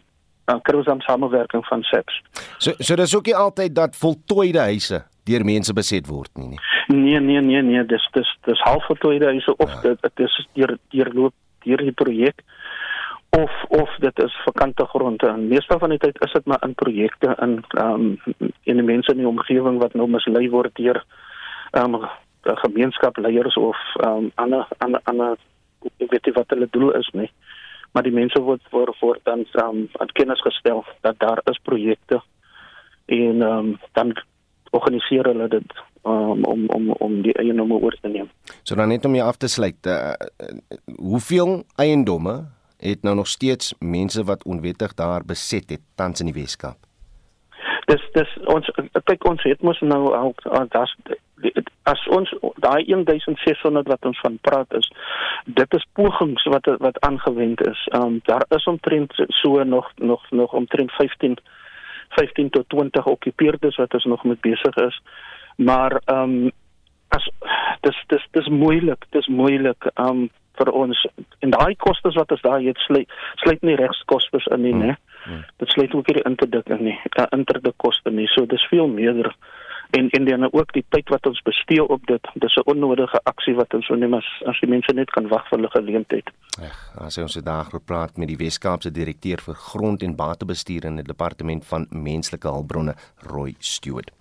kry 0.61 0.77
ons 0.77 0.85
dan 0.85 1.01
samewerking 1.01 1.65
van 1.65 1.83
SEPS. 1.83 2.21
So 2.57 2.71
so 2.79 2.95
dis 2.95 3.15
ook 3.15 3.25
nie 3.25 3.35
altyd 3.35 3.75
dat 3.75 3.95
voltooide 3.95 4.59
huise 4.59 5.03
deur 5.23 5.45
mense 5.45 5.73
beset 5.73 6.07
word 6.07 6.31
nie 6.35 6.47
nie. 6.47 6.59
Nee 6.87 7.19
nee 7.19 7.41
nee 7.41 7.61
nee, 7.61 7.85
dis 7.85 8.09
dis 8.13 8.37
dis 8.45 8.59
half 8.59 8.85
voltooide 8.85 9.25
huise 9.25 9.55
of 9.57 9.69
ja. 9.69 9.81
dit 9.81 10.01
dit 10.01 10.25
is 10.25 10.47
deur 10.53 10.77
deur 10.89 11.13
loop 11.13 11.33
deur 11.63 11.77
die 11.77 11.91
projek 11.93 12.41
of 13.37 13.51
of 13.67 13.89
dit 13.99 14.19
is 14.19 14.33
vakante 14.45 14.85
gronde 14.85 15.27
en 15.27 15.47
meestal 15.47 15.79
van 15.79 15.89
die 15.89 15.99
tyd 15.99 16.17
is 16.25 16.31
dit 16.31 16.45
maar 16.45 16.63
in 16.67 16.75
projekte 16.75 17.35
in 17.39 17.63
um 17.83 18.17
in 18.63 18.81
die 18.81 18.87
mense 18.87 19.11
in 19.11 19.23
die 19.23 19.27
omgewing 19.27 19.79
wat 19.79 19.93
nou 19.93 20.07
mislei 20.07 20.49
word 20.49 20.75
deur 20.75 21.03
um 21.71 21.95
uh, 21.95 22.09
gemeenskapsleiers 22.43 23.55
of 23.55 23.77
um, 24.05 24.31
ander 24.35 24.67
ander 24.77 25.01
ander 25.03 25.37
ek 25.97 26.11
weet 26.11 26.25
nie 26.25 26.37
wat 26.37 26.49
hulle 26.53 26.67
doel 26.71 26.91
is 26.99 27.09
nie 27.13 27.29
maar 27.91 28.03
die 28.03 28.15
mense 28.15 28.41
word 28.41 28.61
voor 28.69 28.95
voor 28.99 29.19
dan 29.23 29.45
um, 29.63 29.87
aan 29.99 30.11
kennis 30.13 30.41
gestel 30.41 30.85
dat 31.01 31.19
daar 31.19 31.41
is 31.51 31.59
projekte 31.63 32.21
en 33.05 33.41
um, 33.41 33.79
dan 33.91 34.13
organiseer 34.71 35.25
hulle 35.25 35.47
dit 35.47 35.73
um, 36.03 36.43
om 36.43 36.67
om 36.69 36.91
om 36.91 37.21
die 37.21 37.33
eiendomme 37.33 37.79
oor 37.79 37.97
te 38.01 38.07
neem. 38.07 38.29
So 38.63 38.75
dan 38.75 38.87
net 38.93 39.05
om 39.05 39.15
jou 39.15 39.27
af 39.27 39.37
te 39.37 39.47
sluit, 39.47 39.87
uh, 39.87 40.13
hoeveel 40.95 41.63
eiendomme 41.75 42.45
het 42.81 43.03
nou 43.03 43.15
nog 43.15 43.27
steeds 43.27 43.73
mense 43.79 44.23
wat 44.23 44.43
onwettig 44.43 44.93
daar 44.93 45.25
beset 45.25 45.69
het 45.69 45.83
tans 45.95 46.19
in 46.19 46.31
die 46.31 46.39
Weskaap? 46.41 46.77
Dis 47.91 48.03
dis 48.15 48.37
ons 48.55 48.71
kyk 49.09 49.27
ons 49.29 49.43
het 49.49 49.61
mos 49.65 49.79
nou 49.83 50.03
al 50.15 50.33
daar's 50.73 50.95
as 51.89 52.01
ons 52.13 52.29
daai 52.63 52.83
1600 52.85 53.87
wat 53.89 54.05
ons 54.05 54.19
van 54.23 54.37
praat 54.45 54.75
is 54.77 54.89
dit 55.45 55.77
is 55.77 55.87
pogings 55.97 56.43
wat 56.53 56.69
wat 56.83 56.99
aangewend 57.07 57.61
is. 57.67 57.87
Ehm 57.91 58.05
um, 58.05 58.19
daar 58.29 58.45
is 58.57 58.67
omtrent 58.73 59.13
so 59.41 59.63
nog 59.63 59.91
nog 59.95 60.25
nog 60.29 60.53
omtrent 60.53 60.91
15 60.91 61.37
15 62.09 62.49
tot 62.49 62.69
20 62.69 63.05
okkupeerdes 63.05 63.75
wat 63.75 63.93
ons 63.93 64.05
nog 64.05 64.23
met 64.23 64.41
besig 64.41 64.75
is. 64.75 65.01
Maar 65.55 66.01
ehm 66.05 66.35
um, 66.45 66.51
as 67.07 67.29
dis 67.81 68.03
dis 68.07 68.27
dis 68.31 68.47
moeilik, 68.47 69.05
dis 69.09 69.27
moeilik 69.27 69.89
ehm 69.93 70.07
um, 70.07 70.29
vir 70.59 70.71
ons 70.71 71.05
en 71.39 71.53
daai 71.53 71.75
kostes 71.75 72.15
wat 72.19 72.31
ons 72.31 72.41
daar 72.41 72.61
het 72.61 72.77
sluit 72.77 73.09
sluit 73.43 73.61
nie 73.61 73.75
regskostes 73.79 74.45
in 74.55 74.61
nie, 74.61 74.71
hmm. 74.71 74.81
né? 74.81 74.93
Hmm. 74.95 75.10
Dit 75.57 75.69
sluit 75.69 75.93
ook 75.93 76.07
hierdie 76.07 76.25
interdik 76.29 76.69
in 76.69 76.83
nie. 76.83 76.99
Daar 77.15 77.31
interdik 77.31 77.77
koste 77.77 78.11
nie. 78.11 78.27
So 78.27 78.45
dis 78.45 78.67
veel 78.69 78.87
meer 78.87 79.35
en 79.91 80.09
en 80.09 80.25
dan 80.25 80.53
ook 80.53 80.73
die 80.73 80.85
tyd 80.89 81.09
wat 81.09 81.25
ons 81.25 81.41
bestee 81.41 81.83
op 81.83 82.05
dit 82.07 82.27
dis 82.33 82.55
'n 82.55 82.69
onnodige 82.73 83.19
aksie 83.23 83.55
wat 83.55 83.73
ons 83.73 83.85
so 83.85 83.95
neem 83.95 84.13
as 84.13 84.25
as 84.45 84.59
die 84.59 84.69
mense 84.69 84.93
net 84.93 85.09
kan 85.09 85.27
wag 85.27 85.47
vir 85.49 85.57
hulle 85.57 85.69
geleentheid. 85.69 86.31
Ag, 86.61 86.91
as 87.05 87.17
ons 87.17 87.33
vandag 87.33 87.69
gepraat 87.69 88.17
met 88.17 88.27
die 88.27 88.37
Weskaapse 88.37 88.91
direkteur 88.91 89.37
vir 89.41 89.55
grond 89.55 90.03
en 90.03 90.15
batebestuur 90.15 90.85
in 90.85 90.95
die 90.95 91.03
departement 91.03 91.65
van 91.65 91.87
menslike 91.89 92.47
hulpbronne 92.47 92.95
Roy 93.17 93.55
Stewart. 93.59 94.11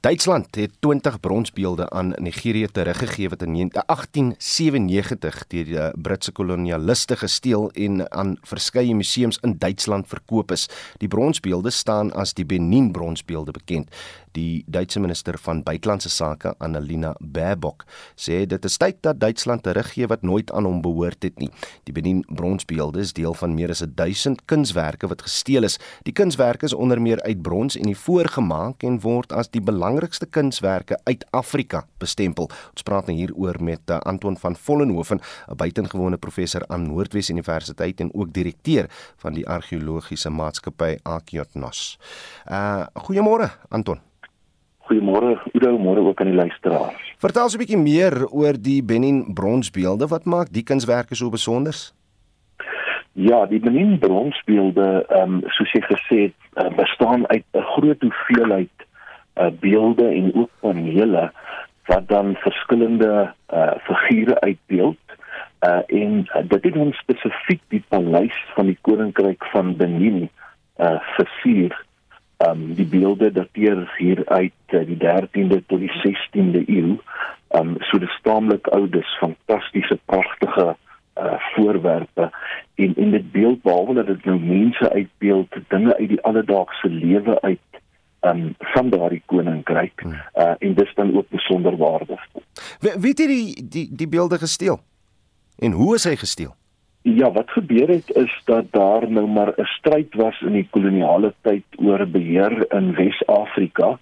Duitsland 0.00 0.54
het 0.54 0.70
20 0.78 1.20
bronsbeelde 1.20 1.90
aan 1.90 2.14
Nigerië 2.16 2.66
teruggegee 2.72 3.28
wat 3.28 3.42
in 3.42 3.52
1897 3.52 5.46
deur 5.46 5.64
die 5.64 6.00
Britse 6.00 6.32
kolonialiste 6.32 7.16
gesteel 7.16 7.70
en 7.70 8.12
aan 8.12 8.38
verskeie 8.40 8.94
museums 8.94 9.38
in 9.42 9.58
Duitsland 9.58 10.08
verkoop 10.08 10.50
is. 10.50 10.68
Die 10.96 11.08
bronsbeelde 11.08 11.70
staan 11.70 12.12
as 12.12 12.32
die 12.34 12.46
Benin 12.46 12.92
bronsbeelde 12.92 13.52
bekend. 13.52 13.92
Die 14.36 14.62
Duitse 14.70 15.00
minister 15.00 15.38
van 15.38 15.62
buitelandse 15.66 16.10
sake, 16.10 16.52
Annalena 16.62 17.14
Baerbock, 17.18 17.84
sê 18.14 18.44
dit 18.46 18.64
is 18.64 18.76
tyd 18.78 19.00
dat 19.02 19.18
Duitsland 19.18 19.64
teruggee 19.66 20.06
wat 20.10 20.22
nooit 20.22 20.52
aan 20.54 20.68
hom 20.68 20.78
behoort 20.84 21.22
het 21.26 21.38
nie. 21.42 21.50
Die 21.88 21.94
Benin 21.94 22.22
bronsbeelde 22.28 23.02
is 23.02 23.12
deel 23.16 23.34
van 23.34 23.54
meer 23.54 23.72
as 23.74 23.82
1000 23.82 24.44
kunswerke 24.50 25.10
wat 25.10 25.24
gesteel 25.26 25.66
is. 25.66 25.78
Die 26.06 26.14
kunswerke 26.14 26.68
is 26.68 26.74
onder 26.74 27.00
meer 27.02 27.22
uit 27.22 27.42
brons 27.42 27.76
en 27.76 27.90
die 27.90 27.96
voorgemaak 27.98 28.86
en 28.86 29.00
word 29.02 29.32
as 29.32 29.50
die 29.50 29.62
belangrikste 29.62 30.26
kunswerke 30.26 30.98
uit 31.04 31.26
Afrika 31.34 31.82
bestempel. 31.98 32.50
Ons 32.70 32.86
praat 32.86 33.10
nou 33.10 33.16
hieroor 33.18 33.58
met 33.62 33.90
uh, 33.90 33.98
Anton 34.06 34.38
van 34.38 34.56
Vollenhoven, 34.56 35.20
'n 35.48 35.56
buitengewone 35.56 36.16
professor 36.16 36.62
aan 36.68 36.86
Noordwes 36.86 37.30
Universiteit 37.30 38.00
en 38.00 38.14
ook 38.14 38.32
direkteur 38.32 38.86
van 39.16 39.34
die 39.34 39.48
argeologiese 39.48 40.30
maatskappy 40.30 40.98
Akiotnos. 41.02 41.98
Uh 42.46 42.86
goeiemôre 42.94 43.50
Anton. 43.68 44.00
Goeiemôre, 44.90 45.38
Udo, 45.54 45.76
môre 45.78 46.02
ook 46.02 46.18
aan 46.20 46.32
die 46.32 46.34
luisteraars. 46.34 46.98
Vertel 47.22 47.46
ons 47.46 47.54
'n 47.54 47.62
bietjie 47.62 47.78
meer 47.78 48.26
oor 48.34 48.58
die 48.58 48.82
Benin 48.82 49.32
bronsbeelde. 49.34 50.08
Wat 50.10 50.24
maak 50.24 50.50
die 50.50 50.66
kunswerke 50.66 51.14
so 51.14 51.30
besonder? 51.30 51.74
Ja, 53.12 53.46
die 53.46 53.60
Benin 53.60 53.98
bronsbeelde, 53.98 55.06
ehm 55.08 55.34
um, 55.34 55.42
soos 55.46 55.70
jy 55.72 55.82
gesê 55.86 56.18
het, 56.26 56.38
uh, 56.58 56.74
bestaan 56.74 57.22
uit 57.28 57.44
'n 57.54 57.62
groot 57.62 58.00
hoeveelheid 58.02 58.76
uh, 59.38 59.50
beelde 59.60 60.08
en 60.08 60.34
ook 60.34 60.50
panele 60.60 61.30
wat 61.86 62.08
dan 62.08 62.34
verskillende 62.34 63.32
uh, 63.54 63.72
figure 63.86 64.40
uitbeeld. 64.40 64.98
Uh, 65.60 65.82
en 65.86 66.26
uh, 66.26 66.42
dit 66.48 66.64
het 66.64 66.76
ons 66.76 66.96
spesifiek 66.96 67.62
die 67.68 67.84
paleis 67.88 68.38
van 68.54 68.66
die 68.66 68.78
koninkryk 68.80 69.44
van 69.44 69.76
Benin 69.76 70.28
uh, 70.78 70.98
versier 71.16 71.74
ehm 72.40 72.50
um, 72.50 72.74
die 72.74 72.86
beelde 72.86 73.32
dateer 73.32 73.92
hier 73.98 74.22
uit 74.26 74.52
uh, 74.68 74.80
die 74.86 74.96
13de 74.96 75.58
tot 75.66 75.78
die 75.78 75.92
16de 75.92 76.62
eeu. 76.66 76.96
Ehm 77.48 77.68
um, 77.68 77.74
so 77.78 77.98
dis 77.98 78.18
taamlik 78.22 78.66
oud, 78.66 78.92
dis 78.92 79.16
fantastiese 79.18 79.98
pragtige 80.04 80.76
uh 81.20 81.36
voorwerpe 81.54 82.30
en 82.74 82.96
in 82.96 83.10
dit 83.10 83.32
beeld 83.32 83.62
behalwe 83.62 83.94
dat 83.94 84.06
dit 84.06 84.24
nou 84.24 84.38
mense 84.40 84.92
uitbeeld, 84.92 85.56
dinge 85.68 85.96
uit 85.96 86.08
die 86.08 86.20
alledaagse 86.22 86.88
lewe 86.88 87.40
uit 87.40 87.80
um, 88.20 88.54
van 88.58 88.88
daardie 88.90 89.22
koninkryk 89.26 90.00
hmm. 90.00 90.16
uh 90.34 90.54
en 90.58 90.74
dis 90.74 90.94
dan 90.94 91.16
ook 91.16 91.28
besonder 91.28 91.76
waardevol. 91.76 92.42
Wie 92.80 93.12
het 93.12 93.16
die 93.16 93.68
die 93.68 93.88
die 93.92 94.08
beelde 94.08 94.38
gesteel? 94.38 94.80
En 95.58 95.72
hoe 95.72 95.94
is 95.94 96.04
hy 96.04 96.16
gesteel? 96.16 96.54
Ja, 97.02 97.32
wat 97.32 97.50
gebeur 97.50 97.88
het 97.88 98.10
is 98.16 98.40
dat 98.44 98.64
daar 98.70 99.10
nou 99.10 99.26
maar 99.26 99.52
'n 99.56 99.64
stryd 99.64 100.14
was 100.14 100.40
in 100.40 100.52
die 100.52 100.68
koloniale 100.70 101.34
tyd 101.40 101.64
oor 101.76 102.06
beheer 102.06 102.72
in 102.72 102.94
Wes-Afrika 102.94 103.98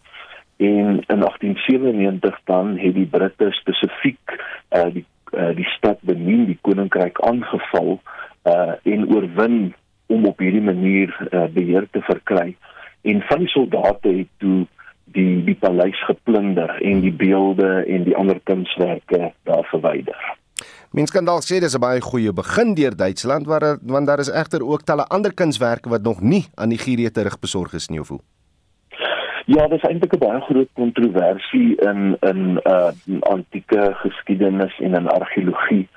en 0.57 1.05
in 1.07 1.20
1897 1.20 2.40
dan 2.44 2.78
het 2.78 2.94
die 2.94 3.07
Britte 3.07 3.46
spesifiek 3.51 4.44
uh, 4.70 4.92
die 4.92 5.05
uh, 5.32 5.55
die 5.55 5.64
stad 5.64 5.99
Benin, 6.01 6.44
die 6.44 6.59
koninkryk 6.61 7.20
aangeval 7.20 8.01
uh 8.44 8.72
en 8.82 9.14
oorwin 9.14 9.74
om 10.07 10.26
op 10.26 10.38
hierdie 10.38 10.62
manier 10.62 11.28
uh, 11.30 11.44
beheer 11.53 11.86
te 11.90 12.01
verkry. 12.01 12.57
En 13.03 13.22
van 13.22 13.38
die 13.38 13.49
soldate 13.49 14.09
het 14.09 14.28
toe 14.36 14.66
die 15.05 15.44
die 15.44 15.55
paleis 15.55 16.05
geplunder 16.05 16.82
en 16.82 17.01
die 17.01 17.12
beelde 17.12 17.84
en 17.84 18.03
die 18.03 18.16
ander 18.16 18.40
kunswerke 18.42 19.32
daar 19.42 19.64
verwyder. 19.64 20.36
Mens 20.92 21.11
kan 21.11 21.24
dalk 21.24 21.42
sê 21.42 21.61
dis 21.61 21.74
'n 21.74 21.80
baie 21.80 22.00
goeie 22.00 22.32
begin 22.32 22.74
deur 22.74 22.96
Duitsland 22.96 23.46
waar 23.46 23.78
want 23.82 24.06
daar 24.06 24.18
is 24.18 24.30
egter 24.30 24.62
ook 24.62 24.82
talle 24.82 25.04
ander 25.09 25.34
kunswerke 25.34 25.88
wat 25.88 26.02
nog 26.02 26.20
nie 26.20 26.44
aan 26.54 26.68
Nigerië 26.68 27.11
terugbesorg 27.11 27.72
is 27.72 27.88
nie 27.88 28.00
of 28.00 28.09
hoe. 28.09 28.20
Ja, 29.46 29.68
dis 29.68 29.82
eintlik 29.82 30.12
'n 30.12 30.18
baie 30.18 30.40
groot 30.40 30.68
kontroversie 30.72 31.76
in 31.76 32.16
in 32.20 32.61
uh 32.64 32.90
antieke 33.20 33.92
geskiedenis 33.94 34.78
en 34.80 34.94
in 34.94 35.09
argeologie 35.09 35.88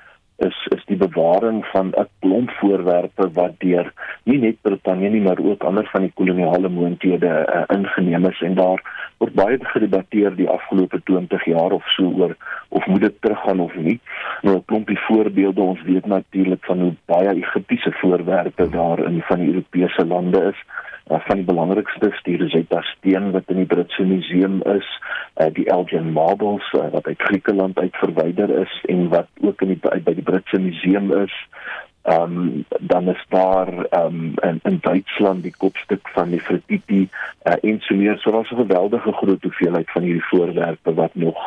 is 0.46 0.66
is 0.76 0.84
die 0.86 0.96
bewaring 0.96 1.64
van 1.72 1.92
'n 1.96 2.08
klomp 2.20 2.50
voorwerpe 2.50 3.30
wat 3.32 3.54
deur 3.58 3.92
nie 4.24 4.38
net 4.38 4.56
Brittanje 4.62 5.08
nie 5.10 5.20
maar 5.20 5.38
ook 5.38 5.62
ander 5.62 5.88
van 5.92 6.00
die 6.00 6.12
koloniale 6.14 6.68
moondhede 6.68 7.32
uh, 7.54 7.76
ingeneem 7.76 8.26
is 8.26 8.40
en 8.42 8.54
daar 8.54 8.80
word 9.18 9.34
baie 9.34 9.58
gedebatteer 9.74 10.36
die 10.36 10.48
afgelope 10.48 11.00
20 11.02 11.44
jaar 11.44 11.72
of 11.72 11.84
so 11.96 12.10
oor 12.18 12.36
of 12.68 12.86
moet 12.86 13.00
dit 13.00 13.20
teruggaan 13.20 13.60
of 13.60 13.74
nie. 13.74 14.00
Nou 14.42 14.56
'n 14.56 14.64
klompie 14.64 14.98
voorbeelde 14.98 15.60
ons 15.60 15.82
weet 15.82 16.06
natuurlik 16.06 16.64
van 16.64 16.80
hoe 16.80 16.94
baie 17.04 17.34
Egiptiese 17.34 17.92
voorwerpe 17.92 18.68
daar 18.68 18.98
in 18.98 19.22
van 19.22 19.38
die 19.38 19.48
Europese 19.48 20.06
lande 20.06 20.42
is 20.52 20.64
van 21.20 21.36
die 21.36 21.44
belangrikste 21.44 22.12
die 22.22 22.36
Rosetta 22.40 22.82
steen 22.82 23.30
wat 23.32 23.50
in 23.52 23.56
die 23.56 23.68
Britse 23.68 24.04
museum 24.04 24.62
is, 24.62 24.88
uh, 25.40 25.48
die 25.52 25.66
Elgin 25.66 26.12
marbles 26.12 26.66
uh, 26.72 26.88
wat 26.92 27.06
uit 27.06 27.22
Griekeland 27.22 27.78
uit 27.78 27.96
verwyder 27.96 28.50
is 28.62 28.74
en 28.88 29.08
wat 29.08 29.28
ook 29.40 29.62
in 29.62 29.74
die 29.74 29.80
by 29.82 30.14
die 30.14 30.26
Britse 30.26 30.58
museum 30.58 31.12
is. 31.22 31.34
Ehm 32.02 32.38
um, 32.38 32.64
dan 32.80 33.08
is 33.08 33.24
daar 33.28 33.68
ehm 33.84 34.06
um, 34.06 34.34
in, 34.42 34.60
in 34.62 34.78
Duitsland 34.80 35.42
die 35.42 35.54
kopstuk 35.56 36.08
van 36.14 36.32
die 36.32 36.40
Nefertiti 36.40 37.02
uh, 37.46 37.54
en 37.62 37.78
so 37.80 37.94
meer 37.94 38.18
so 38.18 38.30
was 38.30 38.50
'n 38.50 38.56
geweldige 38.56 39.12
groot 39.12 39.42
hoeveelheid 39.42 39.90
van 39.90 40.02
hierdie 40.02 40.24
voorwerpe 40.24 40.94
wat 40.94 41.14
nog 41.14 41.38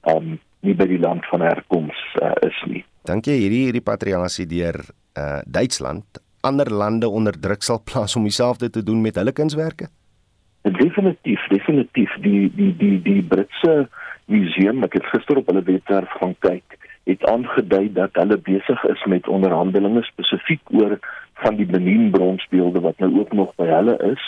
ehm 0.00 0.16
um, 0.16 0.38
nie 0.60 0.74
by 0.74 0.86
die 0.86 0.98
land 0.98 1.26
van 1.26 1.40
herkoms 1.40 1.98
uh, 2.22 2.30
is 2.46 2.62
nie. 2.66 2.84
Dink 3.02 3.26
jy 3.26 3.34
hierdie 3.38 3.70
repatriasie 3.70 4.46
deur 4.46 4.78
uh, 5.18 5.40
Duitsland 5.46 6.22
ander 6.46 6.70
lande 6.72 7.08
onder 7.08 7.36
druk 7.40 7.62
sal 7.66 7.82
plaas 7.84 8.16
om 8.16 8.26
dieselfde 8.28 8.70
te 8.70 8.82
doen 8.82 9.00
met 9.02 9.18
hulle 9.18 9.32
kunswerke? 9.32 9.88
Definitief, 10.62 11.42
definitief 11.52 12.14
die 12.22 12.50
die 12.54 12.72
die 12.78 12.96
die 13.02 13.22
Britse 13.22 13.88
museum, 14.26 14.82
ek 14.86 14.98
het 14.98 15.06
gister 15.12 15.38
op 15.38 15.50
hulle 15.50 15.62
webwerf 15.66 16.10
gaan 16.20 16.34
kyk, 16.46 16.78
het 17.06 17.26
aangedui 17.30 17.92
dat 17.94 18.18
hulle 18.18 18.38
besig 18.48 18.82
is 18.90 19.04
met 19.06 19.28
onderhandelinge 19.30 20.02
spesifiek 20.08 20.74
oor 20.74 20.96
van 21.44 21.58
die 21.60 21.68
Benin 21.70 22.10
bronsbeelde 22.10 22.82
wat 22.82 22.98
nou 22.98 23.12
ook 23.20 23.32
nog 23.32 23.54
by 23.60 23.68
hulle 23.70 23.96
is. 24.12 24.22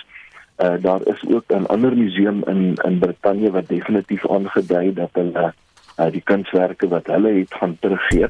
Uh 0.62 0.76
daar 0.82 1.02
is 1.06 1.22
ook 1.26 1.54
'n 1.54 1.66
ander 1.74 1.96
museum 1.96 2.42
in 2.46 2.74
in 2.86 2.98
Brittanje 2.98 3.50
wat 3.50 3.68
definitief 3.68 4.28
aangedui 4.30 4.92
dat 4.94 5.10
hulle 5.12 5.52
uh 5.98 6.10
die 6.10 6.22
kunswerke 6.22 6.88
wat 6.88 7.06
hulle 7.06 7.32
het 7.38 7.54
gaan 7.54 7.76
teruggee. 7.80 8.28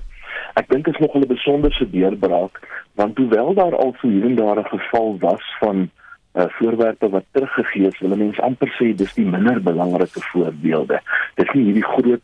Ek 0.55 0.69
dink 0.69 0.85
dit 0.85 0.95
is 0.95 1.01
nog 1.01 1.15
'n 1.15 1.27
besonderse 1.27 1.91
deurbraak 1.91 2.61
want 2.95 3.19
hoewel 3.19 3.55
daar 3.55 3.77
al 3.77 3.95
so 4.01 4.09
hier 4.09 4.25
en 4.25 4.35
daar 4.35 4.59
'n 4.59 4.65
geval 4.65 5.19
was 5.19 5.45
van 5.61 5.91
uh, 6.35 6.45
voorwerpe 6.49 7.09
wat 7.09 7.25
teruggegee 7.31 7.87
is, 7.87 7.99
wil 7.99 8.17
mense 8.17 8.43
amper 8.43 8.71
sê 8.79 8.95
dis 8.95 9.15
die 9.15 9.27
minder 9.27 9.63
belangrike 9.63 10.21
voorbeelde. 10.21 11.01
Dis 11.35 11.53
nie 11.53 11.65
hierdie 11.65 11.85
groot 11.85 12.23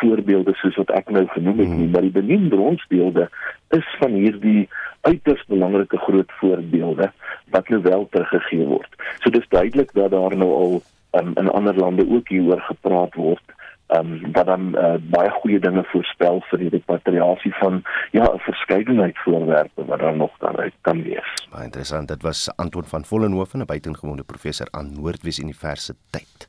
voorbeelde 0.00 0.54
soos 0.54 0.76
wat 0.80 0.90
ek 0.90 1.10
nou 1.10 1.26
genoem 1.34 1.58
het 1.58 1.68
nie, 1.68 1.84
hmm. 1.84 1.90
maar 1.90 2.06
die 2.06 2.14
Benin 2.14 2.48
bronsbeelde 2.48 3.28
is 3.76 3.88
van 3.98 4.16
hierdie 4.16 4.68
uiters 5.00 5.44
belangrike 5.48 5.98
groot 5.98 6.32
voorbeelde 6.40 7.10
wat 7.50 7.68
nou 7.68 7.82
wel 7.82 8.08
teruggegee 8.10 8.66
word. 8.66 8.92
So 9.20 9.30
dis 9.30 9.48
duidelik 9.48 9.92
dat 9.92 10.10
daar 10.10 10.36
nou 10.36 10.50
al 10.62 10.82
um, 11.20 11.32
in 11.34 11.50
ander 11.50 11.76
lande 11.76 12.06
ook 12.08 12.28
hieroor 12.28 12.60
gepraat 12.60 13.14
word 13.14 13.56
ehm 13.90 14.12
um, 14.12 14.32
wat 14.32 14.46
dan 14.46 14.74
uh, 14.78 14.94
baie 15.10 15.30
goeie 15.30 15.58
dinge 15.58 15.84
voorspel 15.92 16.40
vir 16.50 16.58
die 16.62 16.68
repatriasie 16.76 17.54
van 17.58 17.82
ja 18.10 18.24
'n 18.32 18.38
verskeidenheid 18.38 19.18
voorwerpe 19.18 19.84
wat 19.84 20.00
dan 20.00 20.16
nog 20.16 20.34
daar 20.38 20.56
uit 20.56 20.74
kan 20.80 21.02
wees. 21.02 21.30
Baie 21.50 21.64
interessant. 21.64 22.08
Dit 22.08 22.22
was 22.22 22.50
Anton 22.56 22.84
van 22.84 23.04
Vollenhoven, 23.04 23.60
'n 23.60 23.66
buitengewone 23.66 24.22
professor 24.22 24.68
aan 24.70 24.92
Noordwes 24.92 25.38
Universiteit. 25.38 26.48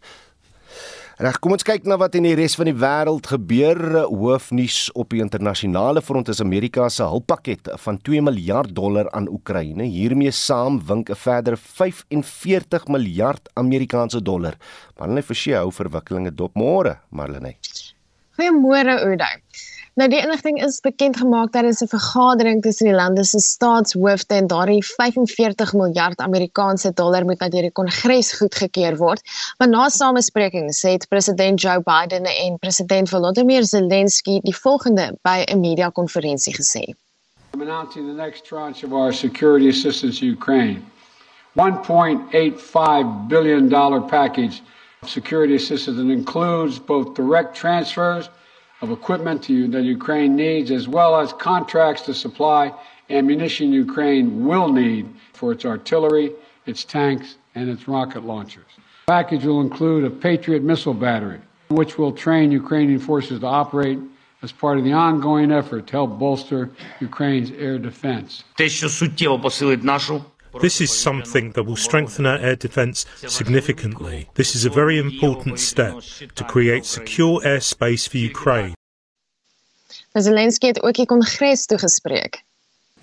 Reg, 1.20 1.36
kom 1.44 1.52
ons 1.52 1.66
kyk 1.68 1.84
na 1.90 1.98
wat 2.00 2.14
in 2.16 2.24
die 2.24 2.36
res 2.40 2.54
van 2.56 2.70
die 2.70 2.76
wêreld 2.78 3.28
gebeur. 3.28 3.80
Hoofnuus 4.08 4.86
op 4.96 5.12
die 5.12 5.20
internasionale 5.20 6.00
front 6.02 6.32
is 6.32 6.40
Amerika 6.40 6.88
se 6.90 7.04
hulppakket 7.04 7.68
van 7.84 8.00
2 8.08 8.22
miljard 8.24 8.72
dollar 8.76 9.10
aan 9.12 9.28
Oekraïne. 9.28 9.84
Hiermee 9.92 10.32
saam 10.32 10.80
wink 10.88 11.10
'n 11.10 11.16
verdere 11.16 11.58
45 11.58 12.88
miljard 12.88 13.50
Amerikaanse 13.56 14.22
dollar. 14.22 14.56
Marlene 14.98 15.24
Forsie 15.24 15.56
hou 15.56 15.72
verwikkelinge 15.72 16.32
dop 16.32 16.56
môre, 16.56 16.98
Marlene. 17.12 17.58
Goeiemôre 18.38 19.04
Oudo. 19.04 19.26
Nou 20.00 20.08
die 20.08 20.22
inligting 20.24 20.62
is 20.64 20.78
bekend 20.80 21.18
gemaak 21.20 21.52
dat 21.52 21.66
dit 21.68 21.82
'n 21.84 21.88
vergadering 21.88 22.62
tussen 22.62 22.86
die 22.86 22.96
lande 22.96 23.24
se 23.24 23.40
staatshoofde 23.40 24.36
en 24.36 24.48
daardie 24.48 24.86
45 24.86 25.74
miljard 25.74 26.20
Amerikaanse 26.20 26.94
dollar 26.94 27.26
moet 27.26 27.40
deur 27.40 27.62
die 27.62 27.72
Kongres 27.72 28.32
goedgekeur 28.34 28.98
word. 28.98 29.22
Maar 29.58 29.68
na 29.68 29.90
samesprekings 29.90 30.82
het 30.82 31.08
president 31.08 31.62
Joe 31.62 31.82
Biden 31.84 32.24
en 32.24 32.58
president 32.60 33.10
Volodymyr 33.10 33.64
Zelensky 33.64 34.40
die 34.40 34.56
volgende 34.56 35.18
by 35.22 35.44
'n 35.46 35.60
media-konferensie 35.60 36.56
gesê. 36.56 36.84
I'm 37.54 37.62
announcing 37.62 38.08
the 38.08 38.24
next 38.24 38.46
tranche 38.46 38.86
of 38.86 38.94
our 38.94 39.14
security 39.14 39.68
assistance 39.68 40.20
to 40.20 40.26
Ukraine. 40.26 40.82
1.85 41.54 43.28
billion 43.28 43.70
dollar 43.70 44.02
package 44.02 44.62
of 45.02 45.10
security 45.10 45.56
assistance 45.56 45.98
that 45.98 46.10
includes 46.10 46.80
both 46.80 47.14
direct 47.14 47.56
transfers 47.56 48.30
of 48.82 48.92
equipment 48.92 49.44
to, 49.44 49.68
that 49.70 49.84
Ukraine 49.84 50.36
needs, 50.36 50.72
as 50.72 50.88
well 50.88 51.20
as 51.20 51.34
contracts 51.34 52.02
to 52.04 52.14
supply 52.14 52.74
ammunition 53.10 53.72
Ukraine 53.72 54.46
will 54.46 54.72
need 54.72 55.08
for 55.34 55.52
its 55.52 55.66
artillery, 55.66 56.32
its 56.66 56.84
tanks, 56.84 57.36
and 57.56 57.70
its 57.70 57.88
rocket 57.88 58.24
launchers. 58.24 58.66
The 59.08 59.12
package 59.12 59.46
will 59.46 59.62
include 59.62 60.06
a 60.06 60.10
Patriot 60.10 60.64
missile 60.64 60.94
battery, 60.94 61.40
which 61.70 61.98
will 61.98 62.12
train 62.12 62.52
Ukrainian 62.52 63.00
forces 63.00 63.40
to 63.42 63.46
operate 63.46 64.00
as 64.42 64.52
part 64.52 64.78
of 64.78 64.84
the 64.84 64.94
ongoing 64.94 65.52
effort 65.52 65.88
to 65.88 65.92
help 65.92 66.18
bolster 66.18 66.72
Ukraine's 67.00 67.52
air 67.52 67.78
defense. 67.78 68.44
This 70.60 70.82
is 70.82 70.92
something 70.92 71.52
that 71.52 71.64
will 71.64 71.78
strengthen 71.78 72.26
our 72.26 72.38
air 72.38 72.56
defence 72.56 73.06
significantly. 73.28 74.28
This 74.34 74.54
is 74.56 74.66
a 74.66 74.70
very 74.70 74.98
important 75.00 75.60
step 75.60 76.02
to 76.36 76.44
create 76.44 76.86
secure 76.86 77.40
airspace 77.42 78.10
for 78.10 78.18
Ukraine. 78.18 78.74
Zelensky 80.14 80.68
het 80.68 80.82
ook 80.84 80.94
die 80.94 81.06
kongres 81.06 81.66
toegespreek. 81.66 82.44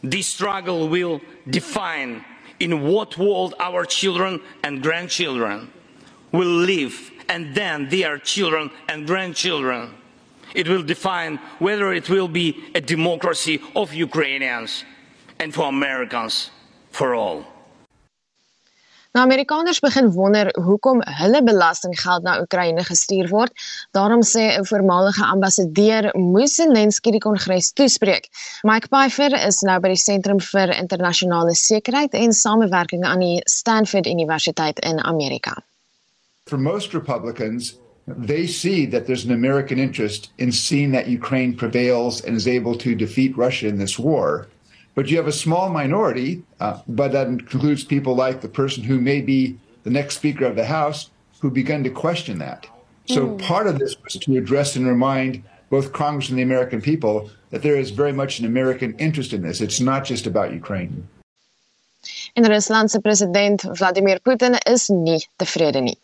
This 0.03 0.27
struggle 0.27 0.89
will 0.89 1.21
define 1.51 2.25
in 2.59 2.83
what 2.83 3.17
world 3.17 3.55
our 3.59 3.87
children 3.87 4.41
and 4.63 4.83
grandchildren 4.83 5.71
will 6.31 6.65
live 6.67 7.11
and 7.29 7.55
then 7.55 7.89
their 7.89 8.19
children 8.19 8.71
and 8.87 9.07
grandchildren. 9.07 9.89
It 10.55 10.69
will 10.69 10.85
define 10.85 11.41
whether 11.59 11.93
it 11.93 12.09
will 12.09 12.29
be 12.29 12.55
a 12.75 12.81
democracy 12.81 13.61
of 13.75 13.95
Ukrainians 13.95 14.85
and 15.39 15.55
for 15.55 15.69
Americans 15.69 16.51
for 16.99 17.15
all. 17.15 17.47
Nou 19.17 19.25
Amerikaners 19.25 19.81
begin 19.81 20.11
wonder 20.13 20.51
hoekom 20.63 21.01
hulle 21.19 21.41
belastinggeld 21.43 22.23
na 22.23 22.37
Oekraïne 22.43 22.85
gestuur 22.85 23.31
word. 23.33 23.53
Daarom 23.97 24.23
sê 24.23 24.45
'n 24.59 24.67
voormalige 24.71 25.25
ambassadeur 25.25 26.11
moes 26.13 26.55
Zelensky 26.55 27.11
die 27.11 27.25
Kongres 27.25 27.73
toespreek. 27.73 28.29
Mike 28.63 28.89
Pfeiffer 28.89 29.33
is 29.47 29.61
nou 29.61 29.81
by 29.81 29.89
die 29.89 30.03
Sentrum 30.05 30.41
vir 30.41 30.69
Internasionale 30.77 31.55
Sekuriteit 31.55 32.15
en 32.15 32.33
Samewerking 32.33 33.05
aan 33.05 33.21
die 33.21 33.41
Stanford 33.45 34.07
Universiteit 34.07 34.79
in 34.79 35.01
Amerika. 35.01 35.57
For 36.45 36.59
most 36.59 36.93
Republicans 36.93 37.77
They 38.17 38.47
see 38.47 38.87
that 38.87 39.07
there's 39.07 39.27
an 39.27 39.33
American 39.33 39.79
interest 39.79 40.31
in 40.39 40.51
seeing 40.51 40.93
that 40.93 41.09
Ukraine 41.09 41.53
prevails 41.55 42.25
and 42.25 42.35
is 42.37 42.49
able 42.49 42.75
to 42.79 42.95
defeat 42.95 43.37
Russia 43.37 43.69
in 43.69 43.79
this 43.79 43.99
war. 43.99 44.47
But 44.98 45.10
you 45.10 45.18
have 45.18 45.28
a 45.28 45.32
small 45.32 45.70
minority, 45.70 46.44
uh, 46.60 46.80
but 46.88 47.12
that 47.14 47.28
includes 47.28 47.84
people 47.84 48.16
like 48.16 48.42
the 48.42 48.48
person 48.48 48.84
who 48.84 49.00
may 49.00 49.22
be 49.22 49.58
the 49.84 49.90
next 49.90 50.18
Speaker 50.18 50.46
of 50.46 50.56
the 50.56 50.66
House 50.66 51.10
who 51.40 51.50
begun 51.50 51.84
to 51.84 51.90
question 51.90 52.38
that. 52.40 52.68
So 53.06 53.28
mm. 53.28 53.42
part 53.42 53.68
of 53.68 53.80
this 53.80 53.96
was 54.04 54.14
to 54.14 54.38
address 54.38 54.76
and 54.76 54.88
remind 54.88 55.44
both 55.70 55.92
Congress 55.92 56.30
and 56.30 56.38
the 56.38 56.44
American 56.44 56.82
people 56.82 57.30
that 57.50 57.64
there 57.64 57.76
is 57.76 57.90
very 57.92 58.14
much 58.14 58.40
an 58.40 58.46
American 58.46 58.94
interest 58.98 59.34
in 59.34 59.42
this. 59.42 59.60
It's 59.60 59.82
not 59.82 60.06
just 60.06 60.26
about 60.28 60.54
Ukraine. 60.54 61.08
En 62.36 62.44
Rusland 62.46 62.92
se 62.92 63.00
president 63.00 63.64
Vladimir 63.80 64.20
Putin 64.20 64.58
is 64.66 64.90
nie 64.90 65.20
tevrede 65.38 65.82
nie. 65.82 65.98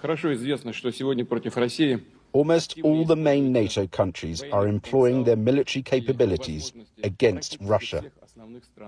Хорошо 0.00 0.34
известно, 0.34 0.72
что 0.72 0.90
сегодня 0.90 1.24
против 1.24 1.56
России 1.56 2.00
Almost 2.32 2.80
all 2.82 3.04
the 3.04 3.16
main 3.16 3.52
NATO 3.52 3.86
countries 3.86 4.42
are 4.52 4.66
employing 4.66 5.24
their 5.24 5.36
military 5.36 5.82
capabilities 5.82 6.72
against 7.04 7.58
Russia. 7.60 8.02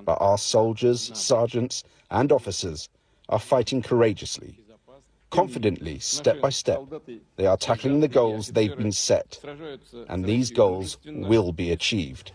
But 0.05 0.17
our 0.21 0.37
soldiers, 0.37 1.11
sergeants, 1.13 1.83
and 2.09 2.31
officers 2.31 2.89
are 3.27 3.39
fighting 3.39 3.81
courageously. 3.81 4.55
Confidently, 5.29 5.99
step 5.99 6.41
by 6.41 6.49
step, 6.49 6.81
they 7.35 7.45
are 7.45 7.57
tackling 7.57 7.99
the 7.99 8.07
goals 8.07 8.47
they've 8.47 8.75
been 8.75 8.91
set, 8.91 9.39
and 10.07 10.25
these 10.25 10.49
goals 10.49 10.97
will 11.05 11.51
be 11.51 11.71
achieved. 11.71 12.31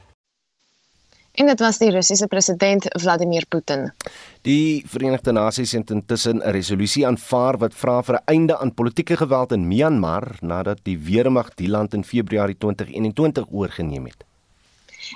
En 1.34 1.46
dit 1.46 1.58
was 1.58 1.78
die 1.78 1.90
Russiese 1.90 2.26
president 2.30 2.86
Vladimir 3.00 3.42
Putin. 3.48 3.88
Die 4.46 4.84
Verenigde 4.86 5.32
Nasies 5.32 5.72
het 5.72 5.90
intussen 5.90 6.38
'n 6.38 6.50
resolusie 6.54 7.06
aanvaar 7.06 7.58
wat 7.58 7.74
vra 7.74 8.02
vir 8.02 8.14
'n 8.14 8.22
einde 8.24 8.58
aan 8.58 8.74
politieke 8.74 9.16
geweld 9.16 9.52
in 9.52 9.66
Myanmar 9.68 10.38
nadat 10.40 10.78
die 10.82 10.98
weermag 10.98 11.54
die 11.54 11.68
land 11.68 11.94
in 11.94 12.04
Februarie 12.04 12.56
2021 12.58 13.46
oorgeneem 13.50 14.04
het. 14.04 14.24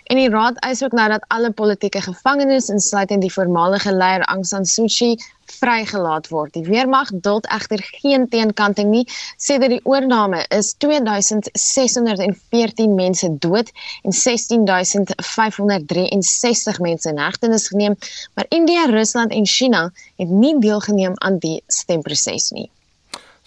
En 0.04 0.16
die 0.16 0.30
raad 0.30 0.56
eis 0.66 0.82
ook 0.82 0.92
nou 0.92 1.08
dat 1.08 1.24
alle 1.28 1.50
politieke 1.50 2.00
gevangenes, 2.00 2.68
insluitend 2.68 3.22
die 3.22 3.32
voormalige 3.32 3.92
leier 3.92 4.24
Aung 4.24 4.46
San 4.46 4.64
Suu 4.64 4.86
Kyi, 4.86 5.16
vrygelaat 5.48 6.28
word. 6.28 6.52
Die 6.52 6.66
weermag 6.66 7.08
duld 7.24 7.46
egter 7.52 7.80
geen 8.00 8.28
teenkanting 8.28 8.90
nie. 8.92 9.06
Sedert 9.36 9.70
die 9.76 9.84
oorneem 9.84 10.34
is 10.54 10.74
2614 10.84 12.94
mense 12.94 13.38
dood 13.38 13.72
en 14.02 14.12
16563 14.12 16.78
mense 16.84 17.08
in 17.08 17.18
hegtenis 17.18 17.68
geneem, 17.68 17.96
maar 18.34 18.46
India, 18.48 18.84
Rusland 18.90 19.32
en 19.32 19.46
China 19.46 19.90
het 20.16 20.28
nie 20.28 20.58
deelgeneem 20.60 21.12
aan 21.14 21.38
die 21.38 21.62
stemproses 21.66 22.50
nie. 22.50 22.70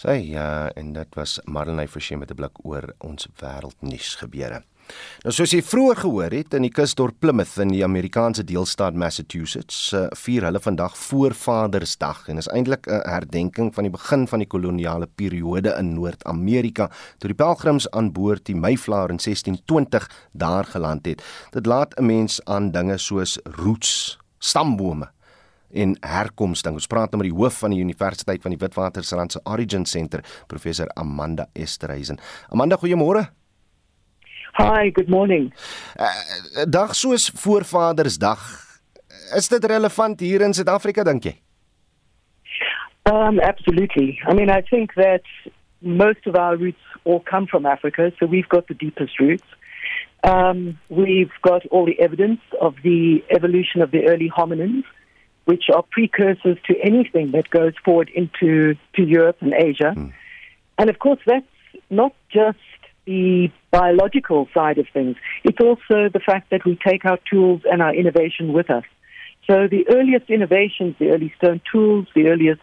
Sy 0.01 0.15
ja, 0.31 0.71
en 0.73 0.93
dit 0.95 1.07
was 1.13 1.39
Marlenae 1.45 1.87
Forsie 1.87 2.17
met 2.17 2.31
'n 2.31 2.35
blik 2.35 2.65
oor 2.65 2.93
ons 2.97 3.27
wêreldnuus 3.37 4.15
gebeure. 4.17 4.63
Nou 5.23 5.33
soos 5.33 5.51
jy 5.53 5.61
vroeër 5.61 5.99
gehoor 6.01 6.33
het 6.33 6.53
in 6.57 6.65
die 6.65 6.73
kusdorp 6.73 7.19
Plymouth 7.19 7.57
in 7.61 7.69
die 7.73 7.83
Amerikaanse 7.85 8.43
deelstaat 8.43 8.95
Massachusetts, 8.97 9.93
uh, 9.93 10.07
vier 10.17 10.47
hulle 10.47 10.59
vandag 10.59 10.97
Voorvadersdag 10.97 12.27
en 12.29 12.41
is 12.41 12.49
eintlik 12.49 12.87
'n 12.87 13.03
herdenking 13.05 13.73
van 13.73 13.83
die 13.83 13.93
begin 13.93 14.27
van 14.27 14.39
die 14.39 14.47
koloniale 14.47 15.07
periode 15.07 15.75
in 15.77 15.93
Noord-Amerika 15.93 16.89
toe 17.19 17.29
die 17.29 17.37
pelgrims 17.37 17.89
aan 17.91 18.11
boord 18.11 18.45
die 18.45 18.55
Mayflower 18.55 19.09
in 19.09 19.19
1620 19.19 20.09
daar 20.31 20.65
geland 20.65 21.05
het. 21.05 21.23
Dit 21.51 21.65
laat 21.65 21.93
'n 21.99 22.05
mens 22.05 22.41
aan 22.45 22.71
dinge 22.71 22.97
soos 22.97 23.39
roots, 23.43 24.17
stambome 24.39 25.09
en 25.73 25.97
herkoms 25.99 26.61
ding. 26.61 26.73
Ons 26.75 26.87
praat 26.87 27.11
nou 27.11 27.23
met 27.23 27.31
die 27.31 27.37
hoof 27.37 27.61
van 27.63 27.69
die 27.69 27.79
Universiteit 27.79 28.41
van 28.41 28.51
die 28.51 28.59
Witwatersrand 28.59 29.31
se 29.31 29.41
Origin 29.43 29.85
Center, 29.85 30.23
professor 30.47 30.89
Amanda 30.93 31.47
Esterhuizen. 31.53 32.19
Amanda, 32.49 32.77
goeiemôre. 32.77 33.40
Hi, 34.61 34.89
good 34.89 35.09
morning. 35.09 35.53
Uh, 35.97 36.65
dag 36.69 36.93
soos 36.95 37.31
Voorvadersdag. 37.33 38.39
Is 39.33 39.47
dit 39.49 39.65
relevant 39.65 40.19
hier 40.19 40.41
in 40.45 40.53
Suid-Afrika 40.53 41.01
dink 41.03 41.23
jy? 41.25 41.33
Um 43.09 43.39
absolutely. 43.41 44.19
I 44.29 44.35
mean, 44.37 44.51
I 44.53 44.61
think 44.61 44.93
that 44.93 45.25
most 45.79 46.27
of 46.27 46.35
our 46.35 46.57
roots 46.57 46.85
all 47.05 47.23
come 47.25 47.47
from 47.47 47.65
Africa, 47.65 48.11
so 48.19 48.27
we've 48.27 48.49
got 48.49 48.67
the 48.67 48.75
deepest 48.75 49.17
roots. 49.19 49.49
Um, 50.23 50.77
we've 50.89 51.33
got 51.41 51.65
all 51.71 51.85
the 51.87 51.99
evidence 51.99 52.41
of 52.59 52.75
the 52.83 53.23
evolution 53.31 53.81
of 53.81 53.89
the 53.89 54.05
early 54.07 54.29
hominins, 54.29 54.83
which 55.45 55.71
are 55.73 55.83
precursors 55.89 56.59
to 56.67 56.79
anything 56.83 57.31
that 57.31 57.49
goes 57.49 57.73
forward 57.83 58.11
into 58.13 58.75
to 58.93 59.01
Europe 59.01 59.37
and 59.41 59.55
Asia. 59.55 59.93
Hmm. 59.95 60.09
And 60.77 60.91
of 60.91 60.99
course, 60.99 61.19
that's 61.25 61.45
not 61.89 62.13
just 62.29 62.59
the 63.05 63.51
biological 63.71 64.47
side 64.53 64.77
of 64.77 64.87
things. 64.93 65.15
It's 65.43 65.59
also 65.59 66.09
the 66.09 66.21
fact 66.23 66.49
that 66.51 66.65
we 66.65 66.77
take 66.85 67.05
our 67.05 67.19
tools 67.29 67.61
and 67.69 67.81
our 67.81 67.93
innovation 67.93 68.53
with 68.53 68.69
us. 68.69 68.83
So 69.47 69.67
the 69.67 69.85
earliest 69.89 70.29
innovations, 70.29 70.95
the 70.99 71.09
early 71.09 71.33
stone 71.37 71.61
tools, 71.71 72.07
the 72.15 72.27
earliest 72.27 72.61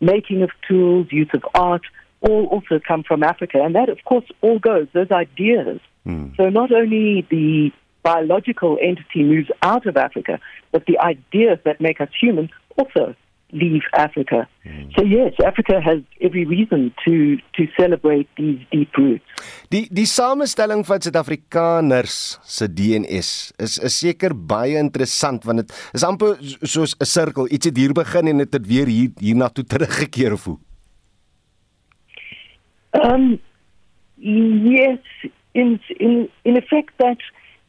making 0.00 0.42
of 0.42 0.50
tools, 0.66 1.08
use 1.10 1.30
of 1.34 1.42
art, 1.54 1.82
all 2.20 2.46
also 2.46 2.80
come 2.86 3.02
from 3.02 3.22
Africa. 3.22 3.60
And 3.62 3.74
that, 3.74 3.88
of 3.88 3.98
course, 4.04 4.24
all 4.40 4.58
goes, 4.58 4.86
those 4.92 5.10
ideas. 5.10 5.80
Mm. 6.06 6.36
So 6.36 6.48
not 6.48 6.72
only 6.72 7.26
the 7.30 7.72
biological 8.02 8.78
entity 8.80 9.24
moves 9.24 9.50
out 9.62 9.86
of 9.86 9.96
Africa, 9.96 10.40
but 10.72 10.86
the 10.86 10.98
ideas 10.98 11.58
that 11.64 11.80
make 11.80 12.00
us 12.00 12.08
human 12.18 12.48
also 12.76 13.14
leave 13.52 13.86
Africa. 13.90 14.48
Mm. 14.64 14.90
So 14.94 15.04
yes, 15.04 15.34
Africa 15.44 15.80
has 15.80 16.00
every 16.20 16.44
reason 16.44 16.92
to 17.04 17.36
to 17.56 17.66
celebrate 17.76 18.28
these 18.36 18.60
deep 18.70 18.96
roots. 18.96 19.24
Die 19.68 19.88
die 19.90 20.06
samestelling 20.06 20.84
van 20.86 21.02
Suid-Afrikaners 21.02 22.38
se 22.42 22.68
DNS 22.72 23.30
is 23.58 23.78
is 23.78 23.98
seker 23.98 24.34
baie 24.34 24.78
interessant 24.78 25.44
want 25.44 25.64
dit 25.64 25.76
is 25.94 26.06
amper 26.06 26.36
soos 26.62 26.96
'n 26.98 27.04
sirkel. 27.04 27.50
Iets 27.50 27.66
het 27.66 27.76
hier 27.76 27.92
begin 27.92 28.26
en 28.26 28.44
dit 28.44 28.52
het 28.52 28.66
weer 28.66 28.86
hier 28.86 29.10
hiernatoe 29.18 29.64
teruggekeer 29.64 30.32
of 30.32 30.44
hoe. 30.44 30.58
Um 33.04 33.38
yes, 34.20 35.00
in 35.52 35.80
in 35.98 36.28
in 36.42 36.56
effect 36.56 36.92
that 36.96 37.18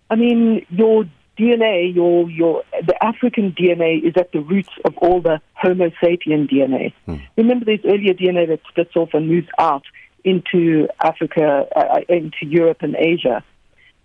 I 0.09 0.15
mean 0.15 0.65
your 0.69 1.05
DNA, 1.41 1.93
your 1.93 2.29
your 2.29 2.63
the 2.85 2.95
African 3.03 3.51
DNA 3.51 4.03
is 4.03 4.13
at 4.15 4.31
the 4.31 4.41
roots 4.41 4.69
of 4.85 4.95
all 4.97 5.21
the 5.21 5.41
Homo 5.53 5.89
sapien 6.01 6.47
DNA. 6.47 6.93
Hmm. 7.05 7.15
Remember, 7.35 7.65
there's 7.65 7.85
earlier 7.85 8.13
DNA 8.13 8.47
that 8.47 8.59
splits 8.69 8.95
off 8.95 9.09
and 9.13 9.27
moves 9.27 9.47
out 9.57 9.83
into 10.23 10.87
Africa, 11.03 11.65
uh, 11.75 11.79
uh, 11.79 11.99
into 12.09 12.45
Europe 12.45 12.77
and 12.81 12.95
Asia. 12.95 13.43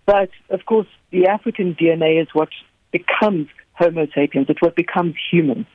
But 0.07 0.31
of 0.49 0.65
course, 0.65 0.87
the 1.11 1.27
African 1.27 1.75
DNA 1.75 2.19
is 2.21 2.27
what 2.33 2.49
becomes 2.91 3.49
Homo 3.73 4.07
sapiens. 4.15 4.47
It's 4.49 4.61
what 4.61 4.75
becomes 4.75 5.13
human, 5.31 5.67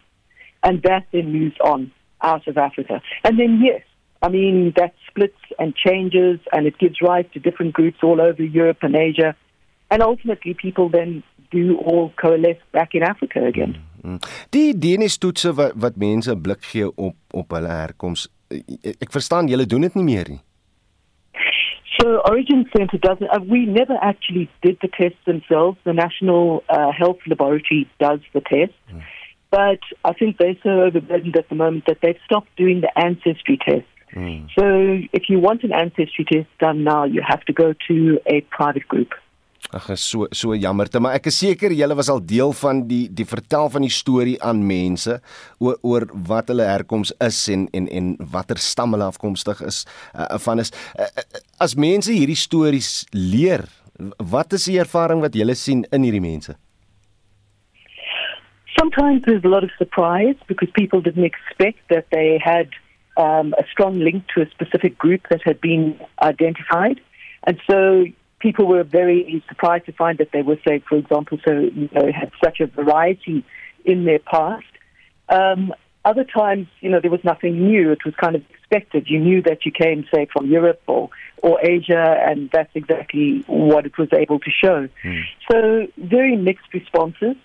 and 0.65 0.83
that 0.83 1.07
then 1.13 1.33
moves 1.33 1.57
on 1.65 1.93
out 2.21 2.49
of 2.49 2.59
Africa. 2.59 3.03
And 3.23 3.39
then 3.39 3.61
yes, 3.63 3.83
I 4.21 4.31
mean 4.31 4.73
that 4.77 4.95
splits 5.09 5.39
and 5.61 5.77
changes, 5.77 6.41
and 6.53 6.67
it 6.67 6.77
gives 6.79 7.01
rise 7.01 7.27
to 7.35 7.39
different 7.39 7.73
groups 7.75 7.99
all 8.03 8.21
over 8.21 8.43
Europe 8.43 8.79
and 8.83 8.97
Asia. 8.97 9.37
And 9.93 10.03
ultimately, 10.03 10.55
people 10.55 10.89
then 10.89 11.23
do 11.53 11.79
all 11.79 12.13
coalesce 12.17 12.63
back 12.73 12.95
in 12.95 13.03
Africa 13.03 13.45
again. 13.47 13.77
Mm, 14.03 14.11
mm. 14.11 14.19
Die 14.51 14.71
DNS 14.79 15.19
toetse 15.19 15.55
wat 15.59 15.77
wat 15.77 15.97
mense 15.97 16.37
blik 16.37 16.65
gee 16.73 16.89
op 16.95 17.17
op 17.31 17.55
hulle 17.57 17.69
herkoms. 17.69 18.29
Ek 18.83 19.13
verstaan 19.13 19.49
julle 19.49 19.67
doen 19.67 19.87
dit 19.89 19.95
nie 20.01 20.09
meer 20.09 20.33
nie. 20.37 20.43
So 22.01 22.21
Origin 22.29 22.69
Center 22.77 22.99
doesn't. 22.99 23.29
Uh, 23.31 23.41
we 23.41 23.67
never 23.67 23.97
actually 24.03 24.51
did 24.63 24.79
the 24.81 24.89
tests 24.89 25.19
themselves. 25.25 25.79
The 25.85 25.93
National 25.93 26.65
uh, 26.69 26.91
Health 26.91 27.19
Laboratory 27.27 27.89
does 28.01 28.21
the 28.33 28.41
test, 28.41 28.73
mm. 28.91 29.03
but 29.51 29.81
I 30.05 30.13
think 30.13 30.39
they're 30.39 30.57
so 30.63 30.83
overburdened 30.83 31.37
at 31.37 31.49
the 31.49 31.55
moment 31.55 31.85
that 31.87 31.99
they've 32.03 32.19
stopped 32.25 32.57
doing 32.57 32.81
the 32.81 32.99
ancestry 32.99 33.59
test. 33.59 33.87
Mm. 34.15 34.49
So 34.59 34.65
if 35.13 35.29
you 35.29 35.39
want 35.39 35.63
an 35.65 35.73
ancestry 35.73 36.25
test 36.25 36.49
done 36.59 36.85
now, 36.85 37.05
you 37.05 37.23
have 37.27 37.43
to 37.45 37.53
go 37.53 37.75
to 37.89 38.19
a 38.27 38.41
private 38.43 38.89
group. 38.89 39.13
Ag, 39.71 39.97
so 39.97 40.27
so 40.35 40.55
jammer, 40.59 40.89
maar 41.01 41.15
ek 41.17 41.29
is 41.31 41.39
seker 41.39 41.73
julle 41.73 41.95
was 41.95 42.11
al 42.11 42.21
deel 42.21 42.51
van 42.59 42.83
die 42.89 43.07
die 43.09 43.25
vertel 43.25 43.71
van 43.71 43.85
die 43.87 43.93
storie 43.95 44.35
aan 44.43 44.65
mense 44.67 45.21
oor 45.63 45.79
oor 45.87 46.07
wat 46.29 46.51
hulle 46.51 46.67
herkoms 46.67 47.13
is 47.23 47.39
en 47.49 47.69
en 47.73 47.87
en 47.89 48.11
watter 48.35 48.59
stam 48.59 48.93
hulle 48.93 49.07
afkomstig 49.07 49.63
is 49.63 49.85
uh, 50.13 50.27
van 50.45 50.59
is 50.59 50.75
uh, 50.99 51.07
as 51.63 51.77
mense 51.79 52.11
hierdie 52.13 52.37
stories 52.37 53.07
leer, 53.15 53.65
wat 54.19 54.53
is 54.53 54.67
die 54.69 54.81
ervaring 54.83 55.23
wat 55.23 55.39
julle 55.39 55.55
sien 55.55 55.87
in 55.93 56.05
hierdie 56.05 56.25
mense? 56.25 56.59
Sometimes 58.77 59.23
there's 59.25 59.45
a 59.45 59.53
lot 59.53 59.63
of 59.63 59.71
surprise 59.79 60.37
because 60.49 60.69
people 60.75 61.01
didn't 61.01 61.25
expect 61.25 61.79
that 61.89 62.11
they 62.11 62.41
had 62.43 62.69
um, 63.17 63.55
a 63.59 63.65
strong 63.71 64.01
link 64.01 64.27
to 64.35 64.43
a 64.43 64.49
specific 64.51 64.99
group 64.99 65.29
that 65.31 65.41
had 65.45 65.61
been 65.61 65.95
identified. 66.21 67.01
And 67.47 67.61
so 67.71 68.07
people 68.43 68.67
were 68.67 68.83
very 68.83 69.43
surprised 69.49 69.87
to 69.87 69.93
find 69.93 70.19
that 70.19 70.33
they 70.33 70.43
were, 70.43 70.59
say, 70.67 70.83
for 70.89 70.97
example, 70.99 71.39
so 71.45 71.53
you 71.53 71.89
know, 71.93 72.11
had 72.13 72.33
such 72.45 72.61
a 72.61 72.67
variety 72.67 73.45
in 73.85 74.05
their 74.05 74.19
past. 74.19 74.67
Um, 75.29 75.73
other 76.05 76.25
times, 76.25 76.67
you 76.81 76.91
know, 76.91 77.01
there 77.01 77.13
was 77.13 77.23
nothing 77.23 77.69
new. 77.69 77.93
It 77.93 78.05
was 78.05 78.15
kind 78.17 78.35
of 78.35 78.43
expected. 78.51 79.07
You 79.09 79.21
knew 79.21 79.41
that 79.43 79.65
you 79.65 79.71
came, 79.71 80.05
say, 80.13 80.27
from 80.33 80.47
Europe 80.51 80.83
or, 80.89 81.11
or 81.39 81.61
Asia, 81.65 82.17
and 82.27 82.51
that's 82.53 82.73
exactly 82.75 83.45
what 83.47 83.87
it 83.87 83.97
was 83.97 84.09
able 84.13 84.41
to 84.41 84.51
show. 84.51 84.89
Mm. 85.05 85.23
So, 85.51 85.87
very 85.97 86.37
mixed 86.37 86.75
responses. 86.75 87.37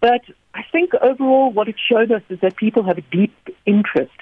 But 0.00 0.22
I 0.54 0.62
think 0.72 0.94
overall, 0.94 1.52
what 1.52 1.68
it 1.68 1.76
showed 1.90 2.10
us 2.10 2.22
is 2.30 2.40
that 2.40 2.56
people 2.56 2.82
have 2.84 2.96
a 2.96 3.02
deep 3.02 3.36
interest 3.66 4.16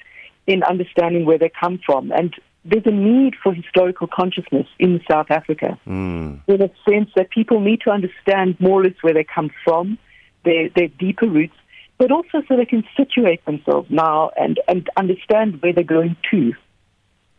in 0.45 0.61
understanding 0.63 1.25
where 1.25 1.37
they 1.37 1.49
come 1.49 1.79
from. 1.85 2.11
And 2.11 2.35
there's 2.65 2.85
a 2.85 2.91
need 2.91 3.35
for 3.41 3.53
historical 3.53 4.07
consciousness 4.07 4.67
in 4.79 5.01
South 5.09 5.31
Africa. 5.31 5.79
Mm. 5.87 6.41
In 6.47 6.61
a 6.61 6.69
sense 6.87 7.09
that 7.15 7.29
people 7.29 7.59
need 7.59 7.81
to 7.81 7.91
understand 7.91 8.59
more 8.59 8.81
or 8.81 8.83
less 8.83 8.95
where 9.01 9.13
they 9.13 9.23
come 9.23 9.49
from, 9.63 9.97
their, 10.43 10.69
their 10.75 10.87
deeper 10.87 11.27
roots, 11.27 11.55
but 11.97 12.11
also 12.11 12.41
so 12.47 12.55
they 12.55 12.65
can 12.65 12.83
situate 12.95 13.43
themselves 13.45 13.89
now 13.89 14.31
and, 14.37 14.59
and 14.67 14.89
understand 14.97 15.61
where 15.61 15.73
they're 15.73 15.83
going 15.83 16.15
to, 16.31 16.53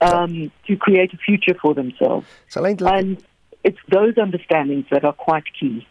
um, 0.01 0.51
to 0.67 0.77
create 0.77 1.13
a 1.13 1.17
future 1.19 1.55
for 1.61 1.75
themselves. 1.75 2.27
So, 2.49 2.63
like, 2.63 2.81
and 2.81 3.23
it's 3.65 3.79
those 3.91 4.15
understandings 4.15 4.87
that 4.91 5.05
are 5.05 5.13
quite 5.13 5.45
key. 5.59 5.87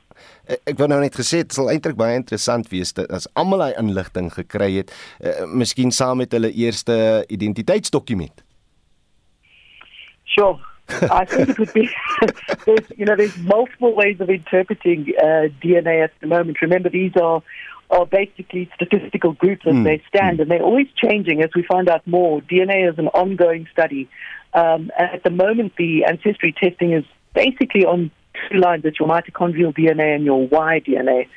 ek 0.67 0.75
wou 0.75 0.89
nou 0.91 0.99
net 0.99 1.15
gesê 1.15 1.45
dit 1.45 1.53
sal 1.55 1.69
eintlik 1.71 1.95
baie 1.95 2.17
interessant 2.19 2.67
wees 2.73 2.91
dat 2.97 3.07
as 3.15 3.27
almal 3.39 3.61
daai 3.63 3.77
inligting 3.79 4.27
gekry 4.33 4.73
het, 4.81 4.91
uh, 5.23 5.45
miskien 5.47 5.93
saam 5.95 6.19
met 6.19 6.33
hulle 6.35 6.51
eerste 6.51 7.23
identiteitsdokument. 7.31 8.43
Sure. 10.29 10.59
I 10.89 11.25
think 11.25 11.49
it 11.49 11.59
would 11.59 11.73
be, 11.73 11.89
there's, 12.65 12.91
you 12.97 13.05
know, 13.05 13.15
there's 13.15 13.37
multiple 13.37 13.93
ways 13.93 14.19
of 14.19 14.29
interpreting 14.29 15.13
uh, 15.21 15.49
DNA 15.61 16.03
at 16.03 16.11
the 16.19 16.27
moment. 16.27 16.61
Remember, 16.61 16.89
these 16.89 17.15
are 17.21 17.43
are 17.91 18.05
basically 18.05 18.69
statistical 18.75 19.33
groups 19.33 19.63
as 19.65 19.73
mm. 19.73 19.83
they 19.83 20.01
stand, 20.07 20.39
and 20.39 20.51
they're 20.51 20.61
always 20.61 20.87
changing 20.95 21.41
as 21.41 21.49
we 21.55 21.63
find 21.63 21.89
out 21.89 22.05
more. 22.05 22.39
DNA 22.41 22.91
is 22.91 22.99
an 22.99 23.07
ongoing 23.07 23.67
study. 23.71 24.07
Um, 24.53 24.91
and 24.97 25.09
at 25.13 25.23
the 25.23 25.31
moment, 25.31 25.73
the 25.75 26.05
ancestry 26.05 26.53
testing 26.53 26.93
is 26.93 27.03
basically 27.33 27.85
on 27.85 28.11
two 28.49 28.59
lines 28.59 28.85
it's 28.85 28.99
your 28.99 29.09
mitochondrial 29.09 29.75
DNA 29.75 30.15
and 30.15 30.23
your 30.23 30.47
Y 30.47 30.81
DNA. 30.85 31.27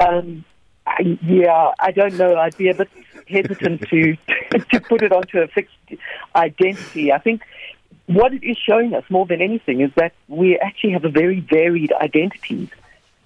Um, 0.00 0.44
I, 0.86 1.18
yeah, 1.22 1.72
I 1.78 1.92
don't 1.92 2.16
know. 2.16 2.36
I'd 2.36 2.56
be 2.56 2.68
a 2.68 2.74
bit 2.74 2.88
hesitant 3.28 3.82
to 3.88 4.16
to 4.72 4.80
put 4.80 5.02
it 5.02 5.12
onto 5.12 5.38
a 5.38 5.46
fixed 5.48 5.76
identity. 6.34 7.12
I 7.12 7.18
think 7.18 7.42
what 8.06 8.32
it 8.34 8.42
is 8.42 8.56
showing 8.58 8.94
us 8.94 9.04
more 9.08 9.26
than 9.26 9.40
anything 9.40 9.80
is 9.80 9.90
that 9.96 10.12
we 10.28 10.58
actually 10.58 10.92
have 10.92 11.04
a 11.04 11.08
very 11.08 11.40
varied 11.40 11.92
identities. 11.92 12.68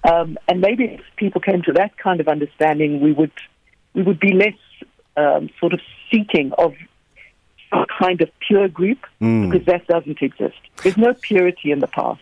Um, 0.04 0.38
and 0.48 0.60
maybe 0.60 0.84
if 0.84 1.00
people 1.16 1.40
came 1.40 1.62
to 1.62 1.72
that 1.72 1.96
kind 1.96 2.20
of 2.20 2.28
understanding, 2.28 3.00
we 3.00 3.12
would 3.12 3.32
we 3.94 4.02
would 4.02 4.20
be 4.20 4.32
less 4.32 4.58
um, 5.16 5.48
sort 5.58 5.72
of 5.72 5.80
seeking 6.10 6.52
of 6.58 6.74
some 7.70 7.86
kind 7.98 8.20
of 8.20 8.30
pure 8.46 8.68
group 8.68 8.98
mm. 9.20 9.50
because 9.50 9.66
that 9.66 9.86
doesn't 9.86 10.20
exist. 10.22 10.58
There's 10.82 10.96
no 10.96 11.14
purity 11.14 11.72
in 11.72 11.80
the 11.80 11.86
past, 11.86 12.20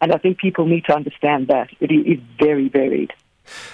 and 0.00 0.12
I 0.12 0.18
think 0.18 0.38
people 0.38 0.66
need 0.66 0.84
to 0.86 0.94
understand 0.94 1.48
that 1.48 1.70
it 1.80 1.92
is 1.92 2.18
very 2.38 2.68
varied. 2.68 3.12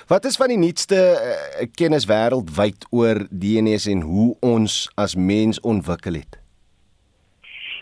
Wat 0.08 0.24
is 0.24 0.38
van 0.40 0.48
die 0.48 0.56
nuutste 0.56 0.96
uh, 0.96 1.66
kennis 1.76 2.06
wêreldwyd 2.08 2.86
oor 2.90 3.26
DNA 3.28 3.76
en 3.92 4.00
hoe 4.08 4.30
ons 4.40 4.86
as 4.96 5.14
mens 5.14 5.60
ontwikkel 5.60 6.22
het? 6.22 6.37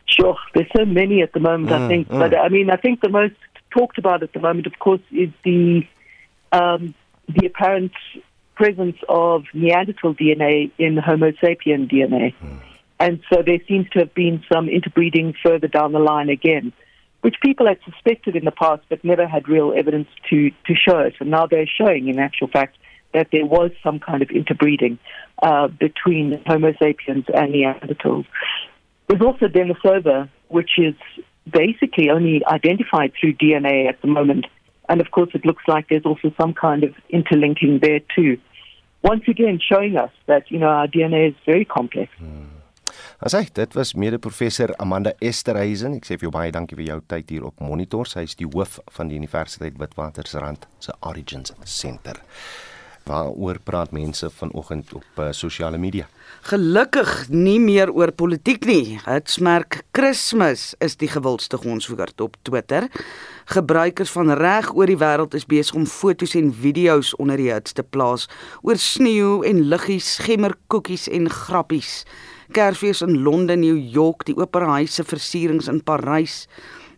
Sure, 0.08 0.36
there's 0.54 0.70
so 0.76 0.84
many 0.84 1.22
at 1.22 1.32
the 1.32 1.40
moment, 1.40 1.70
mm, 1.70 1.84
I 1.84 1.88
think. 1.88 2.08
Mm. 2.08 2.18
But 2.18 2.38
I 2.38 2.48
mean, 2.48 2.70
I 2.70 2.76
think 2.76 3.00
the 3.00 3.08
most 3.08 3.34
talked 3.70 3.98
about 3.98 4.22
at 4.22 4.32
the 4.32 4.40
moment, 4.40 4.66
of 4.66 4.78
course, 4.78 5.00
is 5.10 5.30
the 5.44 5.86
um, 6.52 6.94
the 7.28 7.46
apparent 7.46 7.92
presence 8.54 8.96
of 9.08 9.44
Neanderthal 9.52 10.14
DNA 10.14 10.70
in 10.78 10.96
Homo 10.96 11.32
sapien 11.32 11.90
DNA. 11.90 12.34
Mm. 12.42 12.60
And 12.98 13.20
so 13.30 13.42
there 13.42 13.58
seems 13.68 13.88
to 13.90 13.98
have 14.00 14.14
been 14.14 14.42
some 14.50 14.68
interbreeding 14.68 15.34
further 15.42 15.68
down 15.68 15.92
the 15.92 15.98
line 15.98 16.30
again, 16.30 16.72
which 17.20 17.36
people 17.42 17.66
had 17.66 17.78
suspected 17.84 18.36
in 18.36 18.44
the 18.44 18.50
past 18.50 18.82
but 18.88 19.04
never 19.04 19.26
had 19.26 19.48
real 19.48 19.74
evidence 19.76 20.08
to, 20.30 20.50
to 20.66 20.74
show 20.74 20.98
it. 21.00 21.14
And 21.20 21.30
now 21.30 21.46
they're 21.46 21.66
showing, 21.66 22.08
in 22.08 22.18
actual 22.18 22.48
fact, 22.48 22.78
that 23.12 23.28
there 23.32 23.44
was 23.44 23.70
some 23.82 23.98
kind 23.98 24.22
of 24.22 24.30
interbreeding 24.30 24.98
uh, 25.42 25.68
between 25.68 26.42
Homo 26.46 26.72
sapiens 26.72 27.26
and 27.32 27.52
Neanderthals. 27.52 28.26
There's 29.08 29.22
also 29.22 29.46
Denisova, 29.46 30.28
which 30.48 30.78
is 30.78 30.94
basically 31.50 32.10
only 32.10 32.44
identified 32.46 33.12
through 33.18 33.34
DNA 33.34 33.88
at 33.88 34.00
the 34.00 34.08
moment. 34.08 34.46
And 34.88 35.00
of 35.00 35.10
course, 35.10 35.30
it 35.34 35.44
looks 35.44 35.64
like 35.66 35.88
there's 35.88 36.04
also 36.04 36.32
some 36.40 36.54
kind 36.54 36.84
of 36.84 36.94
interlinking 37.10 37.80
there 37.80 38.00
too. 38.14 38.38
Once 39.02 39.24
again, 39.28 39.60
showing 39.60 39.96
us 39.96 40.10
that, 40.26 40.50
you 40.50 40.58
know, 40.58 40.66
our 40.68 40.88
DNA 40.88 41.28
is 41.28 41.34
very 41.44 41.64
complex. 41.64 42.10
Hmm. 42.18 42.56
As 43.18 43.32
hy, 43.32 43.46
dit 43.54 43.74
was 43.74 43.94
mede-professor 43.96 44.74
Amanda 44.78 45.14
Esterhuizen. 45.24 45.94
Ek 45.96 46.04
sê 46.04 46.18
vir 46.18 46.28
jou 46.28 46.32
baie 46.34 46.50
dankie 46.52 46.76
vir 46.76 46.90
jou 46.90 46.98
tyd 47.08 47.30
hier 47.32 47.46
op 47.48 47.62
Monitor. 47.64 48.04
Sy 48.04 48.26
is 48.28 48.36
die 48.36 48.48
hoof 48.52 48.76
van 48.92 49.08
die 49.08 49.16
Universiteit 49.16 49.78
Witwatersrand 49.80 50.66
se 50.84 50.92
Origins 51.00 51.54
Center. 51.64 52.20
Waaroor 53.06 53.60
praat 53.62 53.92
mense 53.94 54.26
vanoggend 54.30 54.92
op 54.92 55.20
uh, 55.22 55.28
sosiale 55.30 55.78
media? 55.78 56.08
Gelukkig 56.50 57.28
nie 57.30 57.60
meer 57.62 57.92
oor 57.94 58.10
politiek 58.10 58.66
nie. 58.66 58.98
Hitsmerk 59.04 59.84
Kersfees 59.94 60.72
is 60.82 60.98
die 60.98 61.10
gewildste 61.12 61.60
gonswoord 61.62 62.20
op 62.20 62.34
Twitter. 62.42 62.88
Gebruikers 63.54 64.10
van 64.10 64.34
reg 64.34 64.72
oor 64.74 64.90
die 64.90 64.98
wêreld 64.98 65.36
is 65.38 65.46
besig 65.46 65.78
om 65.78 65.86
foto's 65.86 66.34
en 66.34 66.50
video's 66.50 67.12
onder 67.22 67.38
die 67.38 67.52
hits 67.52 67.76
te 67.78 67.86
plaas 67.86 68.26
oor 68.66 68.74
sneeu 68.74 69.44
en 69.46 69.68
liggies, 69.70 70.16
gemmerkoekies 70.26 71.06
en 71.06 71.30
grappies. 71.30 72.00
Kersfees 72.54 73.02
in 73.06 73.22
Londen, 73.22 73.62
New 73.62 73.78
York, 73.78 74.26
die 74.26 74.34
opera 74.34 74.80
huise 74.80 75.06
versierings 75.06 75.70
in 75.70 75.78
Parys. 75.82 76.48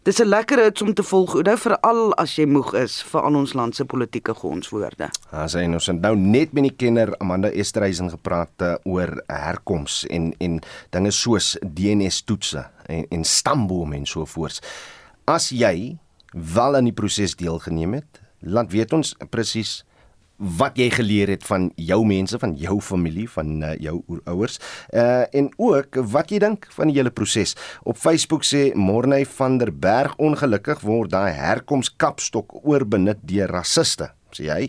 Dis 0.08 0.20
'n 0.20 0.28
lekker 0.28 0.66
iets 0.66 0.82
om 0.82 0.94
te 0.94 1.02
volg, 1.02 1.34
nou 1.42 1.56
veral 1.58 2.14
as 2.16 2.36
jy 2.38 2.46
moeg 2.48 2.70
is 2.80 3.02
vir 3.02 3.20
al 3.20 3.34
ons 3.36 3.52
land 3.52 3.76
se 3.76 3.84
politieke 3.84 4.32
gonswoorde. 4.34 5.10
As 5.30 5.52
hy 5.52 5.66
ons 5.68 5.88
nou 5.88 6.16
net 6.16 6.52
met 6.52 6.62
die 6.62 6.76
kenner 6.76 7.12
Amanda 7.20 7.50
Esterhuizen 7.50 8.08
gepraat 8.10 8.62
uh, 8.62 8.74
oor 8.84 9.22
herkoms 9.26 10.06
en 10.08 10.32
en 10.40 10.60
dinge 10.90 11.10
soos 11.10 11.58
DNS 11.60 12.22
toetse 12.22 12.64
en 12.86 13.04
en 13.10 13.24
stambome 13.24 13.96
en 13.96 14.06
so 14.06 14.24
voort. 14.24 14.64
As 15.26 15.50
jy 15.50 15.98
wel 16.32 16.76
aan 16.76 16.88
die 16.88 16.96
proses 16.96 17.36
deelgeneem 17.36 17.92
het, 17.92 18.22
laat 18.40 18.72
weet 18.72 18.92
ons 18.92 19.14
presies 19.28 19.84
wat 20.38 20.78
jy 20.78 20.88
geleer 20.94 21.32
het 21.34 21.44
van 21.46 21.68
jou 21.76 22.00
mense, 22.06 22.38
van 22.38 22.54
jou 22.58 22.78
familie, 22.84 23.26
van 23.30 23.62
uh, 23.62 23.72
jou 23.82 23.98
ouers. 24.24 24.58
Uh 24.94 25.26
en 25.38 25.50
ook 25.56 25.98
wat 26.12 26.30
jy 26.30 26.38
dink 26.42 26.68
van 26.74 26.90
die 26.90 26.96
hele 26.98 27.10
proses. 27.10 27.56
Op 27.82 27.98
Facebook 27.98 28.46
sê 28.46 28.70
Morney 28.74 29.26
van 29.38 29.58
der 29.58 29.72
Berg 29.74 30.14
ongelukkig 30.16 30.84
word 30.86 31.12
daai 31.12 31.32
herkomskapstok 31.34 32.54
oorbenut 32.62 33.20
deur 33.26 33.50
rassiste 33.58 34.12
sê 34.36 34.48
hy. 34.52 34.68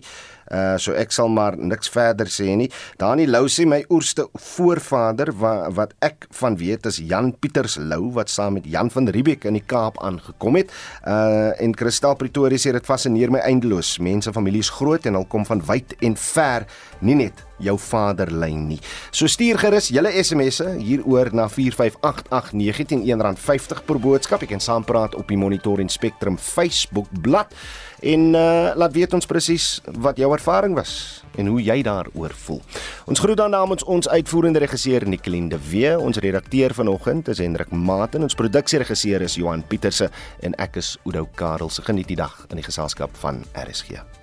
Uh 0.50 0.78
so 0.82 0.96
ek 0.98 1.14
sal 1.14 1.30
maar 1.30 1.58
niks 1.58 1.92
verder 1.94 2.30
sê 2.32 2.56
nie. 2.58 2.70
Dani 2.98 3.28
Lou 3.30 3.46
sê 3.52 3.68
my 3.70 3.84
oorste 3.94 4.26
voorvader 4.34 5.32
wat 5.38 5.76
wat 5.78 5.94
ek 6.06 6.26
van 6.40 6.58
weet 6.58 6.88
is 6.90 6.98
Jan 6.98 7.32
Pieters 7.38 7.78
Lou 7.78 8.10
wat 8.16 8.32
saam 8.34 8.58
met 8.58 8.66
Jan 8.66 8.90
van 8.90 9.10
Riebeeck 9.14 9.46
in 9.46 9.60
die 9.60 9.66
Kaap 9.66 10.00
aangekom 10.02 10.58
het. 10.60 10.74
Uh 11.06 11.52
en 11.60 11.76
Kristal 11.78 12.18
Pretoria 12.18 12.58
sê 12.58 12.74
dit 12.74 12.86
fascineer 12.86 13.32
my 13.34 13.44
eindeloos. 13.46 13.98
Mense 14.00 14.34
familie 14.34 14.66
is 14.66 14.74
groot 14.74 15.06
en 15.06 15.20
hulle 15.20 15.30
kom 15.30 15.46
van 15.46 15.62
wyd 15.66 15.94
en 16.06 16.18
ver, 16.18 16.66
nie 17.06 17.18
net 17.20 17.46
jou 17.60 17.76
vaderlyn 17.80 18.68
nie. 18.70 18.80
So 19.12 19.28
stuur 19.28 19.60
gerus 19.62 19.90
julle 19.94 20.12
SMS'e 20.24 20.78
hieroor 20.80 21.34
na 21.36 21.50
4588919 21.52 23.04
R50 23.20 23.84
per 23.86 24.00
boodskap. 24.02 24.44
Jy 24.44 24.54
kan 24.56 24.64
saampraat 24.64 25.18
op 25.20 25.28
die 25.30 25.38
Monitor 25.40 25.84
en 25.84 25.92
Spectrum 25.92 26.40
Facebook 26.40 27.12
bladsy 27.22 27.88
en 28.02 28.28
uh, 28.34 28.72
laat 28.76 28.94
weet 28.94 29.14
ons 29.14 29.26
presies 29.26 29.80
wat 30.00 30.18
jou 30.18 30.32
ervaring 30.34 30.76
was 30.78 31.24
en 31.40 31.48
hoe 31.48 31.62
jy 31.64 31.82
daaroor 31.86 32.34
voel. 32.46 32.62
Ons 33.08 33.22
groet 33.24 33.38
dan 33.40 33.54
namens 33.56 33.84
ons 33.84 34.10
uitvoerende 34.10 34.60
regisseur 34.60 35.08
Nicoline 35.08 35.50
de 35.50 35.60
Wee, 35.70 35.96
ons 36.00 36.18
redakteur 36.18 36.74
vanoggend 36.76 37.32
is 37.32 37.44
Hendrik 37.44 37.72
Maten, 37.72 38.26
ons 38.28 38.36
produksieregisseur 38.36 39.24
is 39.24 39.40
Johan 39.40 39.64
Pieterse 39.68 40.10
en 40.44 40.58
ek 40.60 40.82
is 40.84 40.98
Udo 41.06 41.28
Karel. 41.36 41.72
Se 41.72 41.86
geniet 41.86 42.12
die 42.12 42.20
dag 42.20 42.46
in 42.50 42.60
die 42.60 42.68
geselskap 42.68 43.16
van 43.24 43.46
RSG. 43.56 44.19